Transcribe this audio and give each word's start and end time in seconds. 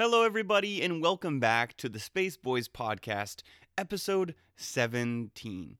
Hello, 0.00 0.22
everybody, 0.22 0.80
and 0.80 1.02
welcome 1.02 1.40
back 1.40 1.76
to 1.76 1.86
the 1.86 1.98
Space 1.98 2.38
Bois 2.38 2.60
Podcast, 2.72 3.42
episode 3.76 4.34
17. 4.56 5.76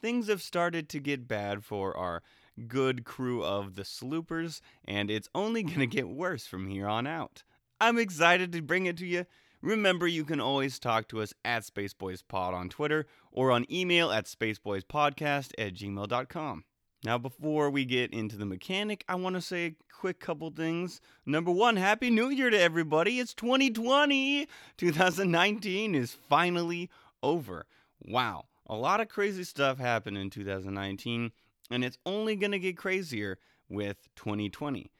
Things 0.00 0.28
have 0.28 0.40
started 0.40 0.88
to 0.88 1.00
get 1.00 1.26
bad 1.26 1.64
for 1.64 1.96
our 1.96 2.22
good 2.68 3.04
crew 3.04 3.42
of 3.42 3.74
the 3.74 3.82
Sloopers, 3.82 4.60
and 4.84 5.10
it's 5.10 5.28
only 5.34 5.62
going 5.64 5.80
to 5.80 5.88
get 5.88 6.08
worse 6.08 6.46
from 6.46 6.68
here 6.68 6.86
on 6.86 7.08
out. 7.08 7.42
I'm 7.80 7.98
excited 7.98 8.52
to 8.52 8.62
bring 8.62 8.86
it 8.86 8.98
to 8.98 9.06
you. 9.06 9.26
Remember, 9.60 10.06
you 10.06 10.24
can 10.24 10.40
always 10.40 10.78
talk 10.78 11.08
to 11.08 11.20
us 11.20 11.34
at 11.44 11.64
SpaceboisPod 11.64 12.54
on 12.54 12.68
Twitter 12.68 13.04
or 13.32 13.50
on 13.50 13.66
email 13.68 14.12
at 14.12 14.26
spaceboispodcast 14.26 15.50
at 15.58 15.74
gmail.com. 15.74 16.64
Now, 17.06 17.18
before 17.18 17.70
we 17.70 17.84
get 17.84 18.12
into 18.12 18.36
the 18.36 18.44
mechanic, 18.44 19.04
I 19.08 19.14
want 19.14 19.36
to 19.36 19.40
say 19.40 19.66
a 19.66 19.76
quick 19.94 20.18
couple 20.18 20.50
things. 20.50 21.00
Number 21.24 21.52
one, 21.52 21.76
Happy 21.76 22.10
New 22.10 22.30
Year 22.30 22.50
to 22.50 22.60
everybody. 22.60 23.20
It's 23.20 23.32
2020. 23.32 24.48
2019 24.76 25.94
is 25.94 26.16
finally 26.28 26.90
over. 27.22 27.66
Wow. 28.02 28.46
A 28.66 28.74
lot 28.74 29.00
of 29.00 29.06
crazy 29.06 29.44
stuff 29.44 29.78
happened 29.78 30.18
in 30.18 30.30
2019, 30.30 31.30
and 31.70 31.84
it's 31.84 31.96
only 32.04 32.34
going 32.34 32.50
to 32.50 32.58
get 32.58 32.76
crazier 32.76 33.38
with 33.68 34.08
2020. 34.16 34.90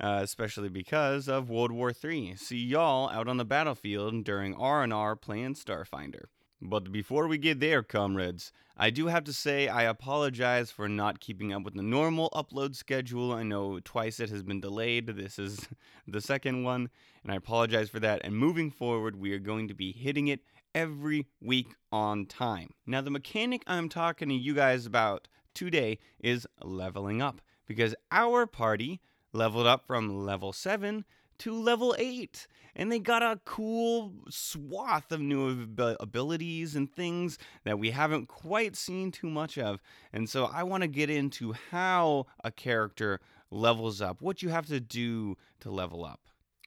Uh, 0.00 0.18
especially 0.20 0.68
because 0.68 1.28
of 1.28 1.48
World 1.48 1.70
War 1.70 1.92
III. 1.92 2.34
See 2.34 2.58
y'all 2.58 3.08
out 3.08 3.28
on 3.28 3.36
the 3.36 3.44
battlefield 3.44 4.24
during 4.24 4.52
R&R 4.56 5.14
playing 5.14 5.54
Starfinder. 5.54 6.24
But 6.64 6.92
before 6.92 7.26
we 7.26 7.38
get 7.38 7.58
there, 7.58 7.82
comrades, 7.82 8.52
I 8.76 8.90
do 8.90 9.08
have 9.08 9.24
to 9.24 9.32
say 9.32 9.66
I 9.66 9.82
apologize 9.82 10.70
for 10.70 10.88
not 10.88 11.18
keeping 11.18 11.52
up 11.52 11.64
with 11.64 11.74
the 11.74 11.82
normal 11.82 12.30
upload 12.30 12.76
schedule. 12.76 13.32
I 13.32 13.42
know 13.42 13.80
twice 13.80 14.20
it 14.20 14.30
has 14.30 14.44
been 14.44 14.60
delayed. 14.60 15.08
This 15.08 15.40
is 15.40 15.68
the 16.06 16.20
second 16.20 16.62
one, 16.62 16.88
and 17.24 17.32
I 17.32 17.34
apologize 17.34 17.90
for 17.90 17.98
that. 17.98 18.20
And 18.22 18.36
moving 18.36 18.70
forward, 18.70 19.16
we 19.16 19.32
are 19.32 19.40
going 19.40 19.66
to 19.68 19.74
be 19.74 19.90
hitting 19.90 20.28
it 20.28 20.44
every 20.72 21.26
week 21.40 21.74
on 21.90 22.26
time. 22.26 22.70
Now, 22.86 23.00
the 23.00 23.10
mechanic 23.10 23.64
I'm 23.66 23.88
talking 23.88 24.28
to 24.28 24.34
you 24.34 24.54
guys 24.54 24.86
about 24.86 25.26
today 25.54 25.98
is 26.20 26.46
leveling 26.62 27.20
up 27.20 27.40
because 27.66 27.94
our 28.12 28.46
party 28.46 29.00
leveled 29.32 29.66
up 29.66 29.84
from 29.84 30.24
level 30.24 30.52
7 30.52 31.04
to 31.38 31.54
level 31.54 31.94
8 31.98 32.46
and 32.74 32.90
they 32.90 32.98
got 32.98 33.22
a 33.22 33.40
cool 33.44 34.12
swath 34.30 35.12
of 35.12 35.20
new 35.20 35.50
ab- 35.50 35.96
abilities 36.00 36.74
and 36.74 36.90
things 36.90 37.38
that 37.64 37.78
we 37.78 37.90
haven't 37.90 38.28
quite 38.28 38.76
seen 38.76 39.10
too 39.10 39.28
much 39.28 39.58
of. 39.58 39.80
And 40.12 40.28
so 40.28 40.46
I 40.46 40.62
want 40.62 40.82
to 40.82 40.88
get 40.88 41.10
into 41.10 41.54
how 41.70 42.26
a 42.42 42.50
character 42.50 43.20
levels 43.50 44.00
up, 44.00 44.22
what 44.22 44.42
you 44.42 44.48
have 44.48 44.66
to 44.66 44.80
do 44.80 45.36
to 45.60 45.70
level 45.70 46.04
up. 46.04 46.20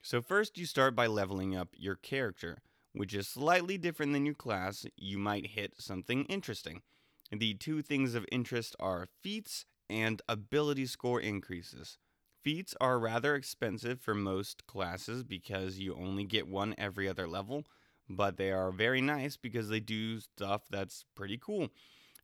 So, 0.04 0.22
first, 0.22 0.60
you 0.60 0.68
start 0.68 0.96
by 0.96 1.08
leveling 1.08 1.56
up 1.56 1.70
your 1.76 1.96
character, 1.96 2.60
which 2.94 3.16
is 3.16 3.28
slightly 3.28 3.76
different 3.80 4.14
than 4.14 4.24
your 4.24 4.36
class. 4.36 4.86
You 4.96 5.18
might 5.18 5.48
hit 5.48 5.74
something 5.80 6.26
interesting. 6.26 6.84
The 7.32 7.56
two 7.56 7.82
things 7.82 8.14
of 8.14 8.24
interest 8.32 8.76
are 8.80 9.08
feats 9.24 9.66
and 9.90 10.22
ability 10.30 10.86
score 10.86 11.20
increases. 11.20 11.98
Feats 12.46 12.76
are 12.80 13.00
rather 13.00 13.34
expensive 13.34 14.00
for 14.00 14.14
most 14.14 14.68
classes 14.68 15.24
because 15.24 15.80
you 15.80 15.96
only 15.96 16.24
get 16.24 16.48
one 16.48 16.76
every 16.78 17.10
other 17.10 17.28
level, 17.28 17.64
but 18.08 18.38
they 18.38 18.52
are 18.52 18.72
very 18.72 19.02
nice 19.02 19.36
because 19.36 19.68
they 19.68 19.80
do 19.80 20.20
stuff 20.20 20.62
that's 20.70 21.06
pretty 21.16 21.40
cool. 21.40 21.70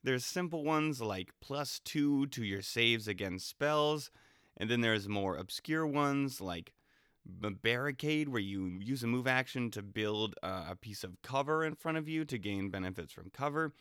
There's 0.03 0.23
simple 0.23 0.63
ones 0.63 1.01
like 1.01 1.31
plus 1.41 1.79
two 1.83 2.27
to 2.27 2.43
your 2.43 2.61
saves 2.61 3.07
against 3.07 3.49
spells, 3.49 4.11
and 4.57 4.69
then 4.69 4.81
there's 4.81 5.09
more 5.09 5.37
obscure 5.37 5.87
ones 5.87 6.39
like 6.39 6.71
barricade 7.63 8.29
where 8.29 8.39
you 8.39 8.77
use 8.79 9.01
a 9.01 9.07
move 9.07 9.25
action 9.25 9.71
to 9.71 9.81
build 9.81 10.35
a 10.43 10.75
piece 10.75 11.03
of 11.03 11.19
cover 11.23 11.65
in 11.65 11.73
front 11.73 11.97
of 11.97 12.07
you 12.07 12.25
to 12.25 12.37
gain 12.37 12.69
benefits 12.69 13.11
from 13.11 13.31
cover. 13.31 13.73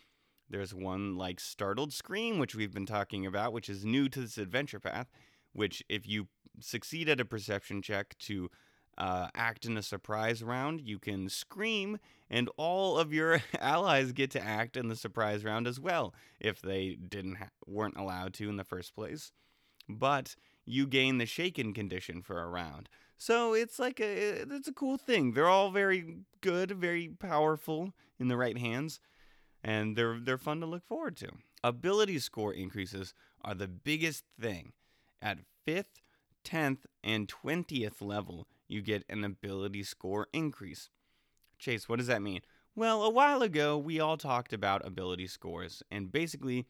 There's 0.48 0.72
one 0.72 1.18
like 1.18 1.38
startled 1.38 1.92
scream, 1.92 2.38
which 2.38 2.54
we've 2.54 2.72
been 2.72 2.86
talking 2.86 3.26
about, 3.26 3.52
which 3.52 3.68
is 3.68 3.84
new 3.84 4.08
to 4.08 4.22
this 4.22 4.38
adventure 4.38 4.80
path 4.80 5.08
which 5.52 5.82
if 5.88 6.06
you 6.06 6.28
succeed 6.60 7.08
at 7.08 7.20
a 7.20 7.24
perception 7.24 7.82
check 7.82 8.16
to 8.18 8.50
uh, 8.98 9.28
act 9.34 9.64
in 9.64 9.76
a 9.76 9.82
surprise 9.82 10.42
round, 10.42 10.80
you 10.80 10.98
can 10.98 11.28
scream, 11.28 11.98
and 12.28 12.50
all 12.56 12.98
of 12.98 13.12
your 13.12 13.40
allies 13.60 14.12
get 14.12 14.30
to 14.32 14.42
act 14.42 14.76
in 14.76 14.88
the 14.88 14.96
surprise 14.96 15.44
round 15.44 15.66
as 15.66 15.80
well 15.80 16.14
if 16.38 16.60
they 16.60 16.96
didn't 17.08 17.36
ha- 17.36 17.48
weren't 17.66 17.96
allowed 17.96 18.34
to 18.34 18.48
in 18.48 18.56
the 18.56 18.64
first 18.64 18.94
place. 18.94 19.32
But 19.88 20.36
you 20.66 20.86
gain 20.86 21.18
the 21.18 21.26
shaken 21.26 21.72
condition 21.72 22.22
for 22.22 22.42
a 22.42 22.48
round. 22.48 22.88
So 23.16 23.54
it's 23.54 23.78
like 23.78 24.00
a 24.00 24.44
it's 24.50 24.68
a 24.68 24.72
cool 24.72 24.96
thing. 24.96 25.32
They're 25.32 25.48
all 25.48 25.70
very 25.70 26.18
good, 26.40 26.70
very 26.70 27.08
powerful 27.08 27.92
in 28.18 28.28
the 28.28 28.36
right 28.36 28.56
hands, 28.56 29.00
and 29.62 29.96
they're 29.96 30.18
they're 30.18 30.38
fun 30.38 30.60
to 30.60 30.66
look 30.66 30.84
forward 30.86 31.16
to. 31.18 31.28
Ability 31.62 32.18
score 32.20 32.52
increases 32.54 33.12
are 33.42 33.54
the 33.54 33.68
biggest 33.68 34.24
thing. 34.40 34.72
At 35.22 35.38
5th, 35.66 36.00
10th, 36.44 36.84
and 37.04 37.28
20th 37.28 38.00
level, 38.00 38.46
you 38.68 38.82
get 38.82 39.04
an 39.08 39.24
ability 39.24 39.82
score 39.82 40.28
increase. 40.32 40.88
Chase, 41.58 41.88
what 41.88 41.98
does 41.98 42.06
that 42.06 42.22
mean? 42.22 42.40
Well, 42.74 43.02
a 43.02 43.10
while 43.10 43.42
ago, 43.42 43.76
we 43.76 44.00
all 44.00 44.16
talked 44.16 44.52
about 44.52 44.86
ability 44.86 45.26
scores, 45.26 45.82
and 45.90 46.10
basically, 46.10 46.66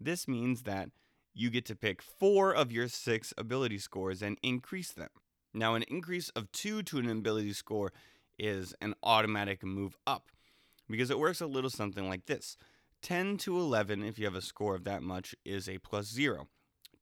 this 0.00 0.28
means 0.28 0.62
that 0.62 0.90
you 1.32 1.48
get 1.50 1.64
to 1.66 1.76
pick 1.76 2.02
four 2.02 2.54
of 2.54 2.72
your 2.72 2.88
six 2.88 3.32
ability 3.38 3.78
scores 3.78 4.20
and 4.20 4.36
increase 4.42 4.92
them. 4.92 5.10
Now, 5.54 5.74
an 5.74 5.84
increase 5.84 6.28
of 6.30 6.50
two 6.52 6.82
to 6.82 6.98
an 6.98 7.08
ability 7.08 7.52
score 7.52 7.92
is 8.38 8.74
an 8.80 8.94
automatic 9.02 9.64
move 9.64 9.96
up 10.06 10.30
because 10.90 11.10
it 11.10 11.18
works 11.18 11.40
a 11.40 11.46
little 11.46 11.70
something 11.70 12.08
like 12.08 12.26
this 12.26 12.56
10 13.02 13.36
to 13.38 13.58
11, 13.58 14.02
if 14.02 14.18
you 14.18 14.24
have 14.24 14.34
a 14.34 14.42
score 14.42 14.74
of 14.74 14.84
that 14.84 15.02
much, 15.02 15.34
is 15.44 15.68
a 15.68 15.78
plus 15.78 16.06
zero. 16.06 16.48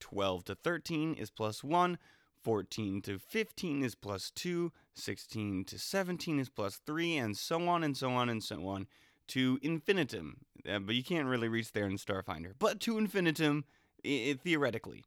12 0.01 0.45
to 0.45 0.55
13 0.55 1.15
is 1.15 1.31
plus 1.31 1.65
1, 1.65 1.99
14 2.43 3.03
to 3.03 3.19
15 3.19 3.83
is 3.83 3.95
plus 3.95 4.31
2, 4.31 4.73
16 4.95 5.65
to 5.65 5.79
17 5.79 6.39
is 6.39 6.49
plus 6.49 6.81
3, 6.87 7.17
and 7.17 7.37
so 7.37 7.69
on 7.69 7.83
and 7.83 7.97
so 7.97 8.11
on 8.11 8.29
and 8.29 8.43
so 8.43 8.67
on 8.69 8.87
to 9.29 9.59
infinitum. 9.63 10.39
Uh, 10.69 10.79
but 10.79 10.95
you 10.95 11.03
can't 11.03 11.29
really 11.29 11.49
reach 11.49 11.73
there 11.73 11.87
in 11.87 11.97
Starfinder, 11.97 12.53
but 12.59 12.81
to 12.81 12.99
infinitum 12.99 13.65
I- 14.05 14.31
I- 14.31 14.39
theoretically. 14.43 15.05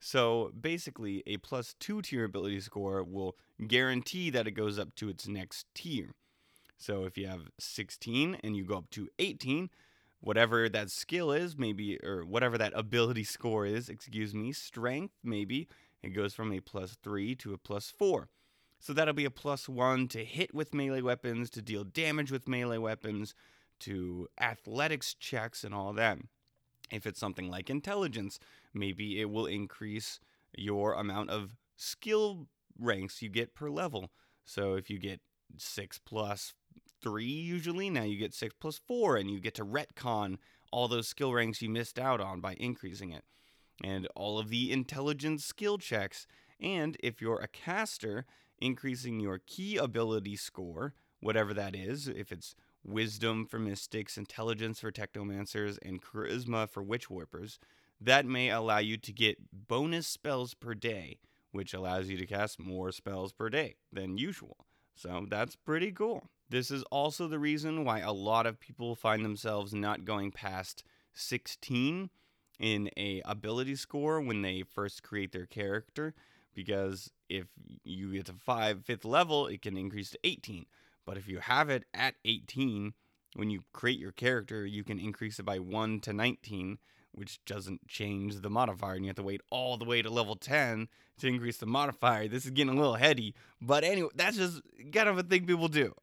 So 0.00 0.52
basically, 0.58 1.22
a 1.26 1.38
plus 1.38 1.74
2 1.80 2.02
tier 2.02 2.24
ability 2.24 2.60
score 2.60 3.02
will 3.02 3.36
guarantee 3.66 4.30
that 4.30 4.46
it 4.46 4.52
goes 4.52 4.78
up 4.78 4.94
to 4.96 5.08
its 5.08 5.26
next 5.26 5.66
tier. 5.74 6.14
So 6.76 7.04
if 7.04 7.16
you 7.16 7.26
have 7.26 7.48
16 7.58 8.34
and 8.36 8.56
you 8.56 8.64
go 8.64 8.76
up 8.78 8.90
to 8.90 9.08
18, 9.18 9.70
whatever 10.20 10.68
that 10.68 10.90
skill 10.90 11.32
is, 11.32 11.56
maybe, 11.56 11.98
or 12.02 12.24
whatever 12.24 12.58
that 12.58 12.72
ability 12.74 13.24
score 13.24 13.66
is, 13.66 13.88
excuse 13.88 14.34
me, 14.34 14.52
strength, 14.52 15.14
maybe, 15.22 15.68
it 16.02 16.10
goes 16.10 16.34
from 16.34 16.52
a 16.52 16.60
plus 16.60 16.96
three 17.02 17.34
to 17.36 17.52
a 17.52 17.58
plus 17.58 17.90
four. 17.90 18.28
So 18.78 18.92
that'll 18.92 19.14
be 19.14 19.24
a 19.24 19.30
plus 19.30 19.68
one 19.68 20.08
to 20.08 20.24
hit 20.24 20.54
with 20.54 20.74
melee 20.74 21.00
weapons, 21.00 21.50
to 21.50 21.62
deal 21.62 21.84
damage 21.84 22.30
with 22.30 22.48
melee 22.48 22.78
weapons, 22.78 23.34
to 23.80 24.28
athletics 24.40 25.14
checks, 25.14 25.64
and 25.64 25.74
all 25.74 25.92
that. 25.94 26.18
If 26.90 27.06
it's 27.06 27.18
something 27.18 27.50
like 27.50 27.68
intelligence, 27.68 28.38
maybe 28.72 29.20
it 29.20 29.30
will 29.30 29.46
increase 29.46 30.20
your 30.56 30.94
amount 30.94 31.30
of 31.30 31.56
skill 31.76 32.46
ranks 32.78 33.22
you 33.22 33.28
get 33.28 33.54
per 33.54 33.70
level. 33.70 34.10
So 34.44 34.74
if 34.74 34.88
you 34.88 34.98
get 34.98 35.20
six 35.56 35.98
plus 35.98 36.54
three 37.06 37.24
usually. 37.24 37.88
Now 37.88 38.02
you 38.02 38.18
get 38.18 38.34
six 38.34 38.52
plus 38.58 38.78
four, 38.78 39.16
and 39.16 39.30
you 39.30 39.38
get 39.38 39.54
to 39.54 39.64
retcon 39.64 40.38
all 40.72 40.88
those 40.88 41.06
skill 41.06 41.32
ranks 41.32 41.62
you 41.62 41.70
missed 41.70 42.00
out 42.00 42.20
on 42.20 42.40
by 42.40 42.54
increasing 42.54 43.12
it. 43.12 43.22
And 43.84 44.08
all 44.16 44.40
of 44.40 44.48
the 44.48 44.72
intelligence 44.72 45.44
skill 45.44 45.78
checks. 45.78 46.26
And 46.60 46.96
if 47.00 47.20
you're 47.20 47.38
a 47.38 47.46
caster, 47.46 48.26
increasing 48.58 49.20
your 49.20 49.40
key 49.46 49.76
ability 49.76 50.34
score, 50.36 50.94
whatever 51.20 51.54
that 51.54 51.76
is, 51.76 52.08
if 52.08 52.32
it's 52.32 52.56
wisdom 52.82 53.46
for 53.46 53.60
mystics, 53.60 54.18
intelligence 54.18 54.80
for 54.80 54.90
technomancers, 54.90 55.78
and 55.82 56.02
charisma 56.02 56.68
for 56.68 56.82
witch 56.82 57.08
warpers, 57.08 57.60
that 58.00 58.26
may 58.26 58.50
allow 58.50 58.78
you 58.78 58.96
to 58.96 59.12
get 59.12 59.36
bonus 59.52 60.08
spells 60.08 60.54
per 60.54 60.74
day, 60.74 61.18
which 61.52 61.72
allows 61.72 62.08
you 62.08 62.16
to 62.16 62.26
cast 62.26 62.58
more 62.58 62.90
spells 62.90 63.32
per 63.32 63.48
day 63.48 63.76
than 63.92 64.18
usual. 64.18 64.66
So 64.94 65.26
that's 65.28 65.54
pretty 65.54 65.92
cool. 65.92 66.30
This 66.48 66.70
is 66.70 66.82
also 66.84 67.26
the 67.26 67.38
reason 67.38 67.84
why 67.84 68.00
a 68.00 68.12
lot 68.12 68.46
of 68.46 68.60
people 68.60 68.94
find 68.94 69.24
themselves 69.24 69.74
not 69.74 70.04
going 70.04 70.30
past 70.30 70.84
16 71.14 72.10
in 72.58 72.90
a 72.96 73.20
ability 73.24 73.74
score 73.74 74.20
when 74.20 74.42
they 74.42 74.62
first 74.62 75.02
create 75.02 75.32
their 75.32 75.46
character 75.46 76.14
because 76.54 77.10
if 77.28 77.46
you 77.84 78.12
get 78.12 78.26
to 78.26 78.32
5 78.32 78.84
fifth 78.84 79.04
level 79.04 79.46
it 79.46 79.60
can 79.60 79.76
increase 79.76 80.10
to 80.10 80.18
18 80.24 80.64
but 81.04 81.18
if 81.18 81.28
you 81.28 81.38
have 81.38 81.68
it 81.68 81.84
at 81.92 82.14
18 82.24 82.94
when 83.34 83.50
you 83.50 83.60
create 83.72 83.98
your 83.98 84.12
character 84.12 84.64
you 84.64 84.84
can 84.84 84.98
increase 84.98 85.38
it 85.38 85.44
by 85.44 85.58
1 85.58 86.00
to 86.00 86.12
19 86.12 86.78
which 87.16 87.44
doesn't 87.44 87.88
change 87.88 88.40
the 88.40 88.50
modifier, 88.50 88.94
and 88.94 89.04
you 89.04 89.08
have 89.08 89.16
to 89.16 89.22
wait 89.22 89.40
all 89.50 89.76
the 89.76 89.84
way 89.84 90.02
to 90.02 90.10
level 90.10 90.36
10 90.36 90.88
to 91.18 91.26
increase 91.26 91.56
the 91.56 91.66
modifier. 91.66 92.28
This 92.28 92.44
is 92.44 92.50
getting 92.50 92.74
a 92.74 92.76
little 92.76 92.94
heady, 92.94 93.34
but 93.60 93.84
anyway, 93.84 94.10
that's 94.14 94.36
just 94.36 94.60
kind 94.92 95.08
of 95.08 95.18
a 95.18 95.22
thing 95.22 95.46
people 95.46 95.68
do. 95.68 95.94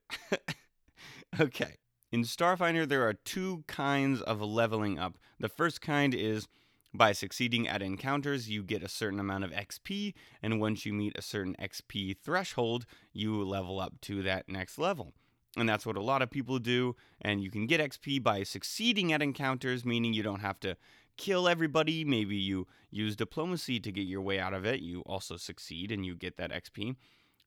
okay. 1.39 1.77
In 2.11 2.23
Starfinder, 2.23 2.87
there 2.87 3.07
are 3.07 3.13
two 3.13 3.63
kinds 3.67 4.21
of 4.21 4.41
leveling 4.41 4.99
up. 4.99 5.17
The 5.39 5.49
first 5.49 5.81
kind 5.81 6.13
is 6.13 6.47
by 6.93 7.11
succeeding 7.11 7.67
at 7.67 7.81
encounters, 7.81 8.49
you 8.49 8.61
get 8.61 8.83
a 8.83 8.89
certain 8.89 9.19
amount 9.19 9.43
of 9.43 9.51
XP, 9.51 10.13
and 10.41 10.61
once 10.61 10.85
you 10.85 10.93
meet 10.93 11.17
a 11.17 11.23
certain 11.23 11.55
XP 11.59 12.17
threshold, 12.17 12.85
you 13.11 13.43
level 13.43 13.79
up 13.79 13.99
to 14.01 14.21
that 14.23 14.47
next 14.47 14.77
level. 14.77 15.13
And 15.55 15.69
that's 15.69 15.85
what 15.85 15.97
a 15.97 16.01
lot 16.01 16.21
of 16.21 16.31
people 16.31 16.57
do. 16.59 16.95
And 17.21 17.41
you 17.41 17.51
can 17.51 17.67
get 17.67 17.79
XP 17.79 18.23
by 18.23 18.43
succeeding 18.43 19.13
at 19.13 19.21
encounters, 19.21 19.85
meaning 19.85 20.13
you 20.13 20.23
don't 20.23 20.39
have 20.39 20.59
to 20.61 20.77
kill 21.17 21.47
everybody. 21.47 22.03
Maybe 22.03 22.35
you 22.35 22.67
use 22.91 23.15
diplomacy 23.15 23.79
to 23.79 23.91
get 23.91 24.07
your 24.07 24.21
way 24.21 24.39
out 24.39 24.53
of 24.53 24.65
it. 24.65 24.81
You 24.81 25.01
also 25.01 25.37
succeed 25.37 25.91
and 25.91 26.05
you 26.05 26.15
get 26.15 26.37
that 26.37 26.51
XP. 26.51 26.95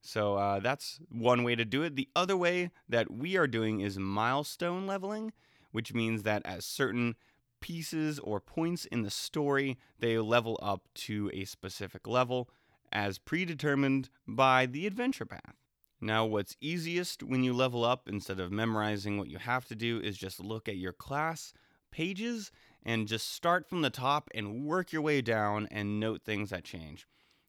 So 0.03 0.37
uh, 0.37 0.61
that's 0.61 1.01
one 1.11 1.43
way 1.43 1.57
to 1.57 1.65
do 1.65 1.83
it. 1.83 1.97
The 1.97 2.09
other 2.15 2.37
way 2.37 2.71
that 2.89 3.11
we 3.11 3.37
are 3.37 3.47
doing 3.47 3.81
is 3.81 3.99
milestone 3.99 4.87
leveling, 4.87 5.33
which 5.73 5.93
means 5.95 6.23
that 6.23 6.43
at 6.45 6.63
certain 6.63 7.17
pieces 7.61 8.19
or 8.21 8.39
points 8.39 8.85
in 8.85 9.03
the 9.03 9.11
story, 9.11 9.79
they 9.99 10.19
level 10.19 10.59
up 10.63 10.89
to 10.95 11.31
a 11.35 11.45
specific 11.45 12.07
level 12.07 12.49
as 12.93 13.19
predetermined 13.19 14.09
by 14.27 14.67
the 14.67 14.87
adventure 14.87 15.27
path. 15.27 15.57
Now, 16.01 16.25
what's 16.25 16.57
easiest 16.61 17.23
when 17.23 17.43
you 17.43 17.53
level 17.53 17.85
up 17.85 18.09
instead 18.09 18.39
of 18.39 18.53
memorizing 18.53 19.19
what 19.19 19.29
you 19.29 19.39
have 19.39 19.65
to 19.67 19.75
do 19.75 19.99
is 19.99 20.17
just 20.17 20.39
look 20.39 20.69
at 20.69 20.77
your 20.77 20.93
class 20.93 21.53
pages 21.91 22.53
and 22.87 23.09
just 23.09 23.33
start 23.33 23.69
from 23.69 23.83
the 23.83 23.91
top 23.91 24.31
and 24.33 24.65
work 24.65 24.93
your 24.93 25.03
way 25.03 25.21
down 25.21 25.67
and 25.73 25.99
note 25.99 26.23
things 26.23 26.51
that 26.51 26.63
change. 26.63 27.07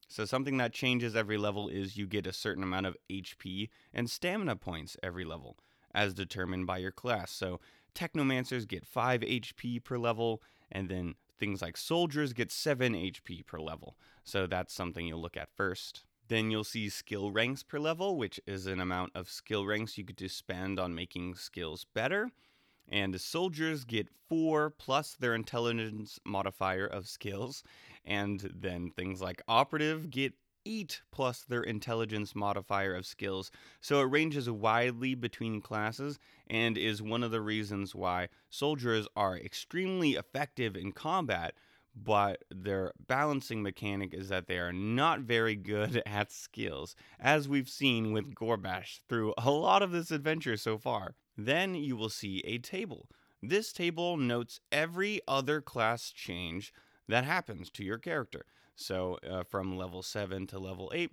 So, 0.10 0.26
something 0.26 0.58
that 0.58 0.74
changes 0.74 1.16
every 1.16 1.38
level 1.38 1.70
is 1.70 1.96
you 1.96 2.08
get 2.08 2.26
a 2.26 2.34
certain 2.34 2.64
amount 2.64 2.88
of 2.88 2.98
HP 3.10 3.70
and 3.94 4.10
stamina 4.10 4.56
points 4.56 4.98
every 5.04 5.26
level, 5.26 5.58
as 5.94 6.14
determined 6.14 6.66
by 6.66 6.80
your 6.80 6.92
class. 6.92 7.32
So, 7.32 7.60
Technomancers 7.94 8.68
get 8.68 8.86
5 8.86 9.22
HP 9.22 9.84
per 9.84 9.98
level, 9.98 10.42
and 10.72 10.90
then 10.90 11.16
things 11.40 11.62
like 11.62 11.78
Soldiers 11.78 12.34
get 12.34 12.52
7 12.52 12.94
HP 12.94 13.46
per 13.46 13.60
level. 13.60 13.96
So, 14.24 14.48
that's 14.48 14.74
something 14.74 15.06
you'll 15.06 15.22
look 15.22 15.38
at 15.38 15.56
first. 15.56 16.06
Then 16.30 16.50
you'll 16.50 16.64
see 16.64 16.90
skill 16.90 17.32
ranks 17.32 17.62
per 17.62 17.78
level, 17.78 18.18
which 18.18 18.40
is 18.48 18.66
an 18.66 18.80
amount 18.80 19.12
of 19.14 19.30
skill 19.30 19.66
ranks 19.66 19.98
you 19.98 20.04
could 20.04 20.18
just 20.18 20.38
spend 20.38 20.80
on 20.80 20.96
making 20.96 21.36
skills 21.36 21.86
better. 21.94 22.32
And 22.90 23.20
soldiers 23.20 23.84
get 23.84 24.08
four 24.30 24.70
plus 24.70 25.16
their 25.16 25.36
intelligence 25.36 26.20
modifier 26.26 26.86
of 26.86 27.08
skills. 27.08 27.64
And 28.06 28.52
then 28.56 28.92
things 28.92 29.22
like 29.22 29.42
operative 29.48 30.10
get 30.10 30.34
eight 30.68 31.02
plus 31.12 31.44
their 31.44 31.64
intelligence 31.64 32.36
modifier 32.36 32.94
of 32.94 33.06
skills. 33.06 33.52
So 33.80 34.02
it 34.02 34.12
ranges 34.12 34.50
widely 34.50 35.16
between 35.16 35.62
classes 35.62 36.20
and 36.48 36.78
is 36.78 37.02
one 37.02 37.24
of 37.24 37.32
the 37.32 37.42
reasons 37.42 37.96
why 37.96 38.28
soldiers 38.50 39.08
are 39.16 39.38
extremely 39.38 40.16
effective 40.16 40.76
in 40.76 40.92
combat 40.92 41.56
but 42.04 42.44
their 42.52 42.94
balancing 43.08 43.64
mechanic 43.64 44.14
is 44.14 44.30
that 44.30 44.48
they 44.48 44.60
are 44.60 44.74
not 44.74 45.22
very 45.22 45.56
good 45.56 46.02
at 46.06 46.32
skills, 46.32 46.96
as 47.20 47.50
we've 47.50 47.70
seen 47.70 48.12
with 48.14 48.36
Gorbash 48.36 49.02
through 49.10 49.34
a 49.38 49.52
lot 49.52 49.82
of 49.82 49.92
this 49.92 50.12
adventure 50.12 50.58
so 50.58 50.78
far. 50.78 51.16
Then 51.36 51.76
you 51.76 51.96
will 51.96 52.10
see 52.10 52.42
a 52.46 52.58
table. 52.58 53.08
This 53.42 53.72
table 53.72 54.18
notes 54.18 54.60
every 54.72 55.22
other 55.28 55.62
class 55.62 56.12
change 56.12 56.74
that 57.08 57.24
happens 57.24 57.70
to 57.72 57.84
your 57.84 57.98
character. 57.98 58.46
So, 58.76 59.18
uh, 59.28 59.44
from 59.44 59.78
level 59.78 60.04
7 60.04 60.48
to 60.48 60.60
level 60.60 60.92
8, 60.94 61.12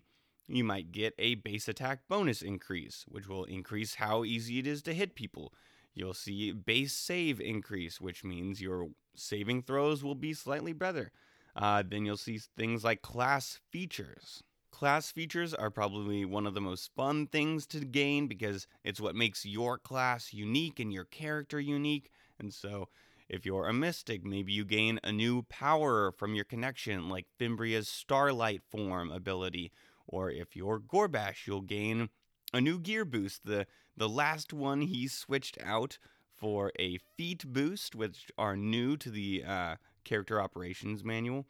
you 0.48 0.64
might 0.64 0.92
get 0.92 1.14
a 1.18 1.36
base 1.36 1.68
attack 1.68 2.00
bonus 2.08 2.42
increase, 2.42 3.04
which 3.08 3.26
will 3.28 3.44
increase 3.44 3.94
how 3.94 4.24
easy 4.24 4.58
it 4.58 4.66
is 4.66 4.82
to 4.82 4.94
hit 4.94 5.14
people. 5.14 5.52
You'll 5.94 6.14
see 6.14 6.52
base 6.52 6.92
save 6.92 7.40
increase, 7.40 8.00
which 8.00 8.24
means 8.24 8.60
your 8.60 8.88
saving 9.14 9.62
throws 9.62 10.02
will 10.02 10.14
be 10.16 10.34
slightly 10.34 10.72
better. 10.72 11.12
Uh, 11.56 11.84
then 11.86 12.04
you'll 12.04 12.16
see 12.16 12.40
things 12.56 12.82
like 12.82 13.00
class 13.02 13.60
features. 13.70 14.42
Class 14.72 15.12
features 15.12 15.54
are 15.54 15.70
probably 15.70 16.24
one 16.24 16.48
of 16.48 16.54
the 16.54 16.60
most 16.60 16.90
fun 16.96 17.28
things 17.28 17.64
to 17.68 17.78
gain 17.80 18.26
because 18.26 18.66
it's 18.82 19.00
what 19.00 19.14
makes 19.14 19.46
your 19.46 19.78
class 19.78 20.32
unique 20.32 20.80
and 20.80 20.92
your 20.92 21.04
character 21.04 21.60
unique. 21.60 22.10
And 22.40 22.52
so, 22.52 22.88
if 23.28 23.46
you're 23.46 23.68
a 23.68 23.72
mystic, 23.72 24.24
maybe 24.24 24.52
you 24.52 24.64
gain 24.64 24.98
a 25.04 25.12
new 25.12 25.42
power 25.44 26.10
from 26.10 26.34
your 26.34 26.44
connection, 26.44 27.08
like 27.08 27.26
Fimbria's 27.38 27.88
Starlight 27.88 28.62
form 28.68 29.12
ability. 29.12 29.70
Or 30.08 30.28
if 30.28 30.56
you're 30.56 30.80
Gorbash, 30.80 31.46
you'll 31.46 31.60
gain 31.60 32.08
a 32.52 32.60
new 32.60 32.80
gear 32.80 33.04
boost. 33.04 33.44
The 33.44 33.66
the 33.96 34.08
last 34.08 34.52
one 34.52 34.82
he 34.82 35.08
switched 35.08 35.58
out 35.62 35.98
for 36.34 36.72
a 36.78 36.98
feat 37.16 37.44
boost, 37.46 37.94
which 37.94 38.30
are 38.36 38.56
new 38.56 38.96
to 38.96 39.10
the 39.10 39.44
uh, 39.46 39.76
character 40.04 40.40
operations 40.40 41.04
manual. 41.04 41.46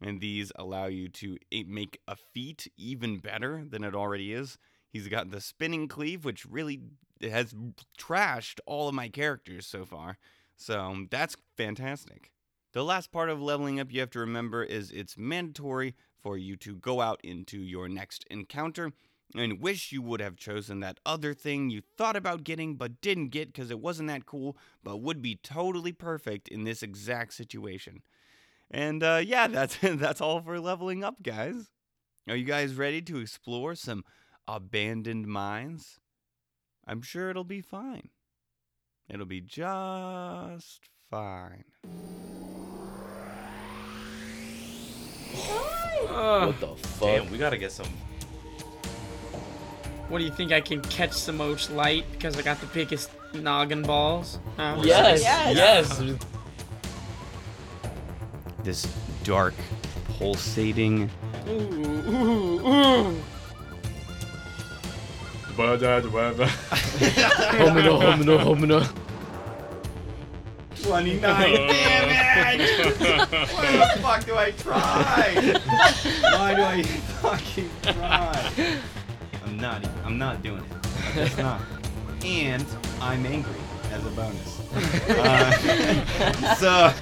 And 0.00 0.20
these 0.20 0.52
allow 0.56 0.86
you 0.86 1.08
to 1.08 1.38
make 1.66 2.00
a 2.08 2.16
feat 2.16 2.70
even 2.76 3.18
better 3.18 3.64
than 3.66 3.84
it 3.84 3.94
already 3.94 4.32
is. 4.32 4.58
He's 4.90 5.08
got 5.08 5.30
the 5.30 5.40
spinning 5.40 5.88
cleave, 5.88 6.24
which 6.24 6.44
really 6.44 6.80
has 7.22 7.54
trashed 7.98 8.60
all 8.66 8.88
of 8.88 8.94
my 8.94 9.08
characters 9.08 9.66
so 9.66 9.84
far. 9.84 10.18
So 10.56 11.06
that's 11.10 11.36
fantastic. 11.56 12.30
The 12.72 12.84
last 12.84 13.12
part 13.12 13.30
of 13.30 13.40
leveling 13.40 13.78
up 13.78 13.92
you 13.92 14.00
have 14.00 14.10
to 14.10 14.18
remember 14.18 14.64
is 14.64 14.90
it's 14.90 15.16
mandatory 15.16 15.94
for 16.20 16.36
you 16.36 16.56
to 16.56 16.76
go 16.76 17.00
out 17.00 17.20
into 17.22 17.58
your 17.58 17.88
next 17.88 18.24
encounter 18.30 18.92
and 19.34 19.60
wish 19.60 19.90
you 19.90 20.02
would 20.02 20.20
have 20.20 20.36
chosen 20.36 20.80
that 20.80 21.00
other 21.04 21.34
thing 21.34 21.70
you 21.70 21.82
thought 21.96 22.16
about 22.16 22.44
getting 22.44 22.76
but 22.76 23.00
didn't 23.00 23.28
get 23.28 23.52
because 23.52 23.70
it 23.70 23.80
wasn't 23.80 24.08
that 24.08 24.26
cool, 24.26 24.56
but 24.82 24.98
would 24.98 25.20
be 25.20 25.36
totally 25.36 25.92
perfect 25.92 26.48
in 26.48 26.64
this 26.64 26.82
exact 26.82 27.34
situation. 27.34 28.02
And 28.70 29.02
uh, 29.02 29.20
yeah, 29.24 29.46
that's 29.48 29.78
that's 29.80 30.20
all 30.20 30.40
for 30.40 30.60
leveling 30.60 31.04
up, 31.04 31.22
guys. 31.22 31.70
Are 32.28 32.36
you 32.36 32.44
guys 32.44 32.74
ready 32.74 33.02
to 33.02 33.18
explore 33.18 33.74
some 33.74 34.04
abandoned 34.48 35.26
mines? 35.26 35.98
I'm 36.86 37.02
sure 37.02 37.30
it'll 37.30 37.44
be 37.44 37.60
fine. 37.60 38.10
It'll 39.08 39.26
be 39.26 39.40
just 39.40 40.80
fine. 41.10 41.64
Uh, 46.08 46.46
what 46.46 46.60
the 46.60 46.76
fuck? 46.76 47.08
Damn, 47.08 47.30
we 47.30 47.38
gotta 47.38 47.58
get 47.58 47.72
some. 47.72 47.86
What 50.08 50.18
do 50.18 50.24
you 50.24 50.30
think 50.30 50.52
I 50.52 50.60
can 50.60 50.80
catch 50.82 51.24
the 51.24 51.32
most 51.32 51.70
light 51.70 52.04
because 52.12 52.36
I 52.36 52.42
got 52.42 52.60
the 52.60 52.66
biggest 52.66 53.10
noggin 53.32 53.82
balls? 53.82 54.38
Huh? 54.56 54.76
Yes, 54.82 55.22
Yes. 55.22 55.56
yes. 55.56 56.14
This 58.62 58.86
dark, 59.24 59.54
pulsating 60.18 61.10
Ooh, 61.48 61.50
ooh, 61.52 62.68
ooh. 62.68 63.22
Homino, 66.44 68.00
homino, 68.00 68.38
homino. 68.38 68.88
29. 70.82 71.20
Damn 71.20 72.60
it! 72.60 73.30
Why 73.52 73.94
the 73.94 74.02
fuck 74.02 74.24
do 74.26 74.36
I 74.36 74.50
try? 74.52 75.34
Why 76.22 76.54
do 76.54 76.62
I 76.62 76.82
fucking 76.82 77.70
try? 77.82 78.78
I'm 79.64 79.80
not. 79.80 79.82
even- 79.84 80.04
I'm 80.04 80.18
not 80.18 80.42
doing 80.42 80.58
it. 80.62 80.72
I'm 81.06 81.14
just 81.14 81.38
not. 81.38 81.60
And 82.24 82.64
I'm 83.02 83.24
angry 83.26 83.52
as 83.92 84.04
a 84.06 84.10
bonus. 84.10 84.60
Uh, 85.08 86.54
so, 86.56 86.92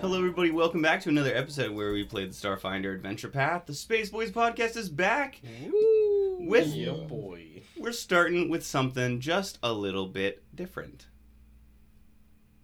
hello 0.00 0.18
everybody. 0.18 0.50
Welcome 0.50 0.82
back 0.82 1.00
to 1.02 1.08
another 1.10 1.32
episode 1.34 1.70
where 1.72 1.92
we 1.92 2.02
play 2.04 2.24
the 2.24 2.32
Starfinder 2.32 2.92
Adventure 2.94 3.28
Path. 3.28 3.66
The 3.66 3.74
Space 3.74 4.10
Bois 4.10 4.26
podcast 4.26 4.76
is 4.76 4.88
back. 4.88 5.40
With 6.40 6.68
Yeah, 6.68 6.92
boy. 6.92 7.62
we're 7.78 7.92
starting 7.92 8.48
with 8.48 8.64
something 8.66 9.20
just 9.20 9.58
a 9.62 9.72
little 9.72 10.06
bit 10.06 10.42
different. 10.54 11.06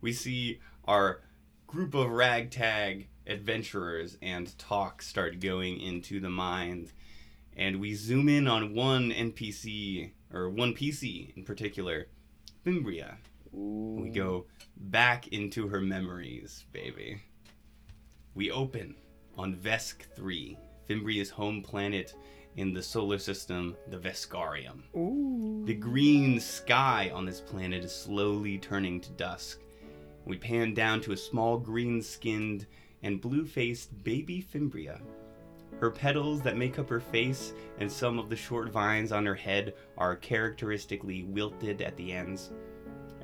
We 0.00 0.12
see 0.12 0.60
our 0.84 1.20
group 1.68 1.94
of 1.94 2.10
ragtag 2.10 3.08
adventurers 3.26 4.18
and 4.22 4.56
talk 4.58 5.02
start 5.02 5.38
going 5.40 5.80
into 5.80 6.18
the 6.20 6.30
mind, 6.30 6.92
and 7.56 7.80
we 7.80 7.94
zoom 7.94 8.28
in 8.28 8.46
on 8.46 8.74
one 8.74 9.10
NPC, 9.10 10.10
or 10.32 10.50
one 10.50 10.74
PC 10.74 11.36
in 11.36 11.44
particular, 11.44 12.06
Fimbria. 12.64 13.16
We 13.52 14.10
go 14.10 14.46
back 14.76 15.28
into 15.28 15.68
her 15.68 15.80
memories, 15.80 16.64
baby. 16.72 17.22
We 18.34 18.50
open 18.50 18.94
on 19.38 19.54
Vesk 19.54 20.02
3, 20.14 20.58
Fimbria's 20.88 21.30
home 21.30 21.62
planet 21.62 22.14
in 22.56 22.72
the 22.72 22.82
solar 22.82 23.18
system, 23.18 23.76
the 23.88 23.98
Veskarium. 23.98 24.82
The 25.66 25.74
green 25.74 26.40
sky 26.40 27.10
on 27.14 27.24
this 27.24 27.40
planet 27.40 27.84
is 27.84 27.94
slowly 27.94 28.58
turning 28.58 29.00
to 29.00 29.10
dusk, 29.12 29.60
We 30.26 30.36
pan 30.36 30.74
down 30.74 31.00
to 31.02 31.12
a 31.12 31.16
small 31.16 31.56
green 31.56 32.02
skinned 32.02 32.66
and 33.02 33.20
blue 33.20 33.46
faced 33.46 34.02
baby 34.02 34.42
Fimbria. 34.42 35.00
Her 35.80 35.90
petals 35.90 36.40
that 36.42 36.56
make 36.56 36.78
up 36.78 36.88
her 36.88 37.00
face 37.00 37.52
and 37.78 37.90
some 37.90 38.18
of 38.18 38.30
the 38.30 38.36
short 38.36 38.70
vines 38.70 39.12
on 39.12 39.26
her 39.26 39.34
head 39.34 39.74
are 39.98 40.16
characteristically 40.16 41.24
wilted 41.24 41.82
at 41.82 41.96
the 41.96 42.12
ends. 42.12 42.50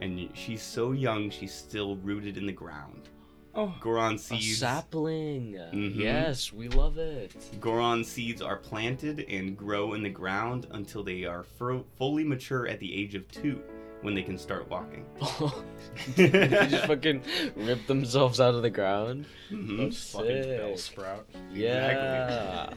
And 0.01 0.29
she's 0.35 0.63
so 0.63 0.93
young, 0.93 1.31
she's 1.31 1.55
still 1.55 1.97
rooted 1.97 2.37
in 2.37 2.47
the 2.47 2.53
ground. 2.53 3.09
Oh, 3.55 3.75
Ghoran 3.81 4.15
A 4.15 4.19
seeds. 4.19 4.59
sapling. 4.59 5.53
Mhm. 5.73 5.95
Yes, 5.95 6.53
we 6.53 6.69
love 6.69 6.97
it. 6.99 7.33
Ghoran 7.61 8.03
seeds 8.05 8.41
are 8.41 8.57
planted 8.57 9.27
and 9.29 9.57
grow 9.57 9.93
in 9.93 10.03
the 10.03 10.09
ground 10.11 10.67
until 10.71 11.03
they 11.03 11.25
are 11.25 11.45
fully 11.45 12.25
mature 12.25 12.67
at 12.67 12.81
the 12.81 12.95
age 12.95 13.15
of 13.15 13.29
two, 13.31 13.63
when 14.03 14.15
they 14.15 14.23
can 14.23 14.37
start 14.37 14.69
walking. 14.69 15.07
they 16.17 16.29
just 16.69 16.87
fucking 16.87 17.23
rip 17.57 17.87
themselves 17.87 18.41
out 18.41 18.55
of 18.55 18.63
the 18.63 18.71
ground. 18.71 19.27
Mhm. 19.51 19.79
That's 19.79 20.13
Fucking 20.13 20.43
bell 20.43 20.77
sprout. 20.77 21.27
Yeah. 21.53 22.73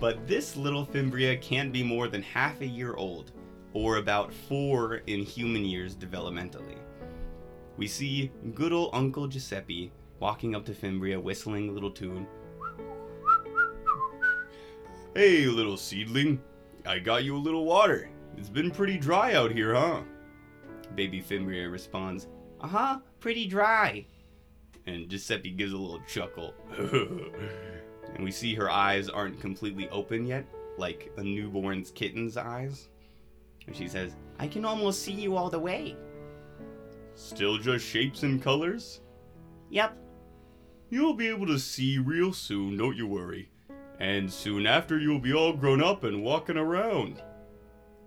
But 0.00 0.26
this 0.26 0.56
little 0.56 0.84
Fimbria 0.86 1.40
can't 1.40 1.72
be 1.72 1.82
more 1.82 2.08
than 2.08 2.22
half 2.22 2.60
a 2.60 2.66
year 2.66 2.94
old, 2.94 3.32
or 3.72 3.96
about 3.98 4.32
four 4.32 4.96
in 5.06 5.20
human 5.22 5.64
years 5.64 5.94
developmentally. 5.94 6.78
We 7.76 7.86
see 7.86 8.30
good 8.54 8.72
old 8.72 8.90
Uncle 8.92 9.26
Giuseppe 9.28 9.92
walking 10.20 10.54
up 10.54 10.64
to 10.66 10.72
Fimbria 10.72 11.20
whistling 11.20 11.68
a 11.68 11.72
little 11.72 11.90
tune. 11.90 12.26
Hey, 15.14 15.44
little 15.46 15.76
seedling, 15.76 16.40
I 16.86 16.98
got 16.98 17.24
you 17.24 17.36
a 17.36 17.38
little 17.38 17.64
water. 17.64 18.08
It's 18.36 18.48
been 18.48 18.70
pretty 18.70 18.96
dry 18.98 19.34
out 19.34 19.52
here, 19.52 19.74
huh? 19.74 20.00
Baby 20.94 21.20
Fimbria 21.22 21.70
responds, 21.70 22.28
Uh 22.60 22.68
huh, 22.68 22.98
pretty 23.20 23.46
dry. 23.46 24.06
And 24.86 25.08
Giuseppe 25.08 25.50
gives 25.50 25.72
a 25.72 25.76
little 25.76 26.00
chuckle. 26.06 26.54
and 28.14 28.24
we 28.24 28.30
see 28.30 28.54
her 28.54 28.70
eyes 28.70 29.08
aren't 29.08 29.40
completely 29.40 29.88
open 29.90 30.26
yet, 30.26 30.44
like 30.76 31.12
a 31.16 31.22
newborn's 31.22 31.90
kitten's 31.90 32.36
eyes. 32.36 32.88
And 33.66 33.76
she 33.76 33.88
says, 33.88 34.16
I 34.38 34.48
can 34.48 34.64
almost 34.64 35.02
see 35.02 35.12
you 35.12 35.36
all 35.36 35.50
the 35.50 35.58
way. 35.58 35.96
Still 37.14 37.58
just 37.58 37.86
shapes 37.86 38.22
and 38.22 38.42
colors? 38.42 39.00
Yep. 39.70 39.96
You'll 40.90 41.14
be 41.14 41.28
able 41.28 41.46
to 41.46 41.58
see 41.58 41.98
real 41.98 42.32
soon, 42.32 42.76
don't 42.76 42.96
you 42.96 43.06
worry. 43.06 43.50
And 43.98 44.30
soon 44.30 44.66
after, 44.66 44.98
you'll 44.98 45.20
be 45.20 45.32
all 45.32 45.52
grown 45.52 45.82
up 45.82 46.04
and 46.04 46.22
walking 46.22 46.56
around. 46.56 47.22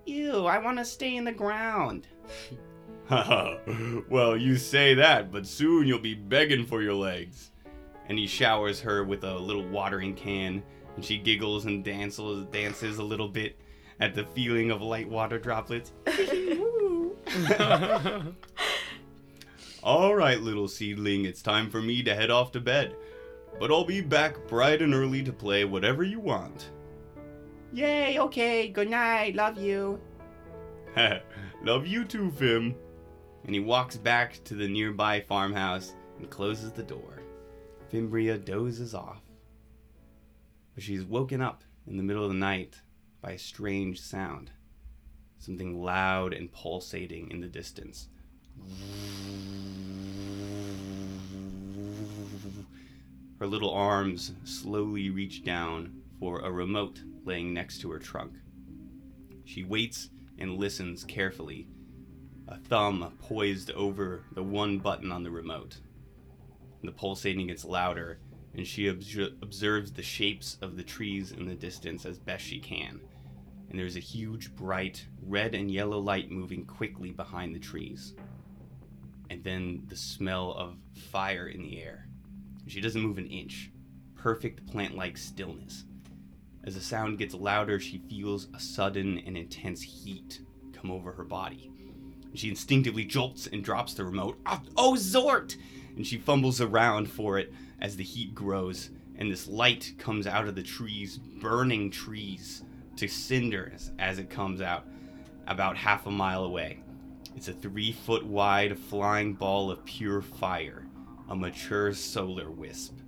Ew, 0.05 0.45
I 0.45 0.57
want 0.59 0.77
to 0.77 0.85
stay 0.85 1.15
in 1.15 1.23
the 1.23 1.31
ground. 1.31 2.07
Haha, 3.07 3.57
well, 4.09 4.35
you 4.35 4.57
say 4.57 4.95
that, 4.95 5.31
but 5.31 5.45
soon 5.45 5.87
you'll 5.87 5.99
be 5.99 6.15
begging 6.15 6.65
for 6.65 6.81
your 6.81 6.95
legs. 6.95 7.51
And 8.07 8.17
he 8.17 8.27
showers 8.27 8.79
her 8.81 9.03
with 9.03 9.23
a 9.23 9.35
little 9.35 9.67
watering 9.67 10.15
can, 10.15 10.63
and 10.95 11.03
she 11.03 11.17
giggles 11.17 11.65
and 11.65 11.83
dances, 11.83 12.45
dances 12.51 12.97
a 12.97 13.03
little 13.03 13.27
bit 13.27 13.59
at 13.99 14.15
the 14.15 14.25
feeling 14.25 14.71
of 14.71 14.81
light 14.81 15.09
water 15.09 15.39
droplets. 15.39 15.91
All 19.83 20.15
right, 20.15 20.39
little 20.39 20.67
seedling, 20.67 21.25
it's 21.25 21.41
time 21.41 21.69
for 21.69 21.81
me 21.81 22.03
to 22.03 22.15
head 22.15 22.31
off 22.31 22.51
to 22.53 22.59
bed. 22.59 22.95
But 23.59 23.71
I'll 23.71 23.85
be 23.85 24.01
back 24.01 24.47
bright 24.47 24.81
and 24.81 24.93
early 24.93 25.23
to 25.23 25.31
play 25.31 25.63
whatever 25.63 26.03
you 26.03 26.19
want. 26.19 26.71
Yay, 27.71 28.19
okay, 28.19 28.67
good 28.69 28.89
night, 28.89 29.35
love 29.35 29.57
you. 29.57 29.99
love 31.63 31.87
you 31.87 32.05
too, 32.05 32.31
Fim. 32.31 32.75
And 33.45 33.53
he 33.53 33.59
walks 33.59 33.95
back 33.95 34.43
to 34.45 34.55
the 34.55 34.67
nearby 34.67 35.21
farmhouse 35.21 35.93
and 36.17 36.29
closes 36.29 36.71
the 36.71 36.83
door. 36.83 37.21
Fimbria 37.91 38.37
dozes 38.37 38.95
off. 38.95 39.21
But 40.73 40.83
she's 40.83 41.03
woken 41.03 41.41
up 41.41 41.63
in 41.87 41.97
the 41.97 42.03
middle 42.03 42.23
of 42.23 42.29
the 42.29 42.35
night 42.35 42.81
by 43.21 43.31
a 43.31 43.37
strange 43.37 44.01
sound. 44.01 44.51
Something 45.37 45.81
loud 45.81 46.33
and 46.33 46.51
pulsating 46.51 47.29
in 47.29 47.39
the 47.39 47.47
distance. 47.47 48.09
Her 53.39 53.47
little 53.47 53.69
arms 53.69 54.33
slowly 54.43 55.09
reach 55.09 55.43
down 55.43 56.01
for 56.19 56.39
a 56.39 56.51
remote 56.51 57.03
laying 57.25 57.53
next 57.53 57.79
to 57.81 57.91
her 57.91 57.99
trunk. 57.99 58.33
She 59.43 59.63
waits 59.63 60.09
and 60.39 60.57
listens 60.57 61.03
carefully, 61.03 61.67
a 62.47 62.57
thumb 62.57 63.17
poised 63.19 63.71
over 63.71 64.23
the 64.33 64.43
one 64.43 64.77
button 64.79 65.11
on 65.11 65.23
the 65.23 65.31
remote. 65.31 65.79
The 66.83 66.91
pulsating 66.91 67.47
gets 67.47 67.65
louder, 67.65 68.19
and 68.53 68.65
she 68.65 68.87
obs- 68.89 69.17
observes 69.41 69.91
the 69.91 70.03
shapes 70.03 70.57
of 70.61 70.77
the 70.77 70.83
trees 70.83 71.31
in 71.31 71.47
the 71.47 71.55
distance 71.55 72.05
as 72.05 72.19
best 72.19 72.45
she 72.45 72.59
can. 72.59 72.99
And 73.69 73.79
there's 73.79 73.97
a 73.97 74.01
huge, 74.01 74.53
bright 74.55 75.05
red 75.23 75.55
and 75.55 75.71
yellow 75.71 75.99
light 75.99 76.29
moving 76.29 76.65
quickly 76.65 77.11
behind 77.11 77.55
the 77.55 77.59
trees. 77.59 78.13
And 79.29 79.43
then 79.43 79.83
the 79.87 79.95
smell 79.95 80.53
of 80.53 80.77
fire 81.11 81.47
in 81.47 81.63
the 81.63 81.81
air. 81.81 82.07
She 82.67 82.79
doesn't 82.79 83.01
move 83.01 83.17
an 83.17 83.27
inch. 83.27 83.71
Perfect 84.15 84.65
plant 84.67 84.95
like 84.95 85.17
stillness. 85.17 85.85
As 86.63 86.75
the 86.75 86.81
sound 86.81 87.17
gets 87.17 87.33
louder, 87.33 87.79
she 87.79 87.97
feels 88.09 88.47
a 88.53 88.59
sudden 88.59 89.19
and 89.25 89.35
intense 89.37 89.81
heat 89.81 90.41
come 90.73 90.91
over 90.91 91.11
her 91.11 91.23
body. 91.23 91.71
She 92.35 92.49
instinctively 92.49 93.05
jolts 93.05 93.47
and 93.47 93.63
drops 93.63 93.93
the 93.93 94.05
remote. 94.05 94.39
Oh, 94.45 94.61
oh, 94.77 94.93
Zort! 94.97 95.55
And 95.95 96.05
she 96.05 96.17
fumbles 96.17 96.61
around 96.61 97.09
for 97.09 97.37
it 97.39 97.53
as 97.79 97.95
the 97.95 98.03
heat 98.03 98.35
grows, 98.35 98.89
and 99.17 99.31
this 99.31 99.47
light 99.47 99.93
comes 99.97 100.27
out 100.27 100.47
of 100.47 100.55
the 100.55 100.63
trees, 100.63 101.17
burning 101.17 101.89
trees 101.89 102.63
to 102.97 103.07
cinders 103.07 103.91
as 103.99 104.19
it 104.19 104.29
comes 104.29 104.61
out, 104.61 104.85
about 105.47 105.77
half 105.77 106.05
a 106.05 106.11
mile 106.11 106.43
away. 106.43 106.79
It's 107.35 107.47
a 107.47 107.53
three 107.53 107.91
foot 107.91 108.25
wide 108.25 108.77
flying 108.77 109.33
ball 109.33 109.69
of 109.69 109.83
pure 109.85 110.21
fire, 110.21 110.87
a 111.29 111.35
mature 111.35 111.93
solar 111.93 112.49
wisp. 112.51 112.99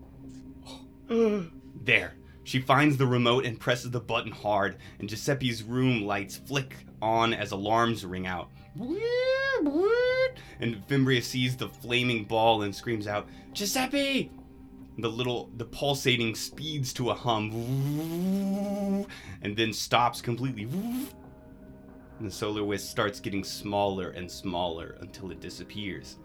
There. 1.84 2.15
She 2.43 2.60
finds 2.60 2.98
the 2.98 3.07
remote 3.07 3.46
and 3.46 3.60
presses 3.60 3.91
the 3.91 4.00
button 4.00 4.31
hard, 4.31 4.77
and 5.00 5.07
Giuseppe's 5.07 5.62
room 5.62 6.03
lights 6.03 6.38
flick 6.38 6.75
on 7.01 7.34
as 7.34 7.51
alarms 7.51 8.05
ring 8.05 8.25
out. 8.25 8.51
And 10.60 10.88
Fimbria 10.88 11.22
sees 11.22 11.55
the 11.55 11.69
flaming 11.69 12.25
ball 12.25 12.63
and 12.63 12.75
screams 12.75 13.07
out, 13.07 13.27
Giuseppe! 13.53 14.31
The 15.00 15.10
little, 15.10 15.51
the 15.57 15.65
pulsating 15.65 16.34
speeds 16.34 16.91
to 16.93 17.12
a 17.12 17.13
hum, 17.13 17.51
and 19.43 19.55
then 19.55 19.72
stops 19.72 20.22
completely. 20.22 20.63
And 20.63 22.27
the 22.27 22.31
solar 22.31 22.63
wisp 22.63 22.89
starts 22.89 23.19
getting 23.19 23.43
smaller 23.43 24.10
and 24.10 24.31
smaller 24.31 24.98
until 25.01 25.29
it 25.29 25.39
disappears, 25.39 26.17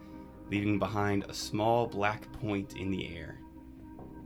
leaving 0.50 0.78
behind 0.78 1.24
a 1.24 1.34
small 1.34 1.86
black 1.86 2.32
point 2.32 2.76
in 2.78 2.90
the 2.90 3.14
air. 3.14 3.36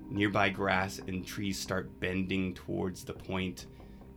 Nearby 0.08 0.50
grass 0.50 1.00
and 1.08 1.26
trees 1.26 1.58
start 1.58 1.98
bending 1.98 2.54
towards 2.54 3.02
the 3.02 3.14
point. 3.14 3.66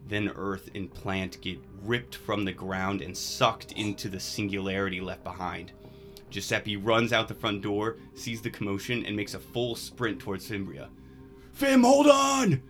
Then 0.10 0.32
earth 0.36 0.72
and 0.74 0.92
plant 0.92 1.40
get 1.40 1.60
ripped 1.84 2.16
from 2.16 2.44
the 2.44 2.52
ground 2.52 3.04
and 3.04 3.16
sucked 3.16 3.74
into 3.74 4.10
the 4.10 4.20
singularity 4.20 5.00
left 5.00 5.24
behind. 5.24 5.72
Giuseppe 6.32 6.78
runs 6.78 7.14
out 7.14 7.28
the 7.28 7.36
front 7.36 7.62
door, 7.62 7.98
sees 8.16 8.42
the 8.42 8.50
commotion, 8.50 9.06
and 9.06 9.16
makes 9.16 9.36
a 9.36 9.40
full 9.40 9.76
sprint 9.76 10.20
towards 10.20 10.48
Fimbria. 10.48 10.90
Fim, 11.54 11.84
hold 11.84 12.08
on! 12.08 12.62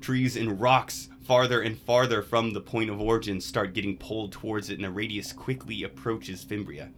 Trees 0.00 0.36
and 0.36 0.60
rocks 0.60 1.08
farther 1.22 1.62
and 1.62 1.76
farther 1.76 2.22
from 2.22 2.52
the 2.52 2.60
point 2.60 2.88
of 2.88 3.00
origin 3.00 3.40
start 3.40 3.74
getting 3.74 3.96
pulled 3.96 4.30
towards 4.30 4.70
it, 4.70 4.74
and 4.74 4.84
the 4.84 4.90
radius 4.90 5.32
quickly 5.32 5.82
approaches 5.82 6.44
Fimbria. 6.44 6.92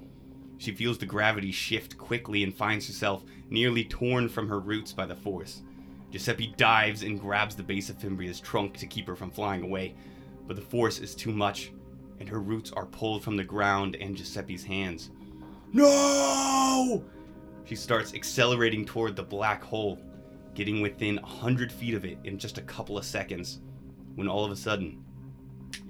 She 0.59 0.73
feels 0.73 0.99
the 0.99 1.07
gravity 1.07 1.53
shift 1.53 1.97
quickly 1.97 2.43
and 2.43 2.55
finds 2.55 2.87
herself 2.87 3.25
nearly 3.49 3.85
torn 3.85 4.29
from 4.29 4.49
her 4.49 4.61
roots 4.61 4.93
by 4.93 5.07
the 5.07 5.17
force. 5.17 5.63
Giuseppe 6.11 6.55
dives 6.57 7.03
and 7.03 7.21
grabs 7.21 7.55
the 7.55 7.63
base 7.63 7.91
of 7.91 7.99
Fimbria's 7.99 8.41
trunk 8.41 8.77
to 8.79 8.87
keep 8.87 9.07
her 9.07 9.17
from 9.17 9.31
flying 9.31 9.63
away, 9.63 9.95
but 10.47 10.57
the 10.57 10.63
force 10.63 10.99
is 10.99 11.15
too 11.15 11.33
much, 11.33 11.73
and 12.19 12.29
her 12.29 12.41
roots 12.41 12.73
are 12.73 12.87
pulled 12.87 13.23
from 13.23 13.37
the 13.37 13.45
ground 13.45 13.97
and 13.97 14.17
Giuseppe's 14.17 14.65
hands. 14.65 15.11
No! 15.73 17.05
She 17.67 17.77
starts 17.77 18.15
accelerating 18.15 18.87
toward 18.87 19.15
the 19.15 19.23
black 19.23 19.63
hole, 19.63 20.01
getting 20.55 20.81
within 20.81 21.19
a 21.19 21.27
hundred 21.27 21.71
feet 21.71 21.93
of 21.95 22.07
it 22.07 22.19
in 22.25 22.39
just 22.39 22.57
a 22.57 22.63
couple 22.63 22.97
of 22.97 23.05
seconds, 23.05 23.61
when 24.15 24.29
all 24.29 24.45
of 24.45 24.51
a 24.51 24.57
sudden, 24.57 25.05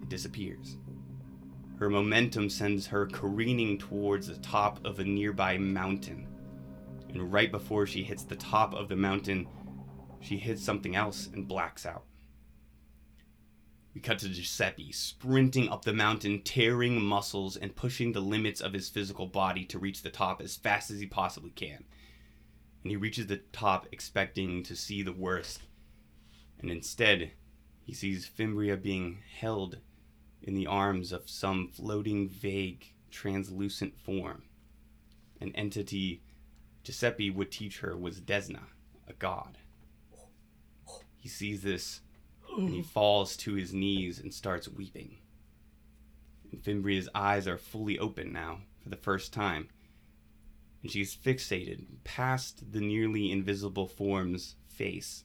it 0.02 0.08
disappears. 0.08 0.78
Her 1.78 1.88
momentum 1.88 2.50
sends 2.50 2.88
her 2.88 3.06
careening 3.06 3.78
towards 3.78 4.26
the 4.26 4.36
top 4.38 4.84
of 4.84 4.98
a 4.98 5.04
nearby 5.04 5.56
mountain. 5.58 6.26
And 7.10 7.32
right 7.32 7.52
before 7.52 7.86
she 7.86 8.02
hits 8.02 8.24
the 8.24 8.34
top 8.34 8.74
of 8.74 8.88
the 8.88 8.96
mountain, 8.96 9.46
she 10.20 10.38
hits 10.38 10.62
something 10.62 10.96
else 10.96 11.28
and 11.32 11.48
blacks 11.48 11.86
out. 11.86 12.04
We 13.94 14.00
cut 14.00 14.18
to 14.20 14.28
Giuseppe 14.28 14.92
sprinting 14.92 15.68
up 15.68 15.84
the 15.84 15.92
mountain, 15.92 16.42
tearing 16.42 17.02
muscles 17.02 17.56
and 17.56 17.74
pushing 17.74 18.12
the 18.12 18.20
limits 18.20 18.60
of 18.60 18.72
his 18.72 18.88
physical 18.88 19.26
body 19.26 19.64
to 19.66 19.78
reach 19.78 20.02
the 20.02 20.10
top 20.10 20.40
as 20.40 20.56
fast 20.56 20.90
as 20.90 21.00
he 21.00 21.06
possibly 21.06 21.50
can. 21.50 21.84
And 22.82 22.90
he 22.90 22.96
reaches 22.96 23.26
the 23.26 23.38
top 23.52 23.86
expecting 23.90 24.62
to 24.62 24.76
see 24.76 25.02
the 25.02 25.12
worst. 25.12 25.62
And 26.60 26.70
instead, 26.70 27.32
he 27.82 27.92
sees 27.92 28.28
Fimbria 28.28 28.76
being 28.80 29.18
held 29.40 29.78
in 30.42 30.54
the 30.54 30.66
arms 30.66 31.10
of 31.10 31.28
some 31.28 31.68
floating, 31.68 32.28
vague, 32.28 32.92
translucent 33.10 33.98
form. 33.98 34.44
An 35.40 35.52
entity 35.56 36.22
Giuseppe 36.84 37.30
would 37.30 37.50
teach 37.50 37.80
her 37.80 37.96
was 37.96 38.20
Desna, 38.20 38.66
a 39.06 39.12
god. 39.12 39.58
He 41.18 41.28
sees 41.28 41.62
this 41.62 42.00
and 42.56 42.70
he 42.70 42.82
falls 42.82 43.36
to 43.38 43.54
his 43.54 43.72
knees 43.72 44.18
and 44.18 44.32
starts 44.32 44.68
weeping. 44.68 45.18
And 46.50 46.62
Fimbria's 46.62 47.08
eyes 47.14 47.46
are 47.46 47.58
fully 47.58 47.98
open 47.98 48.32
now 48.32 48.60
for 48.82 48.88
the 48.88 48.96
first 48.96 49.32
time, 49.32 49.68
and 50.82 50.90
she's 50.90 51.14
fixated 51.14 51.84
past 52.04 52.72
the 52.72 52.80
nearly 52.80 53.30
invisible 53.30 53.86
form's 53.86 54.56
face 54.66 55.24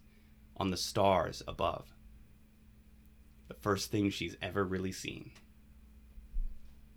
on 0.58 0.70
the 0.70 0.78
stars 0.78 1.42
above. 1.48 1.96
The 3.48 3.54
first 3.56 3.90
thing 3.92 4.10
she's 4.10 4.36
ever 4.42 4.64
really 4.64 4.92
seen. 4.92 5.32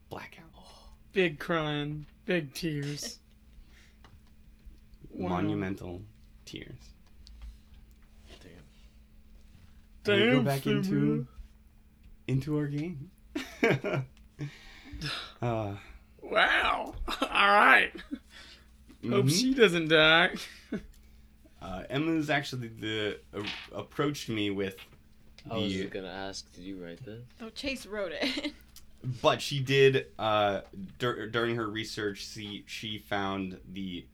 Blackout. 0.08 0.44
Big 1.12 1.38
crying, 1.38 2.06
big 2.24 2.54
tears. 2.54 3.18
Wow. 5.08 5.28
Monumental 5.30 6.02
tears. 6.44 6.95
Damn. 10.06 10.14
And 10.14 10.22
we 10.22 10.30
go 10.30 10.36
Damn, 10.36 10.44
back 10.44 10.66
into 10.66 10.90
Fimbria. 10.90 11.26
into 12.28 12.58
our 12.58 12.66
game. 12.66 13.10
uh, 15.42 15.74
Wow. 16.30 16.94
All 17.22 17.28
right. 17.28 17.92
Hope 19.08 19.26
mhm. 19.26 19.30
she 19.30 19.54
doesn't 19.54 19.88
die. 19.88 20.30
Uh, 21.62 21.82
Emma's 21.90 22.30
actually 22.30 22.68
the 22.68 23.18
uh, 23.34 23.42
approached 23.74 24.28
me 24.28 24.50
with 24.50 24.76
I 25.50 25.56
was 25.56 25.72
the, 25.72 25.86
gonna 25.86 26.06
ask, 26.06 26.52
did 26.52 26.62
you 26.62 26.76
write 26.84 27.04
this? 27.04 27.24
Oh, 27.40 27.48
Chase 27.48 27.86
wrote 27.86 28.12
it. 28.12 28.52
but 29.22 29.40
she 29.42 29.58
did 29.58 30.06
uh, 30.16 30.60
dur- 31.00 31.26
during 31.28 31.56
her 31.56 31.66
research. 31.68 32.24
See, 32.26 32.62
she 32.68 32.98
found 32.98 33.58
the 33.72 34.04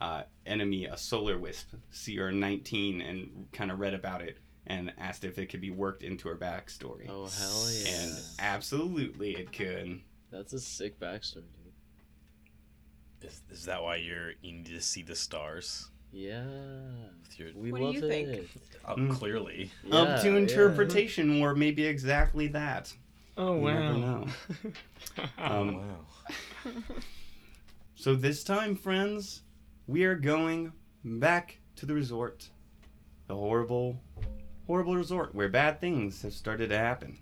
uh, 0.00 0.22
enemy, 0.46 0.86
a 0.86 0.96
solar 0.96 1.38
wisp, 1.38 1.74
CR19, 1.92 3.08
and 3.08 3.46
kind 3.52 3.70
of 3.70 3.78
read 3.78 3.94
about 3.94 4.22
it 4.22 4.38
and 4.66 4.92
asked 4.98 5.24
if 5.24 5.38
it 5.38 5.46
could 5.46 5.60
be 5.60 5.70
worked 5.70 6.02
into 6.02 6.28
her 6.28 6.36
backstory. 6.36 7.08
Oh 7.08 7.26
hell 7.26 7.70
yeah! 7.70 8.02
And 8.02 8.18
absolutely, 8.38 9.32
it 9.34 9.52
could. 9.52 10.00
That's 10.30 10.52
a 10.52 10.60
sick 10.60 10.98
backstory, 11.00 11.44
dude. 11.54 11.72
Is, 13.30 13.42
is 13.50 13.64
that 13.64 13.82
why 13.82 13.96
you're 13.96 14.32
you 14.42 14.52
need 14.52 14.66
to 14.66 14.80
see 14.80 15.02
the 15.02 15.14
stars? 15.16 15.88
Yeah, 16.12 16.44
your, 17.36 17.48
we 17.54 17.72
What 17.72 17.78
do 17.78 17.98
you 17.98 18.04
it. 18.04 18.08
think? 18.08 18.48
uh, 18.84 18.94
Mm. 18.94 19.12
Clearly. 19.12 19.70
Up 19.92 20.08
Yeah, 20.08 20.16
to 20.22 20.30
yeah. 20.30 20.36
interpretation, 20.38 21.42
or 21.42 21.54
maybe 21.54 21.84
exactly 21.84 22.46
that. 22.48 22.92
Oh 23.36 23.56
You 23.56 23.64
never 23.66 23.80
wow. 23.80 23.96
know. 23.98 24.26
Um, 25.38 25.76
wow. 25.76 26.06
So 27.94 28.14
this 28.14 28.44
time, 28.44 28.76
friends, 28.76 29.42
we 29.86 30.04
are 30.04 30.14
going 30.14 30.72
back 31.04 31.58
to 31.76 31.86
the 31.86 31.94
resort. 31.94 32.48
The 33.26 33.34
horrible, 33.34 34.00
horrible 34.66 34.96
resort 34.96 35.34
where 35.34 35.48
bad 35.48 35.80
things 35.80 36.22
have 36.22 36.32
started 36.32 36.70
to 36.70 36.78
happen. 36.78 37.18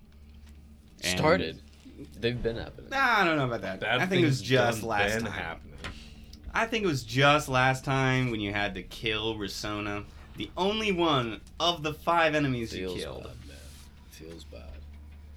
And- 1.02 1.18
Started. 1.18 1.60
They've 2.18 2.42
been 2.42 2.56
happening. 2.56 2.90
Nah, 2.90 3.20
I 3.20 3.24
don't 3.24 3.36
know 3.36 3.44
about 3.44 3.62
that. 3.62 3.80
Bad 3.80 4.00
I 4.00 4.06
think 4.06 4.22
it 4.22 4.26
was 4.26 4.38
things 4.38 4.48
just 4.48 4.80
done 4.80 4.88
last 4.88 5.14
been 5.14 5.24
time. 5.24 5.32
happening. 5.32 5.74
I 6.52 6.66
think 6.66 6.84
it 6.84 6.88
was 6.88 7.04
just 7.04 7.48
last 7.48 7.84
time 7.84 8.30
when 8.30 8.40
you 8.40 8.52
had 8.52 8.74
to 8.74 8.82
kill 8.82 9.36
Risona, 9.36 10.04
the 10.36 10.50
only 10.56 10.90
one 10.92 11.40
of 11.60 11.82
the 11.84 11.94
five 11.94 12.34
enemies 12.34 12.72
Feels 12.72 12.96
you 12.96 13.02
killed. 13.02 13.22
bad, 13.24 13.48
man. 13.48 13.56
Feels 14.10 14.44
bad. 14.44 14.60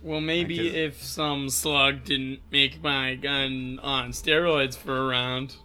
Well, 0.02 0.22
maybe 0.22 0.58
Because- 0.58 0.74
if 0.76 1.04
some 1.04 1.50
slug 1.50 2.04
didn't 2.06 2.40
make 2.52 2.82
my 2.82 3.16
gun 3.16 3.80
on 3.84 4.12
steroids 4.12 4.76
for 4.76 4.98
a 4.98 5.06
round. 5.08 5.56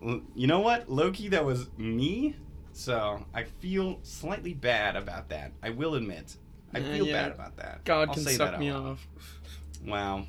Well, 0.00 0.20
You 0.36 0.46
know 0.46 0.60
what, 0.60 0.88
Loki? 0.90 1.28
That 1.28 1.44
was 1.44 1.66
me. 1.78 2.36
So 2.76 3.24
I 3.32 3.44
feel 3.44 3.98
slightly 4.02 4.52
bad 4.52 4.96
about 4.96 5.30
that. 5.30 5.52
I 5.62 5.70
will 5.70 5.94
admit. 5.94 6.36
I 6.74 6.80
Uh, 6.80 6.82
feel 6.82 7.06
yeah. 7.06 7.22
bad 7.22 7.32
about 7.32 7.56
that. 7.56 7.82
God 7.84 8.08
I'll 8.10 8.14
can 8.14 8.22
suck 8.24 8.58
me 8.58 8.70
off. 8.70 9.08
Wow. 9.86 10.26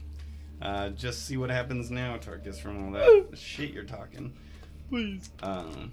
Uh, 0.61 0.89
just 0.91 1.25
see 1.25 1.35
what 1.35 1.49
happens 1.49 1.91
now, 1.91 2.17
Tarkus, 2.17 2.57
from 2.57 2.85
all 2.85 2.91
that 2.93 3.37
shit 3.37 3.71
you're 3.73 3.83
talking. 3.83 4.33
Please. 4.89 5.29
Um, 5.43 5.91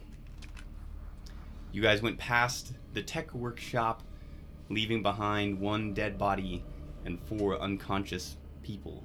you 1.73 1.83
guys 1.83 2.01
went 2.03 2.19
past 2.19 2.73
the 2.93 3.03
tech 3.03 3.35
workshop, 3.35 4.05
leaving 4.71 5.03
behind 5.03 5.59
one 5.59 5.93
dead 5.93 6.17
body 6.17 6.65
and 7.05 7.21
four 7.21 7.59
unconscious 7.59 8.37
people. 8.63 9.03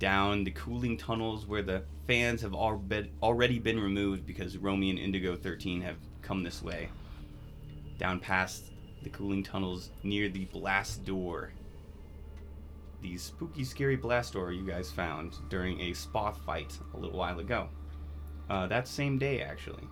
Down 0.00 0.42
the 0.42 0.50
cooling 0.50 0.96
tunnels 0.96 1.46
where 1.46 1.62
the 1.62 1.84
fans 2.08 2.42
have 2.42 2.54
already 2.54 3.58
been 3.60 3.78
removed 3.78 4.26
because 4.26 4.58
Romi 4.58 4.90
and 4.90 4.98
Indigo 4.98 5.36
13 5.36 5.80
have 5.82 5.96
come 6.24 6.42
this 6.42 6.62
way. 6.62 6.88
Down 7.98 8.18
past 8.18 8.64
the 9.02 9.10
cooling 9.10 9.42
tunnels 9.42 9.90
near 10.02 10.28
the 10.28 10.46
blast 10.46 11.04
door. 11.04 11.52
The 13.02 13.18
spooky, 13.18 13.64
scary 13.64 13.96
blast 13.96 14.32
door 14.32 14.50
you 14.50 14.66
guys 14.66 14.90
found 14.90 15.34
during 15.50 15.80
a 15.80 15.92
spa 15.92 16.32
fight 16.32 16.76
a 16.94 16.96
little 16.96 17.18
while 17.18 17.38
ago. 17.38 17.68
Uh, 18.48 18.66
that 18.66 18.88
same 18.88 19.18
day, 19.18 19.42
actually. 19.42 19.84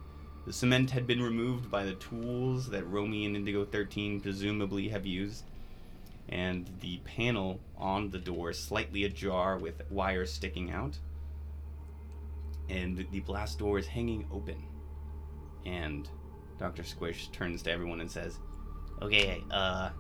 The 0.47 0.53
cement 0.53 0.91
had 0.91 1.07
been 1.07 1.23
removed 1.23 1.71
by 1.71 1.85
the 1.85 1.95
tools 1.95 2.69
that 2.71 2.89
Romi 2.89 3.27
and 3.27 3.37
Indigo 3.37 3.65
13 3.65 4.21
presumably 4.21 4.89
have 4.89 5.07
used, 5.07 5.45
and 6.29 6.69
the 6.81 6.99
panel 7.05 7.61
on 7.77 8.11
the 8.11 8.19
door 8.19 8.53
slightly 8.53 9.05
ajar 9.05 9.59
with 9.59 9.83
wires 9.91 10.33
sticking 10.33 10.71
out. 10.71 10.99
And 12.69 13.07
the 13.13 13.21
blast 13.21 13.59
door 13.59 13.79
is 13.79 13.87
hanging 13.87 14.27
open. 14.33 14.57
And 15.65 16.09
Dr. 16.59 16.85
Squish 16.85 17.29
turns 17.29 17.63
to 17.63 17.73
everyone 17.73 18.01
and 18.01 18.11
says, 18.11 18.39
Okay, 19.01 19.43
uh, 19.51 19.91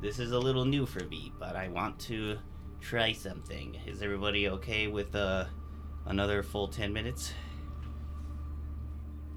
this 0.00 0.18
is 0.18 0.32
a 0.32 0.38
little 0.38 0.64
new 0.64 0.86
for 0.86 1.04
me, 1.04 1.32
but 1.38 1.54
I 1.56 1.68
want 1.68 1.98
to 2.00 2.38
try 2.80 3.12
something. 3.12 3.76
Is 3.86 4.02
everybody 4.02 4.48
okay 4.48 4.86
with, 4.88 5.14
uh, 5.14 5.44
another 6.06 6.42
full 6.42 6.68
10 6.68 6.92
minutes? 6.92 7.32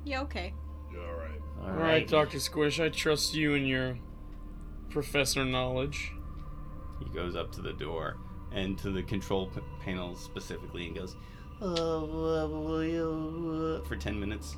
yeah, 0.03 0.21
okay. 0.21 0.53
You're 0.91 1.05
all 1.05 1.13
right. 1.19 1.41
All 1.63 1.71
right, 1.73 2.07
Dr. 2.07 2.39
Squish, 2.39 2.79
I 2.79 2.89
trust 2.89 3.35
you 3.35 3.53
and 3.53 3.67
your 3.67 3.99
professor 4.89 5.45
knowledge. 5.45 6.11
He 6.99 7.05
goes 7.13 7.35
up 7.35 7.51
to 7.53 7.61
the 7.61 7.73
door 7.73 8.17
and 8.51 8.77
to 8.79 8.89
the 8.89 9.03
control 9.03 9.45
p- 9.47 9.61
panel 9.79 10.15
specifically 10.15 10.87
and 10.87 10.95
goes, 10.95 11.15
"Uh, 11.61 13.79
for 13.85 13.95
10 13.95 14.19
minutes. 14.19 14.55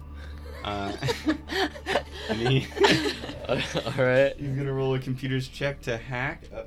Uh, 0.63 0.91
and 2.29 2.39
he, 2.47 2.67
All 3.49 3.55
right. 3.97 4.33
he's 4.37 4.55
gonna 4.55 4.71
roll 4.73 4.95
a 4.95 4.99
computer's 4.99 5.47
check 5.47 5.81
to 5.81 5.97
hack. 5.97 6.43
Uh-oh. 6.53 6.65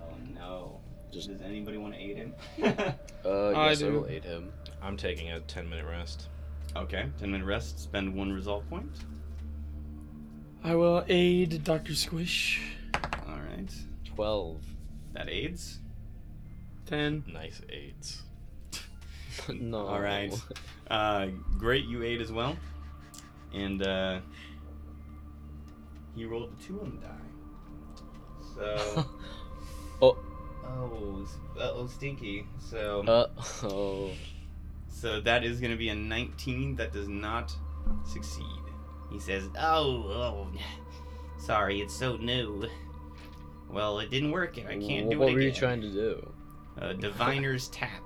Oh 0.00 0.14
no. 0.34 0.80
Just- 1.12 1.28
Does 1.28 1.40
anybody 1.42 1.76
want 1.78 1.94
to 1.94 2.00
aid 2.00 2.16
him? 2.16 2.34
Uh, 3.26 3.52
I 3.52 3.70
yes, 3.70 3.78
I, 3.82 3.86
do. 3.86 3.92
will 3.94 4.06
aid 4.06 4.22
him. 4.22 4.52
I'm 4.82 4.98
taking 4.98 5.30
a 5.32 5.40
10 5.40 5.66
minute 5.70 5.86
rest. 5.86 6.28
okay, 6.76 7.06
10 7.18 7.30
minute 7.32 7.46
rest, 7.46 7.80
spend 7.80 8.14
one 8.14 8.30
resolve 8.30 8.68
point. 8.68 8.90
I 10.62 10.74
will 10.74 11.02
aid 11.08 11.64
Dr. 11.64 11.94
Squish. 11.94 12.60
Alright. 13.26 13.72
Twelve. 14.14 14.60
That 15.14 15.30
aids. 15.30 15.78
Ten. 16.84 17.24
Nice 17.32 17.62
aids. 17.70 18.24
no. 19.52 19.86
Alright. 19.88 20.34
Uh, 20.90 21.28
great, 21.58 21.86
you 21.86 22.02
aid 22.02 22.20
as 22.20 22.32
well. 22.32 22.56
And 23.52 23.86
uh, 23.86 24.20
he 26.14 26.24
rolled 26.24 26.50
a 26.58 26.62
2 26.62 26.80
on 26.80 27.00
the 27.00 27.06
die. 27.06 27.24
So. 28.54 29.04
oh. 30.02 30.18
Oh, 30.66 31.26
uh-oh, 31.60 31.86
stinky. 31.86 32.46
So, 32.58 33.04
Uh 33.06 33.26
oh. 33.64 34.10
so 34.88 35.20
that 35.20 35.44
is 35.44 35.60
going 35.60 35.70
to 35.72 35.76
be 35.76 35.90
a 35.90 35.94
19 35.94 36.76
that 36.76 36.92
does 36.92 37.06
not 37.06 37.54
succeed. 38.10 38.44
He 39.12 39.20
says, 39.20 39.48
"Oh, 39.58 40.04
oh, 40.08 40.48
sorry, 41.38 41.80
it's 41.80 41.94
so 41.94 42.16
new. 42.16 42.66
Well, 43.70 44.00
it 44.00 44.10
didn't 44.10 44.30
work. 44.30 44.56
and 44.56 44.68
I 44.68 44.78
can't 44.78 45.10
do 45.10 45.16
it 45.16 45.18
what 45.18 45.32
were 45.34 45.40
you 45.40 45.52
trying 45.52 45.80
to 45.82 45.90
do? 45.90 46.32
Uh, 46.80 46.92
Diviner's 46.94 47.68
tap 47.68 48.02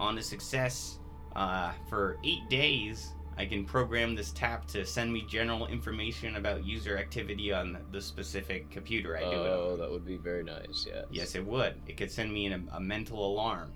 on 0.00 0.18
a 0.18 0.22
success. 0.22 0.98
Uh, 1.36 1.72
for 1.88 2.18
eight 2.24 2.48
days, 2.48 3.12
I 3.36 3.44
can 3.46 3.64
program 3.64 4.14
this 4.14 4.30
tap 4.30 4.66
to 4.68 4.86
send 4.86 5.12
me 5.12 5.24
general 5.28 5.66
information 5.66 6.36
about 6.36 6.64
user 6.64 6.96
activity 6.96 7.52
on 7.52 7.76
the 7.90 8.00
specific 8.00 8.70
computer 8.70 9.16
I 9.16 9.20
do 9.22 9.26
it 9.26 9.32
Oh, 9.32 9.76
that 9.76 9.90
would 9.90 10.06
be 10.06 10.16
very 10.16 10.44
nice. 10.44 10.86
Yes. 10.88 11.04
Yes, 11.10 11.34
it 11.34 11.44
would. 11.44 11.74
It 11.88 11.96
could 11.96 12.10
send 12.12 12.32
me 12.32 12.46
an, 12.46 12.70
a 12.72 12.80
mental 12.80 13.26
alarm 13.26 13.72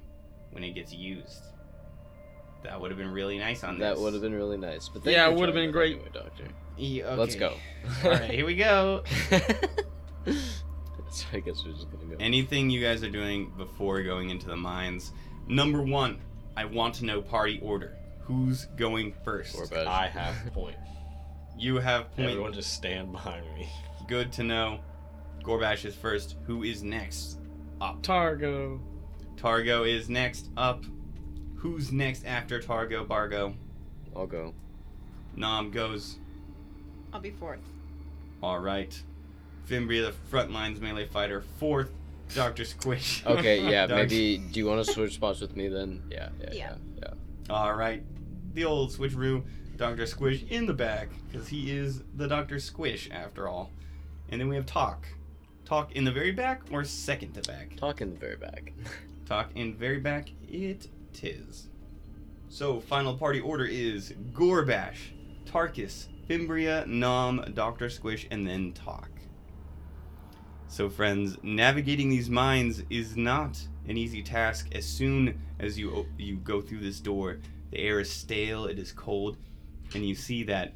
when 0.53 0.63
it 0.63 0.75
gets 0.75 0.93
used. 0.93 1.43
That 2.63 2.81
would 2.81 2.91
have 2.91 2.99
been 2.99 3.11
really 3.13 3.39
nice 3.39 3.65
on 3.65 3.79
That 3.79 3.95
this. 3.95 4.03
would 4.03 4.13
have 4.13 4.23
been 4.23 4.35
really 4.35 4.57
nice. 4.57 4.89
But 4.89 5.03
thank 5.05 5.17
Yeah, 5.17 5.27
you 5.29 5.35
it 5.35 5.41
would've 5.41 5.55
been 5.55 5.71
great. 5.73 5.95
Anyway, 5.97 6.11
doctor. 6.13 6.45
Yeah, 6.77 7.15
Let's 7.15 7.35
go. 7.35 7.55
All 8.05 8.11
right, 8.11 8.31
here 8.31 8.47
we 8.47 8.55
go. 8.55 9.03
so 11.11 11.25
I 11.33 11.41
guess 11.41 11.65
we're 11.65 11.73
just 11.73 11.91
gonna 11.91 12.05
go. 12.05 12.17
Anything 12.21 12.71
you 12.71 12.81
guys 12.81 13.03
are 13.03 13.11
doing 13.11 13.53
before 13.57 14.03
going 14.03 14.31
into 14.31 14.47
the 14.47 14.57
mines? 14.57 15.13
Number 15.49 15.83
one, 15.83 16.19
I 16.57 16.67
want 16.67 16.95
to 16.97 17.07
know 17.07 17.23
party 17.23 17.59
order. 17.63 17.97
Who's 18.21 18.67
going 18.77 19.15
first? 19.25 19.57
Gorbash. 19.57 19.87
I 19.87 20.07
have 20.07 20.35
point. 20.53 20.77
You 21.59 21.77
have 21.77 22.15
point. 22.15 22.29
Everyone 22.29 22.53
just 22.53 22.75
stand 22.75 23.11
behind 23.11 23.47
me. 23.55 23.69
Good 24.07 24.31
to 24.33 24.43
know. 24.43 24.81
Gorbash 25.43 25.87
is 25.87 25.95
first. 25.95 26.37
Who 26.47 26.63
is 26.63 26.83
next? 26.83 27.39
Up. 27.81 28.03
Targo. 28.03 28.79
Targo 29.37 29.85
is 29.85 30.11
next 30.11 30.51
up. 30.57 30.85
Who's 31.57 31.91
next 31.93 32.27
after 32.27 32.61
Targo? 32.61 33.05
Bargo. 33.05 33.55
I'll 34.15 34.27
go. 34.27 34.53
Nom 35.35 35.71
goes. 35.71 36.19
I'll 37.13 37.21
be 37.21 37.31
fourth. 37.31 37.61
All 38.43 38.59
right. 38.59 39.01
Fimbria, 39.67 40.07
the 40.07 40.13
front 40.29 40.53
lines 40.53 40.81
melee 40.81 41.07
fighter, 41.07 41.43
fourth. 41.59 41.91
Doctor 42.35 42.65
Squish. 42.65 43.25
Okay, 43.27 43.69
yeah, 43.71 43.87
Doug. 43.87 43.97
maybe. 44.11 44.39
Do 44.39 44.61
you 44.61 44.67
want 44.67 44.85
to 44.85 44.93
switch 44.93 45.15
spots 45.15 45.41
with 45.41 45.57
me 45.57 45.69
then? 45.69 46.03
Yeah, 46.11 46.29
yeah, 46.41 46.49
yeah, 46.53 46.55
Yeah. 46.55 46.75
yeah. 47.49 47.55
All 47.55 47.75
right. 47.75 48.03
The 48.55 48.65
old 48.65 48.91
switcheroo. 48.93 49.45
Doctor 49.77 50.07
Squish 50.07 50.43
in 50.51 50.67
the 50.67 50.75
back 50.75 51.09
because 51.31 51.47
he 51.47 51.71
is 51.71 52.03
the 52.17 52.27
Doctor 52.27 52.59
Squish 52.59 53.09
after 53.13 53.47
all. 53.47 53.71
And 54.31 54.41
then 54.41 54.49
we 54.49 54.57
have 54.57 54.67
Talk. 54.67 55.07
Talk 55.65 55.93
in 55.93 56.05
the 56.05 56.11
very 56.11 56.33
back 56.33 56.63
or 56.73 56.83
second 56.83 57.33
to 57.35 57.43
back? 57.43 57.77
Talk 57.77 58.01
in 58.01 58.11
the 58.11 58.17
very 58.19 58.37
back. 58.37 58.73
Talk 59.27 59.51
in 59.55 59.75
very 59.75 60.01
back. 60.01 60.31
It 60.49 60.89
tis. 61.13 61.69
So 62.49 62.81
final 62.81 63.15
party 63.17 63.39
order 63.41 63.67
is 63.67 64.15
Gorbash, 64.33 64.97
Tarkus, 65.47 66.07
Fimbria, 66.29 66.85
Nom, 66.87 67.53
Doctor 67.55 67.89
Squish, 67.89 68.27
and 68.31 68.47
then 68.47 68.73
Talk. 68.73 69.11
So 70.69 70.89
friends, 70.91 71.37
navigating 71.43 72.09
these 72.11 72.29
mines 72.29 72.83
is 72.91 73.17
not 73.17 73.59
an 73.89 73.97
easy 73.97 74.23
task. 74.23 74.69
As 74.73 74.85
soon 74.85 75.41
as 75.59 75.79
you 75.79 76.07
you 76.19 76.37
go 76.37 76.61
through 76.61 76.81
this 76.81 77.01
door, 77.01 77.39
the 77.71 77.79
air 77.79 78.01
is 78.01 78.11
stale, 78.11 78.67
it 78.67 78.79
is 78.79 78.93
cold, 78.93 79.39
and 79.95 80.07
you 80.07 80.15
see 80.15 80.43
that 80.45 80.75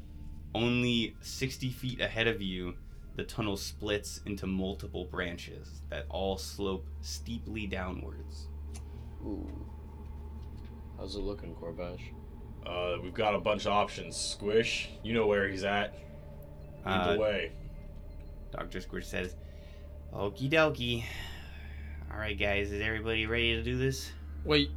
only 0.55 1.15
60 1.21 1.69
feet 1.69 2.01
ahead 2.01 2.27
of 2.27 2.41
you, 2.41 2.73
the 3.15 3.23
tunnel 3.23 3.55
splits 3.55 4.21
into 4.25 4.47
multiple 4.47 5.05
branches 5.05 5.81
that 5.89 6.05
all 6.09 6.37
slope 6.37 6.85
steeply 7.01 7.67
downwards. 7.67 8.47
Ooh. 9.23 9.47
How's 10.97 11.15
it 11.15 11.19
looking, 11.21 11.55
Gorbash? 11.55 12.01
Uh, 12.65 12.97
we've 13.01 13.13
got 13.13 13.35
a 13.35 13.39
bunch 13.39 13.65
of 13.65 13.73
options. 13.73 14.15
Squish, 14.15 14.89
you 15.03 15.13
know 15.13 15.27
where 15.27 15.47
he's 15.47 15.63
at. 15.63 15.93
Lead 16.85 16.91
Uh, 16.93 17.13
the 17.13 17.19
way. 17.19 17.51
Dr. 18.51 18.79
Squish 18.81 19.07
says, 19.07 19.35
Okie 20.13 20.49
dokie. 20.49 21.03
Alright, 22.11 22.39
guys, 22.39 22.71
is 22.71 22.81
everybody 22.81 23.25
ready 23.25 23.55
to 23.55 23.63
do 23.63 23.77
this? 23.77 24.11
Wait. 24.43 24.69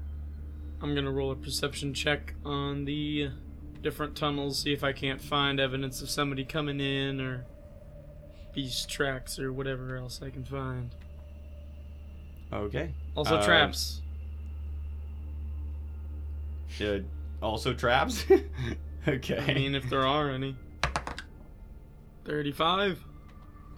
I'm 0.80 0.94
gonna 0.94 1.10
roll 1.10 1.30
a 1.30 1.36
perception 1.36 1.94
check 1.94 2.34
on 2.44 2.84
the 2.84 3.30
different 3.82 4.14
tunnels, 4.16 4.58
see 4.58 4.72
if 4.72 4.84
I 4.84 4.92
can't 4.92 5.20
find 5.20 5.58
evidence 5.60 6.02
of 6.02 6.10
somebody 6.10 6.44
coming 6.44 6.80
in 6.80 7.20
or 7.20 7.44
beast 8.54 8.88
tracks 8.90 9.38
or 9.38 9.52
whatever 9.52 9.96
else 9.96 10.20
I 10.22 10.30
can 10.30 10.44
find. 10.44 10.94
Okay. 12.52 12.94
Also 13.14 13.36
Um, 13.36 13.44
traps. 13.44 14.02
Uh, 16.80 16.98
also 17.42 17.72
traps? 17.72 18.24
okay. 19.08 19.38
I 19.38 19.54
mean, 19.54 19.74
if 19.74 19.88
there 19.88 20.06
are 20.06 20.30
any. 20.30 20.56
35? 22.24 23.02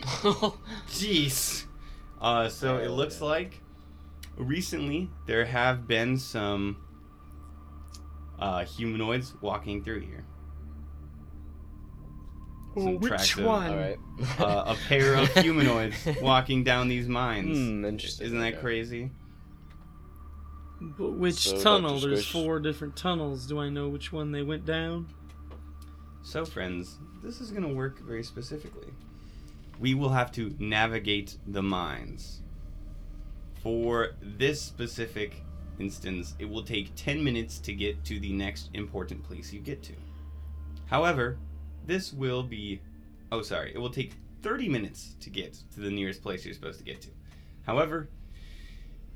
Jeez. 0.88 1.64
Uh, 2.20 2.48
so 2.48 2.78
it 2.78 2.90
looks 2.90 3.20
like 3.20 3.60
recently 4.36 5.10
there 5.26 5.44
have 5.44 5.86
been 5.86 6.16
some 6.18 6.76
uh, 8.38 8.64
humanoids 8.64 9.34
walking 9.40 9.82
through 9.82 10.00
here. 10.00 10.24
Some 12.74 12.98
which 12.98 13.08
tracks 13.10 13.36
of- 13.38 13.44
one? 13.44 13.70
Alright. 13.70 13.98
Uh, 14.38 14.64
a 14.74 14.76
pair 14.88 15.14
of 15.16 15.28
humanoids 15.34 15.96
walking 16.22 16.62
down 16.64 16.88
these 16.88 17.08
mines. 17.20 17.56
Hmm, 17.58 17.84
interesting. 17.84 18.26
Isn't 18.26 18.38
that 18.40 18.54
okay. 18.54 18.60
crazy? 18.62 19.10
But 20.80 21.12
which 21.14 21.34
So, 21.34 21.52
Dr. 21.52 21.62
tunnel? 21.64 21.98
There's 22.00 22.24
Squish. 22.26 22.32
four 22.44 22.60
different 22.60 22.94
tunnels. 22.96 23.46
Do 23.46 23.58
I 23.58 23.68
know 23.68 23.88
which 23.88 24.12
one 24.12 24.30
they 24.30 24.42
went 24.42 24.64
down? 24.64 25.08
So, 26.22 26.44
friends, 26.44 26.98
this 27.22 27.40
is 27.40 27.50
going 27.50 27.64
to 27.66 27.74
work 27.74 27.98
very 28.00 28.22
specifically. 28.22 28.92
We 29.80 29.94
will 29.94 30.10
have 30.10 30.32
to 30.32 30.54
navigate 30.58 31.38
the 31.46 31.62
mines. 31.62 32.42
For 33.62 34.10
this 34.20 34.60
specific 34.60 35.42
instance, 35.78 36.34
it 36.38 36.48
will 36.48 36.62
take 36.62 36.94
10 36.96 37.22
minutes 37.22 37.58
to 37.60 37.72
get 37.72 38.04
to 38.04 38.18
the 38.18 38.32
next 38.32 38.70
important 38.74 39.22
place 39.22 39.52
you 39.52 39.60
get 39.60 39.82
to. 39.84 39.92
However, 40.86 41.38
this 41.86 42.12
will 42.12 42.42
be. 42.42 42.80
Oh, 43.30 43.42
sorry. 43.42 43.72
It 43.74 43.78
will 43.78 43.90
take 43.90 44.14
30 44.42 44.68
minutes 44.68 45.16
to 45.20 45.30
get 45.30 45.58
to 45.74 45.80
the 45.80 45.90
nearest 45.90 46.22
place 46.22 46.44
you're 46.44 46.54
supposed 46.54 46.78
to 46.78 46.84
get 46.84 47.00
to. 47.02 47.08
However, 47.66 48.08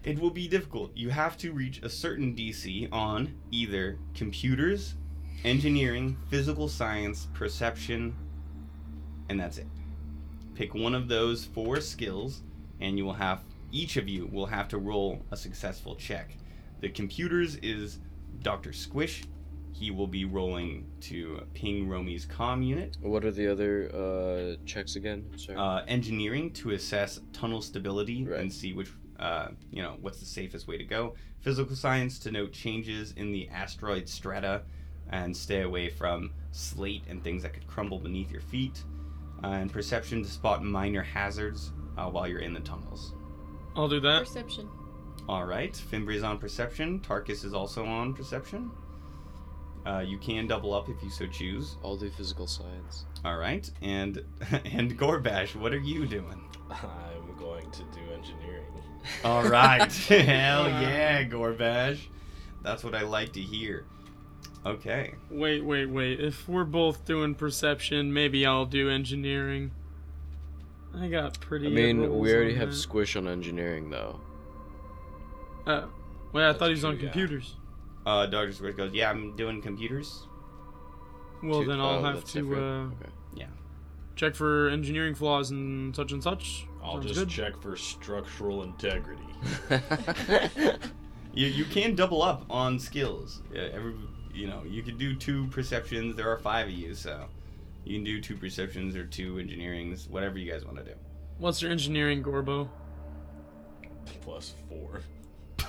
it 0.04 0.18
will 0.18 0.30
be 0.30 0.48
difficult. 0.48 0.96
You 0.96 1.10
have 1.10 1.36
to 1.38 1.52
reach 1.52 1.82
a 1.82 1.88
certain 1.88 2.34
DC 2.34 2.88
on 2.92 3.34
either 3.50 3.98
computers, 4.14 4.96
engineering, 5.44 6.16
physical 6.28 6.68
science, 6.68 7.28
perception, 7.34 8.14
and 9.28 9.38
that's 9.38 9.58
it. 9.58 9.66
Pick 10.54 10.74
one 10.74 10.94
of 10.94 11.08
those 11.08 11.44
four 11.44 11.80
skills, 11.80 12.42
and 12.80 12.98
you 12.98 13.04
will 13.04 13.12
have 13.14 13.42
each 13.70 13.96
of 13.96 14.08
you 14.08 14.28
will 14.30 14.46
have 14.46 14.68
to 14.68 14.78
roll 14.78 15.24
a 15.30 15.36
successful 15.36 15.94
check. 15.96 16.36
The 16.80 16.90
computers 16.90 17.56
is 17.56 17.98
Dr. 18.42 18.72
Squish. 18.72 19.24
He 19.72 19.90
will 19.90 20.06
be 20.06 20.26
rolling 20.26 20.86
to 21.02 21.42
ping 21.54 21.88
Romi's 21.88 22.26
comm 22.26 22.64
unit. 22.66 22.98
What 23.00 23.24
are 23.24 23.30
the 23.30 23.50
other 23.50 23.90
uh, 23.94 24.56
checks 24.66 24.96
again? 24.96 25.24
Sorry. 25.36 25.56
Uh, 25.56 25.82
engineering 25.88 26.50
to 26.54 26.72
assess 26.72 27.20
tunnel 27.32 27.62
stability 27.62 28.24
Right. 28.24 28.40
and 28.40 28.52
see 28.52 28.74
which, 28.74 28.90
uh, 29.18 29.48
you 29.70 29.80
know, 29.82 29.96
what's 30.02 30.20
the 30.20 30.26
safest 30.26 30.68
way 30.68 30.76
to 30.76 30.84
go. 30.84 31.14
Physical 31.40 31.74
science 31.74 32.18
to 32.20 32.30
note 32.30 32.52
changes 32.52 33.12
in 33.16 33.32
the 33.32 33.48
asteroid 33.48 34.06
strata 34.08 34.62
and 35.08 35.34
stay 35.34 35.62
away 35.62 35.88
from 35.88 36.30
slate 36.50 37.04
and 37.08 37.24
things 37.24 37.42
that 37.42 37.54
could 37.54 37.66
crumble 37.66 37.98
beneath 37.98 38.30
your 38.30 38.42
feet. 38.42 38.82
Uh, 39.42 39.48
and 39.48 39.72
perception 39.72 40.22
to 40.22 40.28
spot 40.28 40.62
minor 40.62 41.02
hazards 41.02 41.72
uh, 41.98 42.08
while 42.08 42.28
you're 42.28 42.40
in 42.40 42.54
the 42.54 42.60
tunnels. 42.60 43.14
I'll 43.74 43.88
do 43.88 44.00
that. 44.00 44.20
Perception. 44.20 44.68
All 45.28 45.44
right, 45.44 45.72
Fimbri's 45.72 46.22
on 46.22 46.38
perception. 46.38 47.00
Tarkus 47.00 47.44
is 47.44 47.54
also 47.54 47.84
on 47.84 48.12
perception. 48.14 48.70
Uh, 49.86 50.04
you 50.06 50.18
can 50.18 50.46
double 50.46 50.74
up 50.74 50.88
if 50.88 51.02
you 51.02 51.10
so 51.10 51.26
choose. 51.26 51.76
I'll 51.82 51.96
do 51.96 52.10
physical 52.10 52.46
science. 52.46 53.04
All 53.24 53.36
right, 53.36 53.68
and 53.80 54.24
and 54.64 54.98
Gorbash, 54.98 55.56
what 55.56 55.72
are 55.72 55.80
you 55.80 56.06
doing? 56.06 56.40
I'm 56.70 57.36
going 57.38 57.70
to 57.70 57.82
do 57.92 58.00
engineering. 58.12 58.66
All 59.24 59.44
right. 59.44 59.92
Hell 60.08 60.68
yeah, 60.68 61.24
Gorbash. 61.24 61.98
That's 62.62 62.84
what 62.84 62.94
I 62.94 63.02
like 63.02 63.32
to 63.32 63.40
hear. 63.40 63.84
Okay. 64.64 65.14
Wait, 65.30 65.64
wait, 65.64 65.86
wait. 65.86 66.20
If 66.20 66.48
we're 66.48 66.64
both 66.64 67.04
doing 67.04 67.34
perception, 67.34 68.12
maybe 68.12 68.46
I'll 68.46 68.66
do 68.66 68.88
engineering. 68.88 69.72
I 70.96 71.08
got 71.08 71.40
pretty. 71.40 71.66
I 71.66 71.70
mean, 71.70 72.00
rolls 72.00 72.20
we 72.20 72.34
already 72.34 72.54
have 72.54 72.70
that. 72.70 72.76
squish 72.76 73.16
on 73.16 73.26
engineering 73.26 73.90
though. 73.90 74.20
Oh. 75.66 75.88
Wait, 76.32 76.42
I 76.42 76.46
That's 76.46 76.58
thought 76.58 76.66
he 76.66 76.74
was 76.74 76.84
on 76.84 76.94
true, 76.94 77.06
yeah. 77.06 77.10
computers. 77.12 77.56
Uh, 78.06 78.26
Dr. 78.26 78.52
Squirt 78.52 78.76
goes, 78.76 78.92
yeah, 78.92 79.10
I'm 79.10 79.36
doing 79.36 79.62
computers. 79.62 80.26
Well, 81.42 81.60
Two- 81.60 81.68
then 81.68 81.80
I'll 81.80 81.98
oh, 81.98 82.02
have 82.02 82.14
that's 82.16 82.32
to 82.32 82.38
uh, 82.40 82.42
different. 82.42 82.94
Okay. 83.02 83.46
check 84.16 84.34
for 84.34 84.68
engineering 84.68 85.14
flaws 85.14 85.50
and 85.50 85.94
such 85.94 86.12
and 86.12 86.22
such. 86.22 86.66
I'll 86.82 86.94
Sounds 86.94 87.06
just 87.06 87.20
good. 87.20 87.28
check 87.28 87.60
for 87.62 87.76
structural 87.76 88.62
integrity. 88.62 89.22
You, 91.34 91.46
you 91.46 91.64
can 91.64 91.94
double 91.94 92.22
up 92.22 92.44
on 92.50 92.78
skills. 92.78 93.40
Yeah, 93.52 93.68
every, 93.72 93.94
you 94.32 94.46
know, 94.46 94.62
you 94.66 94.82
could 94.82 94.98
do 94.98 95.14
two 95.14 95.46
perceptions. 95.48 96.16
There 96.16 96.30
are 96.30 96.38
five 96.38 96.66
of 96.68 96.72
you, 96.72 96.94
so 96.94 97.26
you 97.84 97.96
can 97.96 98.04
do 98.04 98.20
two 98.20 98.36
perceptions 98.36 98.96
or 98.96 99.04
two 99.04 99.34
engineerings, 99.34 100.08
whatever 100.08 100.38
you 100.38 100.50
guys 100.50 100.64
want 100.64 100.78
to 100.78 100.84
do. 100.84 100.94
What's 101.38 101.60
your 101.62 101.70
engineering, 101.70 102.22
Gorbo? 102.22 102.68
Plus 104.22 104.54
four. 104.68 105.02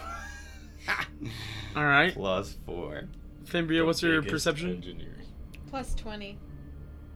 All 1.75 1.85
right, 1.85 2.13
Plus 2.13 2.57
four. 2.65 3.03
Fimbria. 3.45 3.85
What's 3.85 4.01
your 4.01 4.21
perception? 4.21 4.69
Engineering. 4.71 5.25
plus 5.69 5.93
20. 5.95 6.37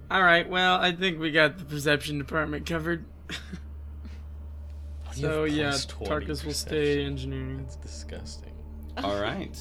All 0.09 0.23
right. 0.23 0.49
Well, 0.49 0.79
I 0.79 0.91
think 0.93 1.19
we 1.19 1.31
got 1.31 1.57
the 1.57 1.65
perception 1.65 2.17
department 2.17 2.65
covered. 2.65 3.05
So 5.11 5.45
yeah, 5.45 5.71
plus 5.71 5.85
Tarkus 5.87 6.45
will 6.45 6.53
stay 6.53 7.03
engineering. 7.03 7.57
That's 7.63 7.75
disgusting. 7.77 8.53
All 8.97 9.19
right. 9.19 9.57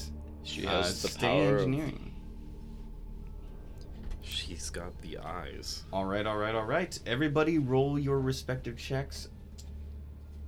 She 0.47 0.67
Uh, 0.67 0.83
has 0.83 1.03
the 1.03 1.09
stay 1.09 1.27
power. 1.27 1.57
Of, 1.57 1.63
engineering. 1.65 2.13
She's 4.23 4.71
got 4.71 5.01
the 5.03 5.19
eyes. 5.19 5.85
All 5.93 6.05
right, 6.05 6.27
all 6.27 6.37
right, 6.39 6.55
all 6.55 6.65
right. 6.65 6.99
Everybody, 7.07 7.59
roll 7.59 7.99
your 7.99 8.21
respective 8.21 8.77
checks. 8.77 9.29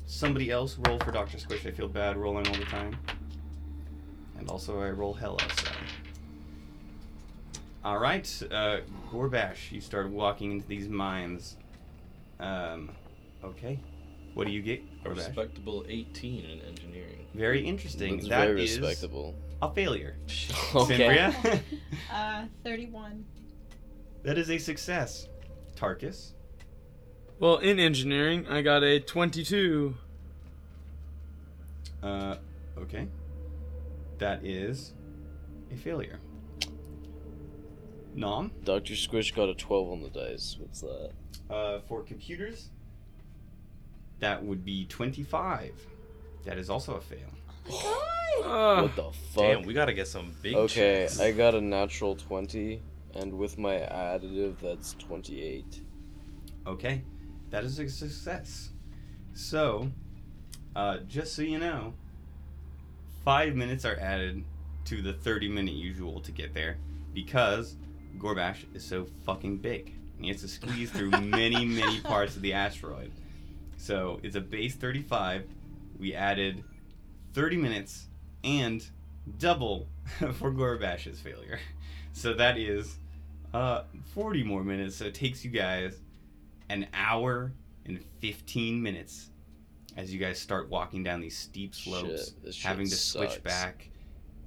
Somebody 0.07 0.51
else 0.51 0.79
roll 0.87 0.99
for 1.01 1.11
Doctor 1.13 1.39
Squish. 1.39 1.67
I 1.67 1.71
feel 1.71 1.89
bad 1.89 2.17
rolling 2.17 2.47
all 2.49 2.55
the 2.55 2.65
time. 2.65 2.97
And 4.39 4.49
also, 4.49 4.81
I 4.81 4.91
roll 4.91 5.15
hella. 5.15 5.39
So. 5.41 5.71
All 7.85 7.99
right, 7.99 8.43
uh, 8.51 8.79
Gorbash, 9.11 9.71
you 9.73 9.81
start 9.81 10.09
walking 10.11 10.53
into 10.53 10.67
these 10.67 10.89
mines. 10.89 11.57
Um, 12.41 12.91
okay. 13.45 13.79
What 14.35 14.47
do 14.47 14.53
you 14.53 14.63
get, 14.63 14.83
A 15.05 15.09
Gorbash? 15.09 15.17
respectable 15.17 15.85
18 15.89 16.45
in 16.45 16.61
engineering. 16.61 17.27
Very 17.35 17.65
interesting. 17.65 18.17
That's 18.17 18.29
That 18.29 18.47
very 18.47 18.65
is 18.65 18.79
respectable. 18.79 19.35
A 19.62 19.73
failure. 19.73 20.16
Okay. 20.75 20.99
Fimbria? 20.99 21.61
Uh, 22.12 22.44
31. 22.64 23.25
that 24.23 24.37
is 24.37 24.51
a 24.51 24.59
success. 24.59 25.29
Tarkus. 25.77 26.33
Well, 27.38 27.57
in 27.59 27.79
engineering, 27.79 28.47
I 28.49 28.61
got 28.62 28.83
a 28.83 29.01
22. 29.01 29.94
Uh, 32.03 32.37
okay. 32.79 33.09
That 34.18 34.44
is 34.44 34.92
a 35.73 35.77
failure. 35.77 36.21
Nom, 38.14 38.51
Dr. 38.64 38.94
Squish 38.97 39.33
got 39.35 39.49
a 39.49 39.55
12 39.55 39.90
on 39.92 40.03
the 40.03 40.11
dice. 40.11 40.57
What's 40.59 40.81
that? 40.83 41.12
uh, 41.51 41.81
for 41.88 42.03
computers, 42.03 42.68
that 44.18 44.44
would 44.44 44.64
be 44.64 44.85
25. 44.87 45.73
That 46.44 46.59
is 46.59 46.68
also 46.68 46.94
a 46.97 47.01
fail. 47.01 47.29
Ugh. 48.45 48.83
what 48.83 48.97
the 48.97 49.11
fuck? 49.33 49.45
Damn, 49.45 49.63
we 49.63 49.75
gotta 49.75 49.93
get 49.93 50.09
some 50.09 50.33
big 50.43 50.55
okay, 50.55 51.05
checks. 51.07 51.21
I 51.21 51.33
got 51.33 51.55
a 51.55 51.61
natural 51.61 52.17
20, 52.17 52.81
and 53.15 53.33
with 53.37 53.59
my 53.59 53.75
additive, 53.75 54.59
that's 54.61 54.95
28. 54.95 55.83
Okay, 56.67 57.03
that 57.51 57.65
is 57.65 57.79
a 57.79 57.89
success. 57.89 58.71
So, 59.35 59.91
uh, 60.75 60.99
just 61.09 61.35
so 61.35 61.43
you 61.43 61.59
know, 61.59 61.95
five 63.25 63.55
minutes 63.55 63.85
are 63.85 63.97
added 64.01 64.45
to 64.87 65.03
the 65.03 65.13
30 65.13 65.49
minute 65.49 65.75
usual 65.75 66.21
to 66.21 66.33
get 66.33 66.55
there 66.55 66.79
because 67.13 67.77
Gorbash 68.19 68.65
is 68.75 68.85
so 68.85 69.07
fucking 69.25 69.59
big. 69.59 69.95
And 70.17 70.25
he 70.25 70.31
has 70.33 70.41
to 70.41 70.49
squeeze 70.49 70.91
through 70.91 71.11
many, 71.21 71.65
many 71.65 72.01
parts 72.01 72.37
of 72.37 72.43
the 72.43 72.53
asteroid. 72.53 73.13
So, 73.77 74.19
it's 74.23 74.35
a 74.35 74.41
base 74.41 74.75
35. 74.75 75.47
We 75.99 76.15
added 76.15 76.65
30 77.38 77.57
minutes 77.57 78.09
and 78.42 78.85
double 79.38 79.87
for 80.35 80.51
Gorbash's 80.51 81.20
failure. 81.20 81.61
So, 82.12 82.35
that 82.35 82.59
is 82.59 82.98
uh, 83.55 83.83
40 84.12 84.42
more 84.42 84.64
minutes. 84.64 84.96
So, 84.96 85.05
it 85.05 85.14
takes 85.14 85.44
you 85.44 85.53
guys 85.53 86.01
an 86.68 86.88
hour 86.92 87.53
and 87.87 88.05
15 88.18 88.83
minutes 88.83 89.31
as 89.96 90.12
you 90.12 90.18
guys 90.18 90.40
start 90.40 90.68
walking 90.68 91.05
down 91.05 91.20
these 91.20 91.37
steep 91.37 91.77
slopes, 91.77 92.33
Shit, 92.42 92.55
shit 92.55 92.66
having 92.66 92.88
to 92.88 92.96
switch 92.96 93.40
back. 93.44 93.88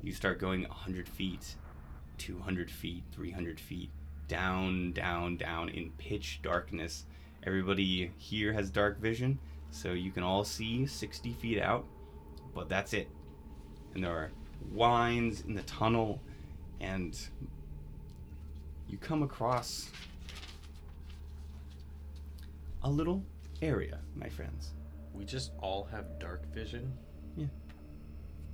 You 0.02 0.12
start 0.12 0.38
going 0.38 0.64
100 0.64 1.08
feet, 1.08 1.56
200 2.18 2.70
feet, 2.70 3.04
300 3.14 3.58
feet, 3.58 3.90
down, 4.28 4.92
down, 4.92 5.38
down 5.38 5.70
in 5.70 5.92
pitch 5.98 6.42
darkness. 6.44 7.06
Everybody 7.44 8.12
here 8.18 8.52
has 8.52 8.70
dark 8.70 9.00
vision, 9.00 9.40
so 9.70 9.94
you 9.94 10.12
can 10.12 10.24
all 10.24 10.44
see 10.44 10.86
60 10.86 11.32
feet 11.34 11.62
out, 11.62 11.86
but 12.54 12.70
that's 12.70 12.94
it. 12.94 13.08
And 13.94 14.04
there 14.04 14.12
are 14.12 14.32
winds 14.72 15.42
in 15.42 15.54
the 15.54 15.64
tunnel, 15.64 16.22
and 16.80 17.20
you 18.88 18.98
come 18.98 19.24
across 19.24 19.90
a 22.84 22.90
little 22.90 23.24
area, 23.62 24.00
my 24.16 24.30
friends. 24.30 24.72
We 25.14 25.26
just 25.26 25.52
all 25.62 25.88
have 25.92 26.20
dark 26.20 26.46
vision. 26.54 26.94
Yeah. 27.36 27.48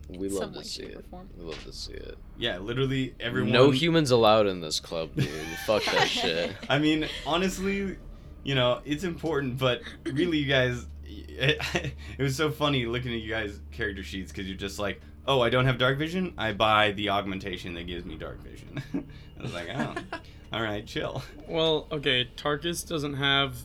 We 0.09 0.29
love 0.29 0.53
to 0.53 0.63
see 0.63 0.83
it. 0.83 1.05
form. 1.09 1.29
We 1.37 1.45
love 1.45 1.63
to 1.65 1.73
see 1.73 1.93
it. 1.93 2.17
Yeah, 2.37 2.59
literally 2.59 3.13
everyone. 3.19 3.51
No 3.51 3.71
humans 3.71 4.11
allowed 4.11 4.47
in 4.47 4.61
this 4.61 4.79
club, 4.79 5.09
dude. 5.15 5.29
Fuck 5.65 5.83
that 5.85 6.07
shit. 6.09 6.55
I 6.69 6.79
mean, 6.79 7.07
honestly, 7.25 7.97
you 8.43 8.55
know, 8.55 8.81
it's 8.85 9.03
important, 9.03 9.57
but 9.57 9.81
really, 10.05 10.37
you 10.37 10.45
guys, 10.47 10.87
it, 11.07 11.61
it 12.17 12.21
was 12.23 12.35
so 12.35 12.51
funny 12.51 12.85
looking 12.85 13.13
at 13.13 13.19
you 13.21 13.29
guys' 13.29 13.59
character 13.71 14.03
sheets 14.03 14.31
because 14.31 14.47
you're 14.47 14.57
just 14.57 14.79
like, 14.79 15.01
oh, 15.25 15.41
I 15.41 15.49
don't 15.49 15.65
have 15.65 15.77
dark 15.77 15.97
vision. 15.97 16.33
I 16.37 16.53
buy 16.53 16.91
the 16.91 17.09
augmentation 17.09 17.73
that 17.75 17.87
gives 17.87 18.05
me 18.05 18.15
dark 18.15 18.41
vision. 18.43 18.81
I 19.39 19.41
was 19.43 19.53
like, 19.53 19.67
oh, 19.73 19.95
all 20.53 20.61
right, 20.61 20.85
chill. 20.85 21.21
Well, 21.47 21.87
okay, 21.91 22.29
Tarkus 22.35 22.87
doesn't 22.87 23.15
have 23.15 23.57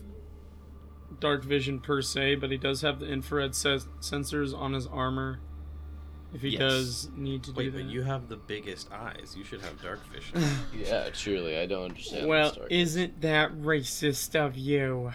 dark 1.20 1.44
vision 1.44 1.78
per 1.80 2.02
se, 2.02 2.36
but 2.36 2.50
he 2.50 2.56
does 2.56 2.80
have 2.82 2.98
the 3.00 3.06
infrared 3.06 3.54
ses- 3.54 3.86
sensors 4.00 4.56
on 4.56 4.72
his 4.72 4.86
armor. 4.86 5.38
If 6.34 6.40
he 6.40 6.48
Yes. 6.48 6.60
does 6.60 7.08
need 7.14 7.42
to 7.44 7.50
do 7.52 7.56
Wait, 7.58 7.72
that. 7.74 7.82
but 7.82 7.90
you 7.90 8.02
have 8.02 8.28
the 8.28 8.38
biggest 8.38 8.90
eyes. 8.90 9.34
You 9.36 9.44
should 9.44 9.60
have 9.60 9.80
dark 9.82 10.00
vision. 10.06 10.42
Yeah, 10.74 11.10
truly, 11.10 11.58
I 11.58 11.66
don't 11.66 11.90
understand. 11.90 12.26
well, 12.26 12.56
isn't 12.70 13.20
that 13.20 13.52
racist 13.60 14.34
of 14.34 14.56
you? 14.56 15.12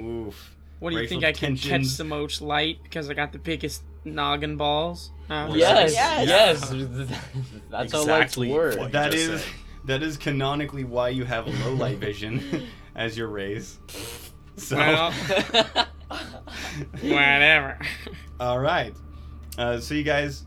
Oof. 0.00 0.53
What 0.84 0.92
do 0.92 1.00
you 1.00 1.08
think 1.08 1.24
I 1.24 1.32
can 1.32 1.54
catch 1.56 1.62
tensions. 1.66 1.96
the 1.96 2.04
most 2.04 2.42
light 2.42 2.78
because 2.82 3.08
I 3.08 3.14
got 3.14 3.32
the 3.32 3.38
biggest 3.38 3.82
noggin 4.04 4.56
balls? 4.58 5.10
Huh? 5.28 5.48
Yes, 5.54 5.94
Yes. 5.94 6.28
yes. 6.28 6.60
That's 7.70 7.94
Exactly 7.94 8.04
how 8.04 8.18
lights 8.18 8.36
what 8.36 8.48
work. 8.82 8.92
That 8.92 9.12
just 9.12 9.24
is 9.30 9.40
said. 9.42 9.50
that 9.86 10.02
is 10.02 10.16
canonically 10.18 10.84
why 10.84 11.08
you 11.08 11.24
have 11.24 11.46
low 11.64 11.72
light 11.72 11.96
vision 11.98 12.66
as 12.94 13.16
your 13.16 13.28
rays. 13.28 13.78
So, 14.56 14.76
Well, 14.76 15.12
whatever. 17.02 17.78
all 18.38 18.60
right. 18.60 18.94
Uh, 19.58 19.80
so 19.80 19.94
you 19.94 20.04
guys 20.04 20.44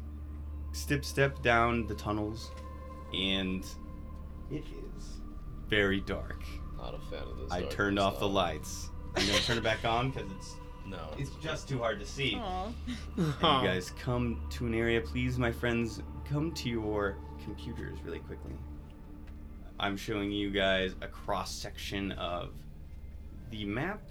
step 0.72 1.04
step 1.04 1.42
down 1.42 1.88
the 1.88 1.96
tunnels, 1.96 2.52
and 3.14 3.66
it 4.50 4.64
is 4.64 5.20
very 5.70 6.00
dark. 6.02 6.42
Not 6.78 6.94
a 6.96 7.00
fan 7.12 7.24
of 7.28 7.38
this. 7.38 7.52
I 7.52 7.64
turned 7.64 8.00
off 8.00 8.20
the 8.20 8.28
lights. 8.30 8.90
I'm 9.18 9.26
gonna 9.26 9.40
turn 9.40 9.58
it 9.58 9.64
back 9.64 9.84
on 9.84 10.12
because 10.12 10.30
it's 10.32 10.56
No. 10.86 11.00
it's 11.18 11.32
just 11.42 11.68
too 11.68 11.80
hard 11.80 12.00
to 12.00 12.06
see. 12.06 12.36
Aw. 12.36 12.66
And 12.66 12.74
you 13.18 13.34
guys 13.42 13.92
come 14.00 14.40
to 14.52 14.66
an 14.68 14.74
area, 14.76 15.02
please, 15.02 15.38
my 15.40 15.52
friends. 15.52 16.02
Come 16.30 16.52
to 16.54 16.70
your 16.70 17.18
computers 17.44 17.98
really 18.04 18.20
quickly. 18.20 18.52
I'm 19.80 19.98
showing 19.98 20.32
you 20.32 20.52
guys 20.52 20.96
a 21.02 21.08
cross 21.08 21.52
section 21.52 22.12
of 22.14 22.50
the 23.50 23.66
map, 23.66 24.02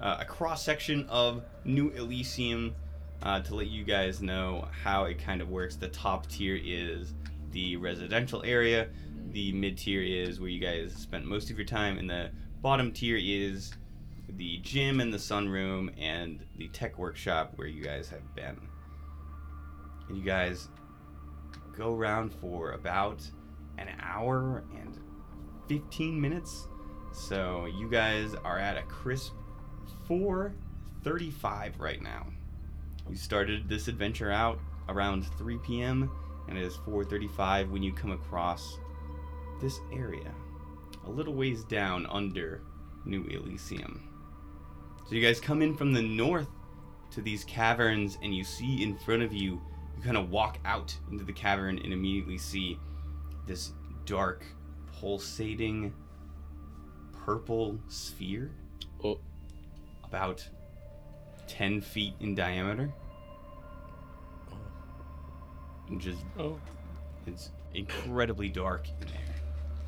uh, 0.00 0.18
a 0.20 0.24
cross 0.24 0.62
section 0.64 1.06
of 1.08 1.42
New 1.64 1.90
Elysium, 1.90 2.74
uh, 3.22 3.40
to 3.40 3.54
let 3.54 3.68
you 3.68 3.84
guys 3.84 4.20
know 4.22 4.68
how 4.82 5.04
it 5.04 5.18
kind 5.18 5.40
of 5.40 5.48
works. 5.50 5.76
The 5.76 5.88
top 5.88 6.26
tier 6.28 6.58
is 6.62 7.14
the 7.52 7.76
residential 7.76 8.42
area, 8.44 8.88
the 9.32 9.52
mid 9.52 9.78
tier 9.78 10.02
is 10.02 10.40
where 10.40 10.48
you 10.48 10.60
guys 10.60 10.92
spent 10.94 11.24
most 11.24 11.50
of 11.50 11.56
your 11.58 11.66
time, 11.66 11.98
and 11.98 12.08
the 12.10 12.30
bottom 12.62 12.92
tier 12.92 13.18
is 13.20 13.72
the 14.36 14.58
gym 14.58 15.00
and 15.00 15.12
the 15.12 15.18
sunroom 15.18 15.92
and 15.98 16.44
the 16.56 16.68
tech 16.68 16.98
workshop 16.98 17.52
where 17.56 17.66
you 17.66 17.82
guys 17.82 18.08
have 18.08 18.34
been. 18.34 18.60
And 20.08 20.16
you 20.16 20.22
guys 20.22 20.68
go 21.76 21.94
around 21.94 22.32
for 22.34 22.72
about 22.72 23.22
an 23.78 23.88
hour 24.02 24.62
and 24.74 24.98
15 25.68 26.20
minutes. 26.20 26.68
So 27.12 27.66
you 27.66 27.88
guys 27.88 28.34
are 28.44 28.58
at 28.58 28.76
a 28.76 28.82
crisp 28.82 29.32
4:35 30.08 31.80
right 31.80 32.02
now. 32.02 32.26
You 33.08 33.16
started 33.16 33.68
this 33.68 33.88
adventure 33.88 34.30
out 34.30 34.60
around 34.88 35.26
3 35.38 35.58
p.m. 35.58 36.10
and 36.48 36.58
it 36.58 36.62
is 36.62 36.76
4:35 36.76 37.70
when 37.70 37.82
you 37.82 37.92
come 37.92 38.12
across 38.12 38.78
this 39.60 39.80
area, 39.92 40.32
a 41.10 41.12
little 41.12 41.34
ways 41.34 41.64
down 41.64 42.06
under 42.06 42.62
New 43.04 43.24
Elysium. 43.24 44.08
So 45.08 45.16
you 45.16 45.22
guys 45.22 45.40
come 45.40 45.60
in 45.60 45.76
from 45.76 45.92
the 45.92 46.02
north 46.02 46.46
to 47.10 47.20
these 47.20 47.42
caverns, 47.44 48.16
and 48.22 48.34
you 48.34 48.44
see 48.44 48.82
in 48.82 48.96
front 48.96 49.22
of 49.22 49.32
you, 49.32 49.60
you 49.96 50.02
kind 50.04 50.16
of 50.16 50.30
walk 50.30 50.58
out 50.64 50.96
into 51.10 51.24
the 51.24 51.32
cavern 51.32 51.78
and 51.82 51.92
immediately 51.92 52.38
see 52.38 52.78
this 53.46 53.72
dark, 54.04 54.44
pulsating 55.00 55.92
purple 57.24 57.80
sphere. 57.88 58.52
Oh. 59.02 59.18
About 60.04 60.48
10 61.48 61.80
feet 61.80 62.14
in 62.20 62.36
diameter. 62.36 62.92
Oh. 64.52 64.56
And 65.88 66.00
just 66.00 66.20
Oh, 66.38 66.60
It's 67.26 67.50
incredibly 67.74 68.48
dark 68.48 68.86
in 68.88 69.08
there. 69.08 69.29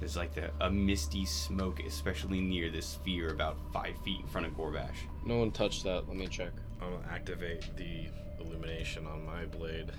There's 0.03 0.17
like 0.17 0.35
the, 0.35 0.51
a 0.61 0.69
misty 0.69 1.25
smoke, 1.25 1.79
especially 1.87 2.41
near 2.41 2.71
this 2.71 2.87
sphere 2.87 3.29
about 3.29 3.57
five 3.73 3.97
feet 4.05 4.19
in 4.21 4.27
front 4.27 4.49
of 4.49 4.53
Gorbash. 4.55 4.97
No 5.25 5.37
one 5.39 5.53
touched 5.53 5.85
that. 5.85 6.09
Let 6.09 6.17
me 6.17 6.27
check. 6.27 6.51
I'm 6.81 6.91
gonna 6.91 7.07
activate 7.09 7.71
the 7.77 8.09
illumination 8.41 9.07
on 9.07 9.25
my 9.25 9.45
blade. 9.45 9.93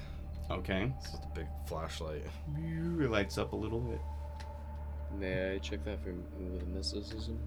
Okay. 0.51 0.91
This 1.01 1.13
is 1.13 1.19
the 1.21 1.27
big 1.33 1.47
flashlight. 1.67 2.21
It 2.57 3.09
lights 3.09 3.37
up 3.37 3.53
a 3.53 3.55
little 3.55 3.79
bit. 3.79 4.01
May 5.17 5.53
I 5.55 5.57
check 5.59 5.85
that 5.85 6.03
for 6.03 6.11
with 6.11 6.67
mysticism? 6.67 7.39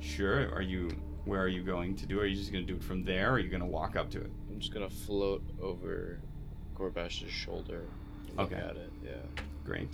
Sure. 0.00 0.50
Are 0.54 0.62
you? 0.62 0.88
Where 1.26 1.42
are 1.42 1.48
you 1.48 1.62
going 1.62 1.96
to 1.96 2.06
do? 2.06 2.20
it? 2.20 2.22
Are 2.22 2.26
you 2.26 2.36
just 2.36 2.50
gonna 2.50 2.64
do 2.64 2.76
it 2.76 2.82
from 2.82 3.04
there, 3.04 3.28
or 3.28 3.32
are 3.34 3.38
you 3.40 3.50
gonna 3.50 3.66
walk 3.66 3.94
up 3.94 4.08
to 4.12 4.22
it? 4.22 4.30
I'm 4.50 4.58
just 4.58 4.72
gonna 4.72 4.88
float 4.88 5.42
over 5.60 6.18
Gorbash's 6.74 7.30
shoulder. 7.30 7.82
And 8.28 8.38
look 8.38 8.52
Okay. 8.52 8.62
at 8.62 8.74
it. 8.76 8.90
Yeah. 9.04 9.42
Great. 9.66 9.90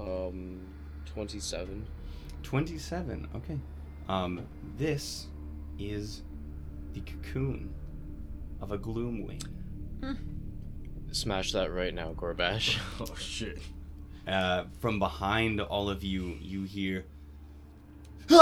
Um, 0.00 0.60
twenty-seven. 1.12 1.86
Twenty-seven. 2.42 3.28
Okay. 3.36 3.58
Um, 4.08 4.46
this 4.78 5.26
is 5.78 6.22
the 6.94 7.00
cocoon 7.00 7.72
of 8.60 8.72
a 8.72 8.78
gloomwing. 8.78 9.42
Smash 11.12 11.52
that 11.52 11.72
right 11.72 11.92
now, 11.94 12.12
Gorbash. 12.14 12.78
Oh 13.00 13.14
shit. 13.16 13.58
Uh, 14.28 14.64
from 14.80 14.98
behind 14.98 15.60
all 15.60 15.88
of 15.90 16.04
you, 16.04 16.36
you 16.40 16.64
hear 16.64 17.04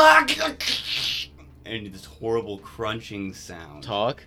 and 1.65 1.87
this 1.93 2.05
horrible 2.05 2.59
crunching 2.59 3.33
sound. 3.33 3.83
Talk. 3.85 4.25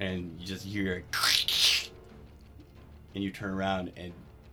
and 0.00 0.38
you 0.40 0.46
just 0.46 0.64
hear 0.64 1.04
and 3.14 3.22
you 3.24 3.30
turn 3.30 3.50
around 3.52 3.92
and 3.96 4.12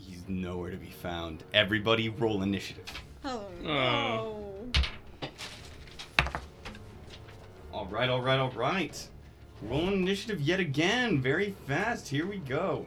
he's 0.10 0.24
nowhere 0.28 0.72
to 0.72 0.78
be 0.78 0.89
found. 0.89 1.43
Everybody 1.54 2.10
roll 2.10 2.41
initiative. 2.41 2.86
Oh 3.24 3.45
Oh. 3.63 3.63
no. 3.63 4.45
All 7.74 7.86
right, 7.86 8.10
all 8.10 8.22
right, 8.22 8.39
all 8.39 8.52
right. 8.52 9.08
Rolling 9.62 10.02
initiative 10.02 10.41
yet 10.41 10.60
again, 10.60 11.22
very 11.22 11.56
fast. 11.67 12.08
Here 12.08 12.26
we 12.26 12.38
go. 12.38 12.86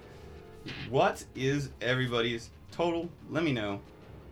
What 0.91 1.25
is 1.35 1.71
everybody's 1.81 2.51
total? 2.71 3.09
Let 3.31 3.45
me 3.45 3.53
know 3.53 3.81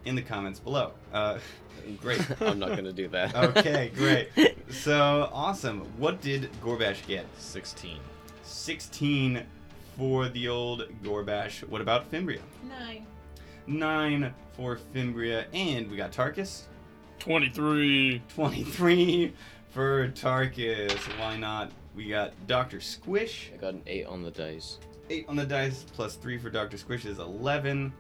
in 0.04 0.14
the 0.14 0.22
comments 0.22 0.58
below. 0.58 0.92
Uh, 1.12 1.38
Great. 2.00 2.20
I'm 2.42 2.58
not 2.58 2.70
gonna 2.70 2.92
do 2.92 3.08
that. 3.08 3.34
okay, 3.56 3.90
great. 3.94 4.28
So 4.70 5.30
awesome. 5.32 5.80
What 5.96 6.20
did 6.20 6.50
Gorbash 6.62 7.06
get? 7.06 7.24
16. 7.38 7.98
16 8.42 9.42
for 10.00 10.30
the 10.30 10.48
old 10.48 10.88
Gorbash. 11.02 11.62
What 11.68 11.82
about 11.82 12.10
Fimbria? 12.10 12.40
Nine. 12.66 13.06
9 13.66 14.34
for 14.54 14.78
Fimbria. 14.94 15.44
And 15.52 15.90
we 15.90 15.98
got 15.98 16.10
Tarkus. 16.10 16.62
23. 17.18 18.22
23 18.34 19.34
for 19.68 20.08
Tarkus. 20.08 20.96
Why 21.18 21.36
not? 21.36 21.70
We 21.94 22.08
got 22.08 22.32
Dr. 22.46 22.80
Squish. 22.80 23.50
I 23.52 23.58
got 23.58 23.74
an 23.74 23.82
eight 23.86 24.06
on 24.06 24.22
the 24.22 24.30
dice. 24.30 24.78
8 25.10 25.26
on 25.28 25.36
the 25.36 25.44
dice, 25.44 25.84
plus 25.92 26.14
3 26.14 26.38
for 26.38 26.48
Dr. 26.48 26.78
Squish 26.78 27.04
is 27.04 27.18
11. 27.18 27.92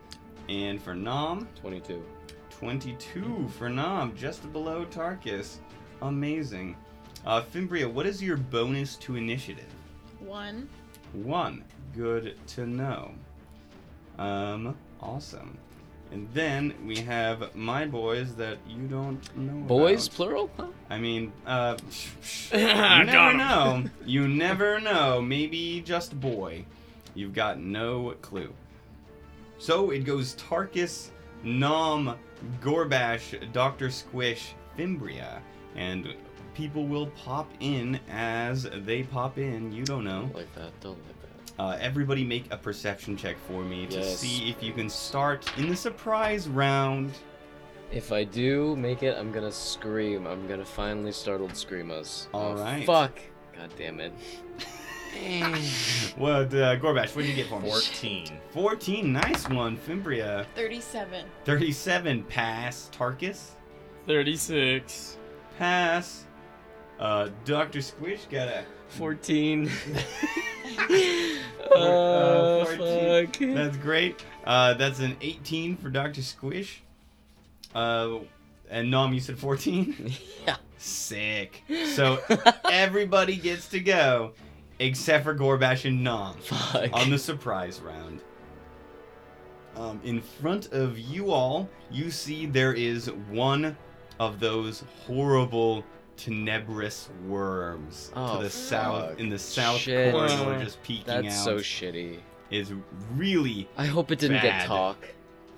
And 0.48 0.80
for 0.82 0.94
Nom, 0.94 1.46
Twenty-two. 1.60 2.02
22 2.48 3.50
for 3.58 3.68
Nom, 3.68 4.16
just 4.16 4.50
below 4.54 4.86
Tarkus. 4.86 5.56
Amazing. 6.00 6.76
Uh, 7.26 7.42
Fimbria, 7.42 7.92
what 7.92 8.06
is 8.06 8.22
your 8.22 8.38
bonus 8.38 8.96
to 8.96 9.16
initiative? 9.16 9.66
One. 10.18 10.66
One. 11.12 11.64
Good 11.94 12.36
to 12.48 12.66
know. 12.66 13.12
Um, 14.18 14.76
awesome. 15.00 15.58
And 16.12 16.28
then 16.34 16.74
we 16.86 16.96
have 16.98 17.54
my 17.54 17.86
boys 17.86 18.34
that 18.34 18.58
you 18.68 18.82
don't 18.88 19.36
know. 19.36 19.66
Boys, 19.66 20.06
about. 20.06 20.16
plural? 20.16 20.50
Huh? 20.56 20.66
I 20.88 20.98
mean, 20.98 21.32
uh, 21.46 21.76
you 22.52 22.58
never 22.58 23.32
know. 23.36 23.84
You 24.04 24.26
never 24.28 24.80
know. 24.80 25.20
Maybe 25.22 25.80
just 25.80 26.18
boy. 26.18 26.64
You've 27.14 27.34
got 27.34 27.60
no 27.60 28.14
clue. 28.22 28.52
So 29.58 29.90
it 29.90 30.00
goes 30.00 30.34
Tarkus, 30.36 31.10
Nom, 31.44 32.16
Gorbash, 32.60 33.52
Dr. 33.52 33.90
Squish, 33.90 34.54
Fimbria, 34.76 35.40
and 35.76 36.14
people 36.54 36.86
will 36.86 37.06
pop 37.08 37.50
in 37.60 38.00
as 38.10 38.66
they 38.84 39.02
pop 39.02 39.38
in. 39.38 39.70
You 39.72 39.84
don't 39.84 40.04
know. 40.04 40.22
Don't 40.22 40.34
like 40.34 40.54
that. 40.54 40.80
Don't 40.80 40.98
like 41.06 41.19
that. 41.19 41.19
Uh, 41.60 41.76
everybody 41.78 42.24
make 42.24 42.50
a 42.50 42.56
perception 42.56 43.18
check 43.18 43.36
for 43.46 43.62
me 43.62 43.84
to 43.84 43.98
Yes. 43.98 44.20
see 44.20 44.48
if 44.48 44.62
you 44.62 44.72
can 44.72 44.88
start 44.88 45.44
in 45.58 45.68
the 45.68 45.76
surprise 45.76 46.48
round. 46.48 47.12
If 47.92 48.12
I 48.12 48.24
do 48.24 48.74
make 48.76 49.02
it, 49.02 49.14
I'm 49.18 49.30
gonna 49.30 49.52
scream. 49.52 50.26
I'm 50.26 50.48
gonna 50.48 50.64
finally 50.64 51.12
startled 51.12 51.54
scream 51.54 51.90
us. 51.90 52.28
All 52.32 52.52
oh, 52.58 52.62
right. 52.62 52.86
Fuck. 52.86 53.20
God 53.54 53.70
damn 53.76 54.00
it. 54.00 54.12
What, 56.16 56.54
uh, 56.54 56.78
Gorbash, 56.78 57.16
what 57.16 57.22
did 57.22 57.30
you 57.30 57.34
get 57.34 57.48
for 57.48 57.60
me? 57.60 57.68
14. 57.68 58.28
14, 58.52 59.12
nice 59.12 59.48
one. 59.48 59.76
Fimbria, 59.76 60.46
Thirty-seven. 60.54 61.26
37, 61.44 62.22
pass. 62.24 62.88
Tarkus, 62.96 63.50
36. 64.06 65.18
pass. 65.58 66.26
Uh, 67.00 67.30
Dr. 67.44 67.80
Squish 67.80 68.26
got 68.30 68.48
a. 68.48 68.64
14. 68.90 69.70
Uh, 71.70 71.76
oh, 71.76 72.64
14. 72.64 73.28
fuck. 73.28 73.54
That's 73.54 73.76
great. 73.76 74.24
Uh, 74.44 74.74
that's 74.74 74.98
an 74.98 75.16
18 75.20 75.76
for 75.76 75.88
Dr. 75.88 76.22
Squish. 76.22 76.82
Uh, 77.74 78.18
and 78.68 78.90
Nom, 78.90 79.12
you 79.12 79.20
said 79.20 79.38
14? 79.38 80.12
yeah. 80.46 80.56
Sick. 80.78 81.62
So 81.94 82.18
everybody 82.70 83.36
gets 83.36 83.68
to 83.68 83.80
go 83.80 84.32
except 84.80 85.24
for 85.24 85.34
Gorbash 85.34 85.84
and 85.84 86.02
Nom 86.02 86.36
Fuck. 86.38 86.90
on 86.92 87.10
the 87.10 87.18
surprise 87.18 87.80
round. 87.80 88.20
Um, 89.76 90.00
in 90.02 90.20
front 90.20 90.72
of 90.72 90.98
you 90.98 91.30
all, 91.30 91.68
you 91.90 92.10
see 92.10 92.46
there 92.46 92.72
is 92.72 93.10
one 93.28 93.76
of 94.18 94.40
those 94.40 94.82
horrible 95.06 95.84
tenebrous 96.24 97.08
worms 97.26 98.12
Oh, 98.14 98.36
to 98.38 98.42
the 98.44 98.50
south 98.50 99.18
in 99.18 99.28
the 99.30 99.38
south 99.38 99.78
Shit. 99.80 100.12
corridor 100.12 100.62
just 100.62 100.82
peeking 100.82 101.06
That's 101.06 101.38
out 101.38 101.44
so 101.44 101.56
shitty. 101.56 102.18
is 102.50 102.72
really 103.14 103.68
I 103.76 103.86
hope 103.86 104.10
it 104.10 104.18
didn't 104.18 104.38
Bad. 104.38 104.42
get 104.60 104.66
talk. 104.66 105.08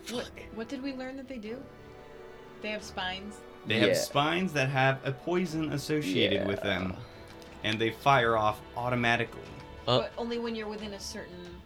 Fuck. 0.05 0.31
What 0.55 0.68
did 0.68 0.83
we 0.83 0.92
learn 0.94 1.16
that 1.16 1.29
they 1.29 1.38
do? 1.38 1.61
They 2.61 2.68
have 2.70 2.83
spines. 2.83 3.37
they 3.66 3.79
have 3.81 3.96
spines 3.96 4.53
that 4.53 4.68
have 4.68 4.98
a 5.05 5.12
poison 5.12 5.72
associated 5.72 6.46
with 6.46 6.61
them 6.62 6.94
and 7.64 7.79
they 7.79 7.90
fire 7.90 8.37
off 8.37 8.61
automatically 8.77 9.40
Uh, 9.87 10.01
but 10.01 10.12
only 10.18 10.38
when 10.38 10.55
you're 10.55 10.68
within 10.68 10.92
a 10.94 11.01
certain. 11.01 11.61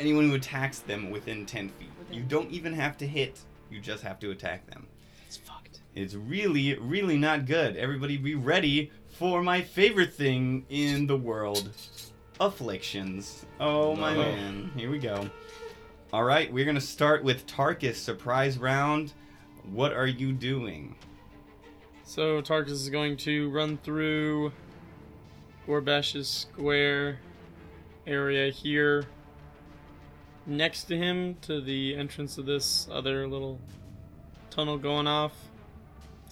anyone 0.00 0.28
who 0.28 0.34
attacks 0.34 0.78
them 0.80 1.10
within 1.10 1.44
10 1.46 1.68
feet 1.70 1.88
Within- 1.98 2.14
you 2.16 2.22
don't 2.24 2.50
even 2.50 2.72
have 2.72 2.96
to 2.98 3.06
hit 3.06 3.40
you 3.70 3.80
just 3.80 4.02
have 4.02 4.18
to 4.20 4.30
attack 4.30 4.66
them 4.70 4.86
It's 5.26 5.36
fucked. 5.36 5.67
It's 5.94 6.14
really, 6.14 6.74
really 6.78 7.16
not 7.16 7.46
good. 7.46 7.76
Everybody 7.76 8.16
be 8.16 8.34
ready 8.34 8.92
for 9.08 9.42
my 9.42 9.62
favorite 9.62 10.14
thing 10.14 10.64
in 10.68 11.06
the 11.06 11.16
world 11.16 11.70
afflictions. 12.40 13.46
Oh, 13.58 13.92
oh. 13.92 13.96
my 13.96 14.14
No. 14.14 14.20
man. 14.20 14.70
Here 14.76 14.90
we 14.90 14.98
go. 14.98 15.28
All 16.12 16.24
right, 16.24 16.50
we're 16.52 16.64
going 16.64 16.74
to 16.74 16.80
start 16.80 17.22
with 17.22 17.46
Tarkus 17.46 17.96
surprise 17.96 18.58
round. 18.58 19.12
What 19.70 19.92
are 19.92 20.06
you 20.06 20.32
doing? 20.32 20.96
So 22.04 22.40
Tarkus 22.40 22.70
is 22.70 22.88
going 22.88 23.18
to 23.18 23.50
run 23.50 23.76
through 23.76 24.52
Gorbash's 25.66 26.28
square 26.28 27.18
area 28.06 28.50
here. 28.50 29.04
Next 30.46 30.84
to 30.84 30.96
him, 30.96 31.36
to 31.42 31.60
the 31.60 31.94
entrance 31.94 32.38
of 32.38 32.46
this 32.46 32.88
other 32.90 33.28
little 33.28 33.60
tunnel 34.48 34.78
going 34.78 35.06
off. 35.06 35.32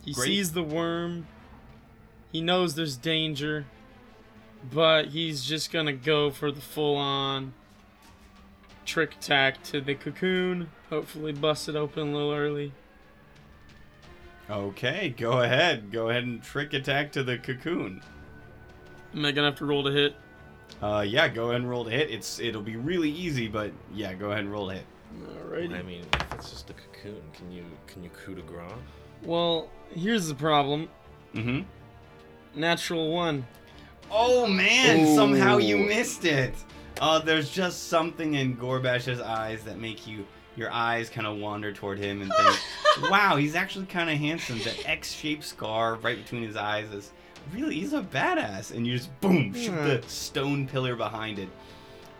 He 0.06 0.12
Great. 0.12 0.26
sees 0.28 0.52
the 0.52 0.62
worm. 0.62 1.26
He 2.32 2.40
knows 2.40 2.76
there's 2.76 2.96
danger. 2.96 3.66
But 4.72 5.08
he's 5.08 5.44
just 5.44 5.70
gonna 5.70 5.92
go 5.92 6.30
for 6.30 6.50
the 6.50 6.60
full 6.60 6.96
on 6.96 7.52
trick 8.86 9.14
attack 9.14 9.62
to 9.64 9.80
the 9.80 9.94
cocoon. 9.94 10.70
Hopefully 10.88 11.32
bust 11.32 11.68
it 11.68 11.76
open 11.76 12.08
a 12.08 12.12
little 12.12 12.32
early. 12.32 12.72
Okay, 14.48 15.12
go 15.16 15.42
ahead. 15.42 15.90
Go 15.90 16.08
ahead 16.08 16.22
and 16.22 16.42
trick 16.42 16.72
attack 16.72 17.12
to 17.12 17.24
the 17.24 17.36
cocoon. 17.36 18.00
Am 19.14 19.24
I 19.24 19.32
gonna 19.32 19.48
have 19.48 19.58
to 19.58 19.66
roll 19.66 19.82
to 19.84 19.90
hit? 19.90 20.14
Uh, 20.80 21.04
yeah, 21.06 21.26
go 21.28 21.48
ahead 21.48 21.60
and 21.60 21.70
roll 21.70 21.84
to 21.84 21.90
hit. 21.90 22.10
It's 22.10 22.38
it'll 22.38 22.62
be 22.62 22.76
really 22.76 23.10
easy, 23.10 23.48
but 23.48 23.72
yeah, 23.92 24.14
go 24.14 24.30
ahead 24.30 24.44
and 24.44 24.52
roll 24.52 24.68
to 24.68 24.74
hit. 24.74 24.86
Alrighty. 25.20 25.78
I 25.78 25.82
mean, 25.82 26.04
if 26.12 26.32
it's 26.34 26.50
just 26.50 26.70
a 26.70 26.74
cocoon, 26.74 27.22
can 27.32 27.50
you 27.50 27.64
can 27.86 28.04
you 28.04 28.10
coup 28.10 28.34
de 28.34 28.42
grace? 28.42 28.70
Well, 29.22 29.68
here's 29.94 30.28
the 30.28 30.34
problem. 30.34 30.88
Mm-hmm. 31.34 31.62
Natural 32.58 33.10
one. 33.10 33.46
Oh 34.10 34.46
man, 34.46 35.14
somehow 35.14 35.58
you 35.58 35.76
missed 35.76 36.24
it. 36.24 36.54
Uh, 37.00 37.18
there's 37.18 37.50
just 37.50 37.88
something 37.88 38.34
in 38.34 38.56
Gorbash's 38.56 39.20
eyes 39.20 39.64
that 39.64 39.78
make 39.78 40.06
you 40.06 40.24
your 40.56 40.72
eyes 40.72 41.10
kind 41.10 41.26
of 41.26 41.36
wander 41.36 41.72
toward 41.72 41.98
him 41.98 42.22
and 42.22 42.32
think, 42.32 43.10
wow, 43.10 43.36
he's 43.36 43.54
actually 43.54 43.86
kind 43.86 44.08
of 44.08 44.16
handsome. 44.16 44.58
The 44.58 44.74
X-shaped 44.88 45.44
scar 45.44 45.96
right 45.96 46.16
between 46.16 46.42
his 46.42 46.56
eyes 46.56 46.90
is 46.92 47.12
really, 47.52 47.74
he's 47.74 47.92
a 47.92 48.00
badass. 48.00 48.74
And 48.74 48.86
you 48.86 48.96
just 48.96 49.20
boom, 49.20 49.52
shoot 49.52 49.70
the 49.72 50.02
stone 50.06 50.66
pillar 50.66 50.96
behind 50.96 51.38
it. 51.38 51.48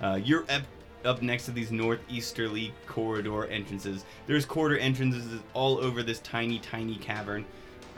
Uh, 0.03 0.21
you're 0.23 0.45
up, 0.51 0.63
up 1.07 1.23
next 1.23 1.45
to 1.47 1.51
these 1.53 1.71
northeasterly 1.71 2.73
corridor 2.87 3.47
entrances. 3.47 4.05
There's 4.27 4.45
corridor 4.45 4.79
entrances 4.79 5.41
all 5.55 5.79
over 5.79 6.03
this 6.03 6.19
tiny, 6.21 6.59
tiny 6.59 6.97
cavern, 6.97 7.45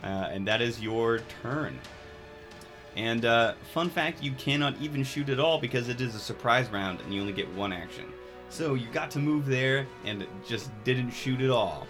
uh, 0.03 0.07
and 0.31 0.47
that 0.47 0.61
is 0.61 0.81
your 0.81 1.21
turn. 1.43 1.79
And 2.97 3.25
uh, 3.25 3.55
fun 3.73 3.91
fact, 3.91 4.23
you 4.23 4.33
cannot 4.33 4.75
even 4.81 5.05
shoot 5.05 5.29
at 5.29 5.39
all 5.39 5.59
because 5.61 5.89
it 5.89 6.01
is 6.01 6.15
a 6.15 6.19
surprise 6.19 6.69
round 6.71 7.01
and 7.01 7.15
you 7.15 7.21
only 7.21 7.33
get 7.33 7.49
one 7.55 7.73
action. 7.73 8.05
So 8.51 8.75
you 8.75 8.89
got 8.89 9.11
to 9.13 9.19
move 9.19 9.47
there 9.47 9.87
and 10.05 10.27
just 10.47 10.71
didn't 10.85 11.11
shoot 11.11 11.41
at 11.41 11.51
all. 11.51 11.87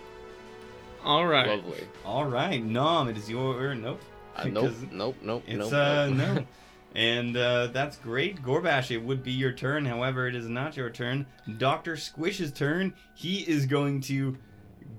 All 1.04 1.26
right. 1.26 1.48
Lovely. 1.48 1.86
All 2.04 2.26
right, 2.26 2.62
Nom, 2.62 3.08
it 3.08 3.16
is 3.16 3.30
your 3.30 3.74
nope. 3.74 4.00
Uh, 4.36 4.44
nope, 4.44 4.72
nope, 4.92 5.16
nope, 5.22 5.42
It's 5.46 5.58
nope. 5.58 5.72
uh 5.72 6.08
nope. 6.08 6.46
And 6.98 7.36
uh, 7.36 7.68
that's 7.68 7.96
great, 7.96 8.42
Gorbash. 8.42 8.90
It 8.90 8.98
would 8.98 9.22
be 9.22 9.30
your 9.30 9.52
turn. 9.52 9.84
However, 9.84 10.26
it 10.26 10.34
is 10.34 10.48
not 10.48 10.76
your 10.76 10.90
turn. 10.90 11.26
Doctor 11.56 11.94
Squish's 11.94 12.50
turn. 12.50 12.92
He 13.14 13.48
is 13.48 13.66
going 13.66 14.00
to 14.02 14.36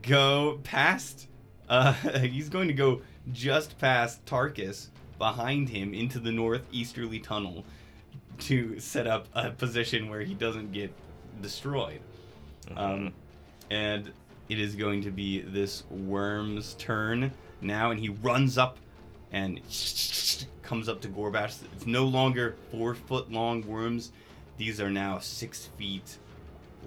go 0.02 0.62
past. 0.64 1.28
Uh, 1.68 1.92
he's 2.22 2.48
going 2.48 2.70
to 2.70 2.74
go 2.74 3.02
just 3.34 3.78
past 3.80 4.26
Tarkus 4.26 4.88
behind 5.18 5.68
him 5.68 5.94
into 5.94 6.20
the 6.20 6.32
northeasterly 6.32 7.20
tunnel 7.20 7.66
to 8.38 8.80
set 8.80 9.06
up 9.06 9.28
a 9.34 9.52
position 9.52 10.10
where 10.10 10.22
he 10.22 10.34
doesn't 10.34 10.72
get 10.72 10.94
destroyed. 11.42 12.00
Um, 12.78 13.12
and 13.70 14.10
it 14.48 14.58
is 14.58 14.76
going 14.76 15.02
to 15.02 15.12
be 15.12 15.42
this 15.42 15.84
worm's 15.90 16.76
turn 16.76 17.34
now, 17.60 17.92
and 17.92 18.00
he 18.00 18.08
runs 18.08 18.58
up 18.58 18.78
and 19.32 19.60
comes 20.62 20.90
up 20.90 21.02
to 21.02 21.08
Gorbash. 21.08 21.58
It's 21.74 21.86
no 21.86 22.06
longer 22.06 22.56
four 22.72 22.96
foot 22.96 23.32
long 23.32 23.66
worms; 23.66 24.12
these 24.58 24.80
are 24.82 24.90
now 24.90 25.20
six 25.20 25.68
feet 25.78 26.18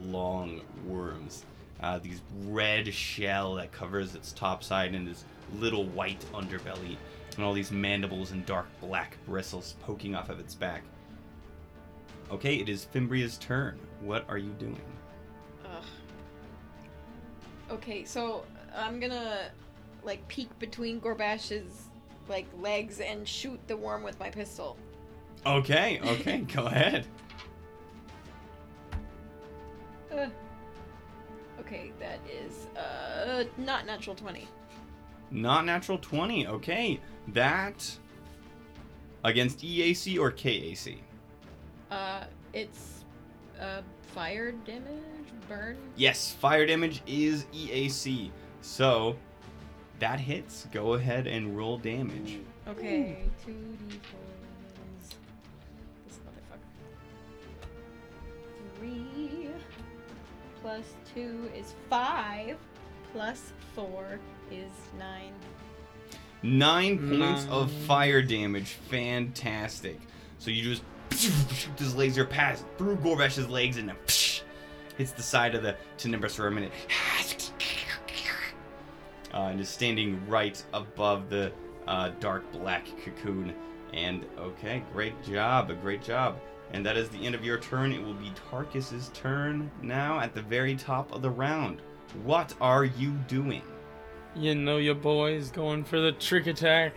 long 0.01 0.61
worms. 0.87 1.45
Uh, 1.81 1.99
these 1.99 2.21
red 2.45 2.93
shell 2.95 3.55
that 3.55 3.73
covers 3.73 4.15
its 4.15 4.33
top 4.33 4.63
side 4.63 4.95
and 4.95 5.07
this 5.07 5.25
little 5.59 5.85
white 5.85 6.25
underbelly, 6.33 6.97
and 7.37 7.45
all 7.45 7.53
these 7.53 7.73
mandibles 7.73 8.31
and 8.31 8.47
dark 8.47 8.67
black 8.81 9.17
bristles 9.27 9.75
poking 9.83 10.15
off 10.15 10.31
of 10.31 10.39
its 10.39 10.55
back. 10.55 10.83
Okay, 12.31 12.57
it 12.57 12.69
is 12.69 12.87
Fimbria's 12.95 13.37
turn. 13.39 13.79
What 14.01 14.25
are 14.29 14.39
you 14.39 14.51
doing? 14.59 14.81
Ugh. 15.65 15.85
Okay, 17.71 18.05
so 18.05 18.45
I'm 18.75 19.01
gonna 19.01 19.51
like 20.03 20.27
peek 20.29 20.57
between 20.59 21.01
Gorbash's 21.01 21.89
like 22.29 22.47
legs 22.61 23.01
and 23.01 23.27
shoot 23.27 23.61
the 23.67 23.77
worm 23.77 24.03
with 24.03 24.19
my 24.21 24.31
pistol. 24.31 24.77
Okay, 25.47 26.01
okay, 26.05 26.39
go 26.55 26.67
ahead. 26.67 27.07
Uh, 30.13 30.27
okay, 31.61 31.93
that 31.99 32.21
is 32.31 32.67
uh 32.77 33.45
not 33.57 33.87
natural 33.87 34.15
twenty. 34.15 34.47
Not 35.33 35.65
natural 35.65 35.99
20. 35.99 36.47
Okay. 36.47 37.01
That 37.29 37.91
against 39.25 39.61
EAC 39.61 40.19
or 40.19 40.31
KAC? 40.31 40.99
Uh, 41.91 42.25
it's 42.53 43.05
uh 43.61 43.81
fire 44.15 44.53
damage, 44.53 44.93
burn. 45.49 45.79
Yes, 45.97 46.33
fire 46.33 46.67
damage 46.67 47.03
is 47.07 47.47
EAC. 47.55 48.31
So 48.61 49.17
that 50.03 50.19
hits. 50.19 50.67
Go 50.73 50.95
ahead 50.95 51.29
and 51.29 51.57
roll 51.57 51.79
damage. 51.79 52.41
Okay, 52.67 53.19
two 53.47 53.53
d 53.53 54.01
fours. 54.03 55.15
This 56.09 56.19
motherfucker. 56.27 56.59
Three 58.81 59.51
plus 60.61 60.83
two 61.15 61.49
is 61.57 61.75
five. 61.89 62.57
Plus 63.13 63.53
four 63.77 64.19
is 64.51 64.73
nine. 64.99 65.33
Nine 66.43 66.99
points 67.09 67.47
of 67.49 67.71
fire 67.71 68.23
damage. 68.23 68.73
Fantastic. 68.91 70.01
So 70.41 70.51
you 70.51 70.65
just 70.65 70.83
shoot 71.13 71.33
this 71.77 71.95
laser 71.95 72.25
past 72.25 72.65
through 72.77 72.97
Gorbash's 72.97 73.49
legs 73.49 73.77
and 73.77 73.89
then 73.89 73.97
hits 74.99 75.13
the 75.13 75.23
side 75.23 75.55
of 75.55 75.63
the 75.63 75.77
Tenebrous 75.97 76.37
worm 76.41 76.57
and 76.57 76.67
it 76.67 76.73
uh, 79.35 79.49
and 79.51 79.61
is 79.61 79.69
standing 79.69 80.21
right 80.29 80.63
above 80.73 81.29
the 81.29 81.53
uh, 81.87 82.11
dark 82.21 82.51
black 82.53 82.87
cocoon. 83.05 83.55
And 83.93 84.25
okay, 84.39 84.83
great 84.93 85.23
job, 85.23 85.71
a 85.71 85.75
great 85.75 86.03
job. 86.03 86.39
And 86.73 86.85
that 86.87 86.97
is 86.97 87.09
the 87.11 87.27
end 87.27 87.35
of 87.35 87.45
your 87.45 87.59
turn. 87.59 87.93
It 87.93 88.03
will 88.03 88.15
be 88.15 88.33
Tarkus's 88.51 89.11
turn 89.13 89.71
now 89.83 90.21
at 90.21 90.35
the 90.35 90.43
very 90.43 90.75
top 90.75 91.13
of 91.13 91.21
the 91.21 91.31
round. 91.31 91.83
What 92.25 92.55
are 92.61 92.85
you 92.85 93.11
doing? 93.29 93.63
You 94.35 94.55
know 94.55 94.79
your 94.79 94.95
boy's 94.95 95.51
going 95.51 95.85
for 95.85 96.01
the 96.01 96.13
trick 96.13 96.47
attack. 96.47 96.95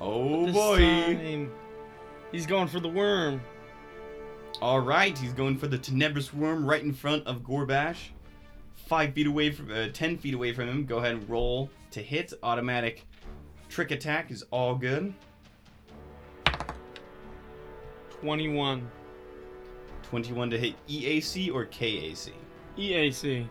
Oh 0.00 0.52
boy! 0.52 0.78
time, 0.78 1.52
He's 2.30 2.46
going 2.46 2.68
for 2.68 2.78
the 2.78 2.88
worm. 2.88 3.40
All 4.60 4.80
right, 4.80 5.16
he's 5.16 5.32
going 5.32 5.56
for 5.56 5.66
the 5.66 5.78
Tenebrous 5.78 6.32
worm 6.32 6.66
right 6.66 6.82
in 6.82 6.92
front 6.92 7.26
of 7.26 7.42
Gorbash. 7.42 8.10
Five 8.88 9.12
feet 9.12 9.26
away 9.26 9.50
from, 9.50 9.70
uh, 9.70 9.88
ten 9.92 10.16
feet 10.16 10.32
away 10.32 10.54
from 10.54 10.66
him. 10.66 10.86
Go 10.86 10.96
ahead 10.96 11.12
and 11.12 11.28
roll 11.28 11.68
to 11.90 12.00
hit. 12.02 12.32
Automatic 12.42 13.04
trick 13.68 13.90
attack 13.90 14.30
is 14.30 14.44
all 14.50 14.74
good. 14.74 15.12
21. 18.22 18.90
21 20.04 20.50
to 20.50 20.58
hit 20.58 20.74
EAC 20.88 21.52
or 21.52 21.66
KAC? 21.66 22.32
EAC. 22.78 23.46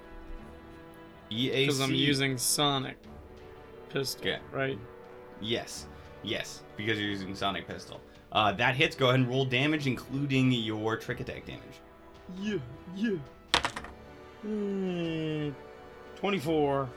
EAC. 1.29 1.55
Because 1.67 1.81
I'm 1.81 1.93
using 1.93 2.35
Sonic 2.39 2.97
pistol, 3.89 4.21
Okay. 4.21 4.39
right? 4.51 4.79
Yes, 5.39 5.85
yes, 6.23 6.63
because 6.75 6.99
you're 6.99 7.09
using 7.09 7.35
Sonic 7.35 7.67
Pistol. 7.67 8.01
Uh, 8.31 8.51
that 8.53 8.75
hits. 8.75 8.95
Go 8.95 9.09
ahead 9.09 9.19
and 9.19 9.29
roll 9.29 9.45
damage, 9.45 9.85
including 9.85 10.51
your 10.51 10.97
trick 10.97 11.19
attack 11.19 11.45
damage. 11.45 11.61
Yeah, 12.39 12.57
yeah. 12.95 13.17
Hmm, 14.47 15.49
24. 16.15 16.89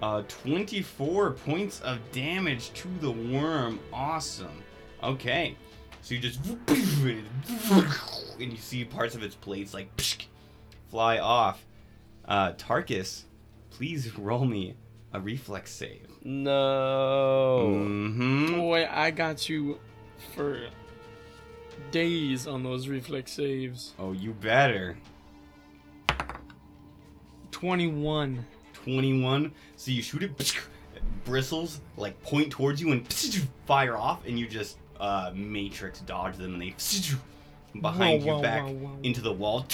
Uh, 0.00 0.22
24 0.28 1.32
points 1.32 1.80
of 1.80 1.98
damage 2.10 2.72
to 2.72 2.88
the 3.00 3.10
worm. 3.10 3.78
Awesome. 3.92 4.62
Okay. 5.02 5.56
So 6.00 6.14
you 6.14 6.20
just. 6.20 6.40
And 8.40 8.52
you 8.52 8.56
see 8.56 8.84
parts 8.84 9.14
of 9.14 9.22
its 9.22 9.34
plates 9.34 9.74
like 9.74 9.88
fly 10.90 11.18
off. 11.18 11.66
Uh, 12.24 12.52
Tarkus, 12.52 13.24
please 13.70 14.16
roll 14.16 14.44
me 14.44 14.74
a 15.12 15.20
reflex 15.20 15.70
save. 15.70 16.06
No. 16.24 17.66
Mm-hmm. 17.74 18.56
Boy, 18.56 18.88
I 18.90 19.10
got 19.10 19.48
you 19.48 19.80
for 20.34 20.60
days 21.90 22.46
on 22.46 22.62
those 22.62 22.88
reflex 22.88 23.32
saves. 23.32 23.94
Oh, 23.98 24.12
you 24.12 24.32
better. 24.32 24.96
21. 27.58 28.46
21. 28.72 29.52
So 29.76 29.90
you 29.90 30.02
shoot 30.02 30.22
it, 30.22 30.54
bristles 31.24 31.80
like 31.96 32.20
point 32.22 32.50
towards 32.50 32.80
you 32.80 32.92
and 32.92 33.12
fire 33.66 33.96
off, 33.96 34.26
and 34.26 34.38
you 34.38 34.46
just 34.46 34.78
uh, 35.00 35.32
matrix 35.34 36.00
dodge 36.00 36.36
them, 36.36 36.54
and 36.54 36.62
they 36.62 36.74
behind 37.80 38.22
Whoa, 38.22 38.26
you 38.26 38.32
whoa, 38.34 38.42
back 38.42 38.62
whoa, 38.62 38.72
whoa. 38.72 38.98
into 39.02 39.20
the 39.20 39.32
wall, 39.32 39.66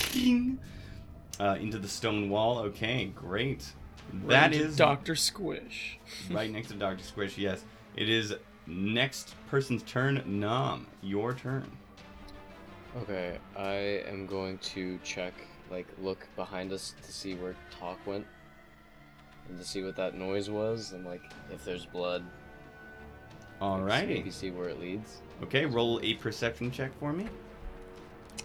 uh, 1.40 1.56
into 1.60 1.78
the 1.78 1.88
stone 1.88 2.30
wall. 2.30 2.58
Okay, 2.58 3.12
great. 3.14 3.64
Right 4.12 4.28
That 4.28 4.52
into 4.52 4.66
is 4.66 4.76
Dr. 4.76 5.14
Squish. 5.14 5.98
right 6.30 6.50
next 6.50 6.68
to 6.68 6.74
Doctor 6.74 7.04
Squish. 7.04 7.38
Yes, 7.38 7.64
it 7.96 8.08
is 8.08 8.34
next 8.66 9.34
person's 9.48 9.82
turn. 9.82 10.22
Nom, 10.26 10.86
your 11.02 11.34
turn. 11.34 11.70
Okay, 12.96 13.38
I 13.56 14.02
am 14.08 14.26
going 14.26 14.58
to 14.58 14.98
check, 15.02 15.34
like, 15.70 15.86
look 16.00 16.26
behind 16.36 16.72
us 16.72 16.94
to 17.04 17.12
see 17.12 17.34
where 17.34 17.54
Talk 17.78 17.98
went. 18.06 18.26
And 19.48 19.58
to 19.58 19.64
see 19.64 19.82
what 19.82 19.96
that 19.96 20.14
noise 20.14 20.48
was, 20.48 20.92
and, 20.92 21.04
like, 21.04 21.20
if 21.52 21.64
there's 21.64 21.84
blood. 21.84 22.24
like, 23.60 23.70
Alrighty. 23.70 24.08
Maybe 24.08 24.30
see 24.30 24.50
where 24.50 24.68
it 24.68 24.80
leads. 24.80 25.20
Okay, 25.42 25.66
roll 25.66 26.00
a 26.02 26.14
perception 26.14 26.70
check 26.70 26.90
for 26.98 27.12
me. 27.12 27.28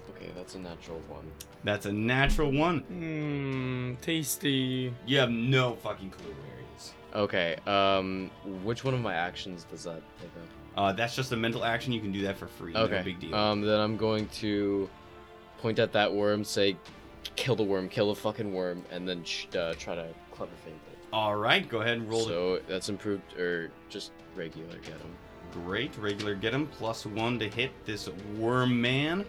Okay, 0.09 0.29
that's 0.35 0.55
a 0.55 0.59
natural 0.59 0.99
one. 1.07 1.31
That's 1.63 1.85
a 1.85 1.91
natural 1.91 2.51
one. 2.51 2.83
Mmm, 2.91 4.01
tasty. 4.01 4.93
You 5.05 5.19
have 5.19 5.31
no 5.31 5.75
fucking 5.75 6.09
clue 6.09 6.25
where 6.27 6.57
he 6.57 6.75
is. 6.77 6.93
Okay, 7.15 7.55
um, 7.65 8.29
which 8.63 8.83
one 8.83 8.93
of 8.93 8.99
my 9.01 9.13
actions 9.13 9.65
does 9.71 9.83
that 9.85 10.01
take 10.19 10.29
up? 10.35 10.47
Uh, 10.77 10.93
that's 10.93 11.15
just 11.15 11.31
a 11.31 11.35
mental 11.37 11.63
action. 11.63 11.91
You 11.93 12.01
can 12.01 12.11
do 12.11 12.21
that 12.23 12.37
for 12.37 12.47
free. 12.47 12.75
Okay. 12.75 12.97
No 12.97 13.03
big 13.03 13.19
deal. 13.19 13.35
Um, 13.35 13.61
then 13.61 13.79
I'm 13.79 13.97
going 13.97 14.27
to 14.29 14.89
point 15.59 15.79
at 15.79 15.91
that 15.93 16.13
worm, 16.13 16.43
say, 16.43 16.77
kill 17.35 17.55
the 17.55 17.63
worm, 17.63 17.89
kill 17.89 18.09
the 18.13 18.15
fucking 18.19 18.53
worm, 18.53 18.83
and 18.91 19.07
then 19.07 19.23
sh- 19.23 19.47
uh, 19.55 19.73
try 19.77 19.95
to 19.95 20.07
clever 20.31 20.51
feint 20.63 20.75
it. 20.91 20.97
All 21.11 21.35
right, 21.35 21.67
go 21.67 21.81
ahead 21.81 21.97
and 21.97 22.09
roll 22.09 22.19
the 22.25 22.25
So 22.33 22.59
that's 22.67 22.89
improved, 22.89 23.37
or 23.39 23.71
just 23.89 24.11
regular 24.35 24.75
get 24.77 24.93
him. 24.99 25.15
great 25.51 25.95
regular 25.97 26.35
get 26.35 26.53
him 26.53 26.67
plus 26.67 27.05
one 27.05 27.39
to 27.39 27.49
hit 27.49 27.71
this 27.85 28.07
worm 28.37 28.79
man. 28.79 29.25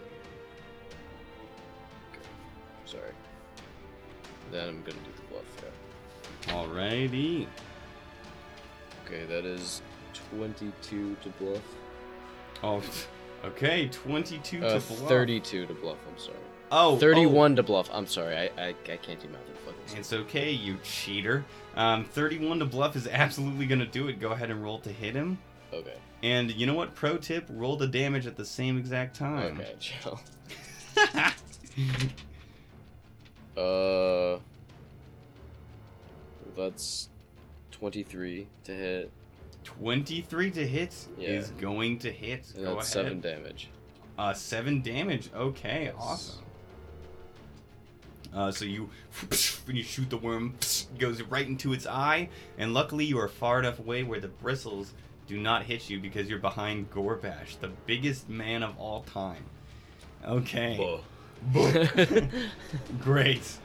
Sorry. 2.85 3.03
Then 4.51 4.67
I'm 4.67 4.81
gonna 4.81 4.97
do 4.99 5.11
the 5.15 5.21
bluff. 5.33 6.67
Alrighty. 6.67 7.47
Okay, 9.05 9.25
that 9.25 9.45
is 9.45 9.81
22 10.31 11.15
to 11.23 11.29
bluff. 11.29 11.61
Oh, 12.63 12.81
okay, 13.45 13.87
22 13.87 14.63
Uh, 14.63 14.79
to 14.79 14.87
bluff. 14.87 15.09
32 15.09 15.65
to 15.65 15.73
bluff. 15.73 15.97
I'm 16.11 16.17
sorry. 16.19 16.37
Oh, 16.71 16.97
31 16.97 17.57
to 17.57 17.63
bluff. 17.63 17.89
I'm 17.91 18.07
sorry. 18.07 18.35
I 18.37 18.43
I, 18.57 18.67
I 18.69 18.97
can't 18.97 19.19
do 19.19 19.27
math. 19.27 19.41
oh, 19.67 19.73
it's 19.97 20.13
okay, 20.13 20.51
you 20.51 20.77
cheater. 20.83 21.43
Um, 21.75 22.05
31 22.05 22.59
to 22.59 22.65
bluff 22.65 22.95
is 22.95 23.07
absolutely 23.07 23.65
gonna 23.65 23.85
do 23.85 24.07
it. 24.07 24.19
Go 24.19 24.31
ahead 24.31 24.49
and 24.51 24.63
roll 24.63 24.79
to 24.79 24.89
hit 24.91 25.13
him. 25.15 25.37
Okay. 25.73 25.95
And 26.23 26.51
you 26.51 26.65
know 26.67 26.73
what? 26.75 26.95
Pro 26.95 27.17
tip: 27.17 27.45
roll 27.49 27.75
the 27.75 27.87
damage 27.87 28.25
at 28.27 28.35
the 28.37 28.45
same 28.45 28.77
exact 28.77 29.15
time. 29.17 29.59
Okay, 29.59 29.75
chill. 29.79 30.19
Uh, 33.57 34.39
that's 36.55 37.09
23 37.71 38.47
to 38.63 38.71
hit, 38.73 39.11
23 39.65 40.51
to 40.51 40.67
hit 40.67 40.95
Yeah. 41.17 41.29
is 41.29 41.49
going 41.51 41.99
to 41.99 42.11
hit. 42.11 42.51
and 42.55 42.65
Go 42.65 42.75
that's 42.75 42.95
ahead. 42.95 43.07
7 43.07 43.21
damage. 43.21 43.69
Uh, 44.17 44.33
seven 44.33 44.81
damage. 44.81 45.29
Okay, 45.35 45.91
awesome. 45.97 46.43
Uh, 48.33 48.51
so 48.51 48.65
you, 48.65 48.89
when 49.65 49.75
you 49.75 49.83
shoot 49.83 50.09
the 50.09 50.17
worm, 50.17 50.55
goes 50.97 51.21
right 51.23 51.47
into 51.47 51.73
its 51.73 51.85
eye, 51.85 52.29
and 52.57 52.73
luckily 52.73 53.05
you 53.05 53.19
are 53.19 53.27
far 53.27 53.59
enough 53.59 53.79
away 53.79 54.03
where 54.03 54.19
the 54.19 54.27
bristles 54.27 54.93
do 55.27 55.37
not 55.37 55.63
hit 55.63 55.89
you 55.89 55.99
because 55.99 56.29
you're 56.29 56.39
behind 56.39 56.91
Gorbash, 56.91 57.59
the 57.59 57.71
biggest 57.85 58.29
man 58.29 58.63
of 58.63 58.77
all 58.79 59.03
time. 59.03 59.43
Okay, 60.25 60.99
great. 63.01 63.57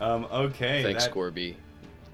Um, 0.00 0.26
okay, 0.32 0.82
Thanks, 0.82 1.04
that- 1.04 1.12
Gorby. 1.12 1.56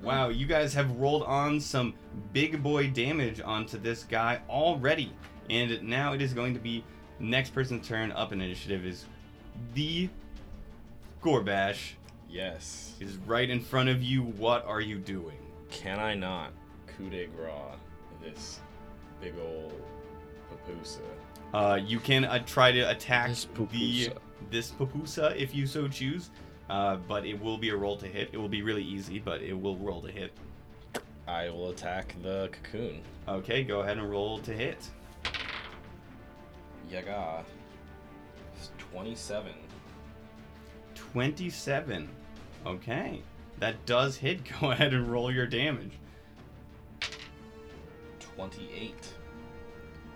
Wow, 0.03 0.29
you 0.29 0.47
guys 0.47 0.75
have 0.75 0.91
rolled 0.93 1.25
on 1.25 1.59
some 1.61 1.93
big 2.33 2.63
boy 2.63 2.89
damage 2.89 3.41
onto 3.41 3.79
this 3.79 4.05
guy 4.05 4.41
already. 4.49 5.13
And 5.51 5.83
now 5.83 6.13
it 6.13 6.23
is 6.23 6.33
going 6.33 6.55
to 6.55 6.61
be 6.61 6.85
next 7.19 7.51
person's 7.51 7.87
turn 7.87 8.13
up 8.13 8.33
in 8.33 8.41
initiative 8.41 8.87
is 8.87 9.07
the 9.75 10.09
Gorbash 11.23 11.93
Yes. 12.29 12.95
is 13.01 13.17
right 13.19 13.49
in 13.49 13.61
front 13.61 13.89
of 13.89 14.03
you. 14.03 14.23
What 14.23 14.65
are 14.67 14.81
you 14.81 14.99
doing? 14.99 15.39
Can 15.71 15.99
I 15.99 16.15
not 16.15 16.53
coup 16.87 17.11
de 17.11 17.27
grace 17.27 17.53
this 18.23 18.61
big 19.21 19.35
old 19.41 19.73
papusa? 20.51 21.01
Uh, 21.55 21.79
you 21.83 21.99
can 21.99 22.25
uh, 22.25 22.39
try 22.45 22.71
to 22.73 22.81
attack 22.91 23.29
This 23.31 23.45
the 23.45 23.53
pupusa. 23.55 24.19
this 24.51 24.71
papusa 24.73 25.35
if 25.37 25.55
you 25.55 25.67
so 25.67 25.89
choose. 25.89 26.31
Uh, 26.69 26.97
but 26.97 27.25
it 27.25 27.41
will 27.43 27.57
be 27.57 27.71
a 27.71 27.77
roll 27.77 27.97
to 27.97 28.07
hit. 28.07 28.29
It 28.33 28.37
will 28.37 28.49
be 28.51 28.61
really 28.61 28.85
easy, 28.85 29.19
but 29.19 29.41
it 29.41 29.55
will 29.59 29.77
roll 29.79 30.03
to 30.03 30.11
hit. 30.13 30.33
I 31.27 31.49
will 31.49 31.71
attack 31.71 32.15
the 32.23 32.51
cocoon. 32.53 33.01
Okay, 33.27 33.65
go 33.65 33.81
ahead 33.81 33.97
and 33.97 34.09
roll 34.11 34.39
to 34.41 34.53
hit. 34.53 34.87
Yaga. 36.91 37.45
It's 38.55 38.71
27. 38.93 39.53
27. 41.13 42.09
Okay. 42.67 43.23
That 43.59 43.85
does 43.87 44.17
hit. 44.17 44.41
Go 44.61 44.71
ahead 44.71 44.95
and 44.95 45.11
roll 45.11 45.31
your 45.33 45.47
damage. 45.47 45.93
28. 48.37 48.95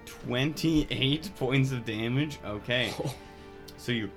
28 0.06 1.30
points 1.38 1.72
of 1.72 1.84
damage. 1.84 2.38
Okay. 2.44 2.92
So 3.78 3.90
you 3.90 4.08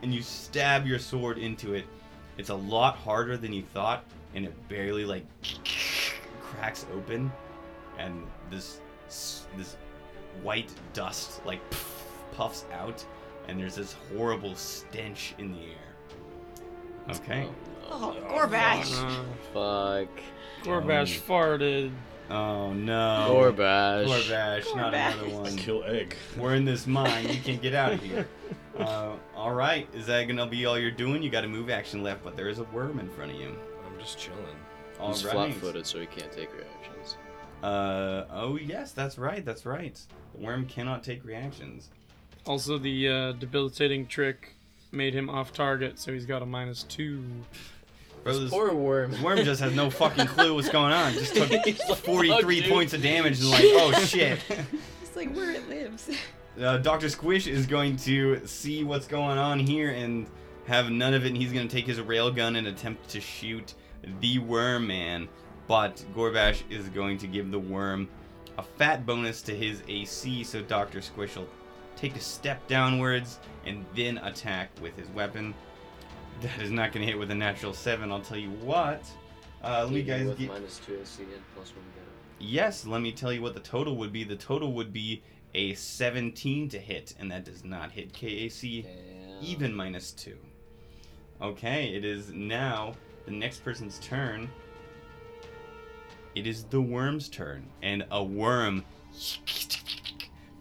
and 0.00 0.14
you 0.14 0.22
stab 0.22 0.86
your 0.86 1.00
sword 1.00 1.38
into 1.38 1.74
it. 1.74 1.84
It's 2.36 2.50
a 2.50 2.54
lot 2.54 2.94
harder 2.94 3.36
than 3.36 3.52
you 3.52 3.62
thought 3.62 4.04
and 4.32 4.44
it 4.44 4.68
barely 4.68 5.04
like 5.04 5.24
cracks 6.40 6.86
open 6.94 7.32
and 7.98 8.24
this 8.48 8.80
this 9.56 9.76
white 10.42 10.70
dust 10.92 11.44
like 11.44 11.60
puffs 12.32 12.64
out 12.72 13.04
and 13.48 13.58
there's 13.58 13.74
this 13.74 13.96
horrible 14.14 14.54
stench 14.54 15.34
in 15.38 15.52
the 15.52 15.58
air. 15.58 17.16
Okay. 17.16 17.48
Oh, 17.90 18.16
Gorbash. 18.28 18.92
Uh, 19.02 19.24
Fuck. 19.52 20.08
Gorbash 20.62 21.20
farted. 21.20 21.90
Oh 22.30 22.72
no. 22.74 23.26
Gorbash. 23.30 24.06
Gorbash, 24.06 24.76
not 24.76 24.92
another 24.92 25.28
one. 25.30 25.56
Kill 25.56 25.82
egg. 25.84 26.14
We're 26.36 26.54
in 26.54 26.64
this 26.66 26.86
mine. 26.86 27.28
You 27.28 27.40
can't 27.40 27.62
get 27.62 27.74
out 27.74 27.92
of 27.92 28.02
here. 28.02 28.28
Uh, 28.78 29.16
all 29.34 29.52
right. 29.52 29.88
Is 29.92 30.06
that 30.06 30.28
gonna 30.28 30.46
be 30.46 30.64
all 30.64 30.78
you're 30.78 30.92
doing? 30.92 31.20
You 31.20 31.30
got 31.30 31.42
a 31.42 31.48
move 31.48 31.68
action 31.68 32.04
left, 32.04 32.22
but 32.22 32.36
there 32.36 32.48
is 32.48 32.60
a 32.60 32.62
worm 32.64 33.00
in 33.00 33.08
front 33.08 33.32
of 33.32 33.36
you. 33.36 33.52
I'm 33.84 33.98
just 33.98 34.20
chilling. 34.20 34.38
All 35.00 35.08
He's 35.08 35.24
right. 35.24 35.32
flat-footed, 35.34 35.84
so 35.84 35.98
he 35.98 36.06
can't 36.06 36.30
take 36.30 36.50
reactions. 36.54 37.16
Uh 37.60 38.26
oh 38.30 38.56
yes, 38.56 38.92
that's 38.92 39.18
right. 39.18 39.44
That's 39.44 39.66
right. 39.66 40.00
The 40.32 40.44
worm 40.44 40.64
cannot 40.66 41.02
take 41.02 41.24
reactions. 41.24 41.90
Also, 42.48 42.78
the 42.78 43.06
uh, 43.06 43.32
debilitating 43.32 44.06
trick 44.06 44.54
made 44.90 45.12
him 45.12 45.28
off 45.28 45.52
target, 45.52 45.98
so 45.98 46.14
he's 46.14 46.24
got 46.24 46.40
a 46.40 46.46
minus 46.46 46.82
two. 46.84 47.22
Bro, 48.24 48.38
this, 48.38 48.50
Poor 48.50 48.72
worm. 48.72 49.10
this 49.10 49.20
worm 49.20 49.38
just 49.44 49.60
has 49.60 49.74
no 49.74 49.90
fucking 50.02 50.26
clue 50.28 50.54
what's 50.54 50.70
going 50.70 50.94
on. 50.94 51.12
Just 51.12 51.34
took 51.34 51.50
like, 51.50 51.76
43 51.76 52.60
"Fuck, 52.62 52.70
points 52.70 52.94
of 52.94 53.02
damage 53.02 53.38
and 53.40 53.50
like, 53.50 53.64
oh 53.64 53.92
shit. 54.04 54.40
It's 55.02 55.14
like 55.14 55.30
where 55.34 55.50
it 55.50 55.68
lives. 55.68 56.08
uh, 56.60 56.78
Dr. 56.78 57.10
Squish 57.10 57.46
is 57.46 57.66
going 57.66 57.96
to 57.98 58.46
see 58.46 58.82
what's 58.82 59.06
going 59.06 59.36
on 59.36 59.58
here 59.58 59.90
and 59.90 60.26
have 60.66 60.90
none 60.90 61.12
of 61.12 61.26
it, 61.26 61.28
and 61.28 61.36
he's 61.36 61.52
going 61.52 61.68
to 61.68 61.74
take 61.74 61.86
his 61.86 61.98
railgun 61.98 62.56
and 62.56 62.66
attempt 62.66 63.10
to 63.10 63.20
shoot 63.20 63.74
the 64.20 64.38
worm 64.38 64.86
man. 64.86 65.28
But 65.66 66.02
Gorbash 66.14 66.62
is 66.70 66.88
going 66.88 67.18
to 67.18 67.26
give 67.26 67.50
the 67.50 67.58
worm 67.58 68.08
a 68.56 68.62
fat 68.62 69.04
bonus 69.04 69.42
to 69.42 69.54
his 69.54 69.82
AC, 69.86 70.44
so 70.44 70.62
Dr. 70.62 71.02
Squish 71.02 71.36
will 71.36 71.46
take 71.98 72.16
a 72.16 72.20
step 72.20 72.66
downwards 72.68 73.38
and 73.66 73.84
then 73.94 74.18
attack 74.18 74.70
with 74.80 74.96
his 74.96 75.08
weapon. 75.10 75.52
That 76.40 76.60
is 76.62 76.70
not 76.70 76.92
going 76.92 77.04
to 77.04 77.10
hit 77.10 77.18
with 77.18 77.30
a 77.32 77.34
natural 77.34 77.72
7, 77.74 78.12
I'll 78.12 78.20
tell 78.20 78.38
you 78.38 78.50
what. 78.50 79.02
Uh, 79.62 79.82
let 79.84 79.92
me 79.92 80.02
guys 80.02 80.28
get. 80.36 80.48
minus 80.48 80.80
two 80.86 80.96
AC 81.02 81.22
and 81.22 81.42
plus 81.54 81.70
one 81.74 81.84
get 81.94 82.04
Yes, 82.38 82.86
let 82.86 83.00
me 83.00 83.10
tell 83.10 83.32
you 83.32 83.42
what 83.42 83.54
the 83.54 83.60
total 83.60 83.96
would 83.96 84.12
be. 84.12 84.22
The 84.22 84.36
total 84.36 84.72
would 84.74 84.92
be 84.92 85.22
a 85.54 85.74
17 85.74 86.68
to 86.68 86.78
hit, 86.78 87.14
and 87.18 87.30
that 87.32 87.44
does 87.44 87.64
not 87.64 87.90
hit 87.90 88.12
KAC, 88.12 88.84
Damn. 88.84 89.42
even 89.42 89.74
minus 89.74 90.12
2. 90.12 90.36
Okay, 91.42 91.86
it 91.94 92.04
is 92.04 92.30
now 92.30 92.94
the 93.24 93.32
next 93.32 93.64
person's 93.64 93.98
turn. 93.98 94.48
It 96.36 96.46
is 96.46 96.62
the 96.64 96.80
worm's 96.80 97.28
turn, 97.28 97.66
and 97.82 98.06
a 98.12 98.22
worm 98.22 98.84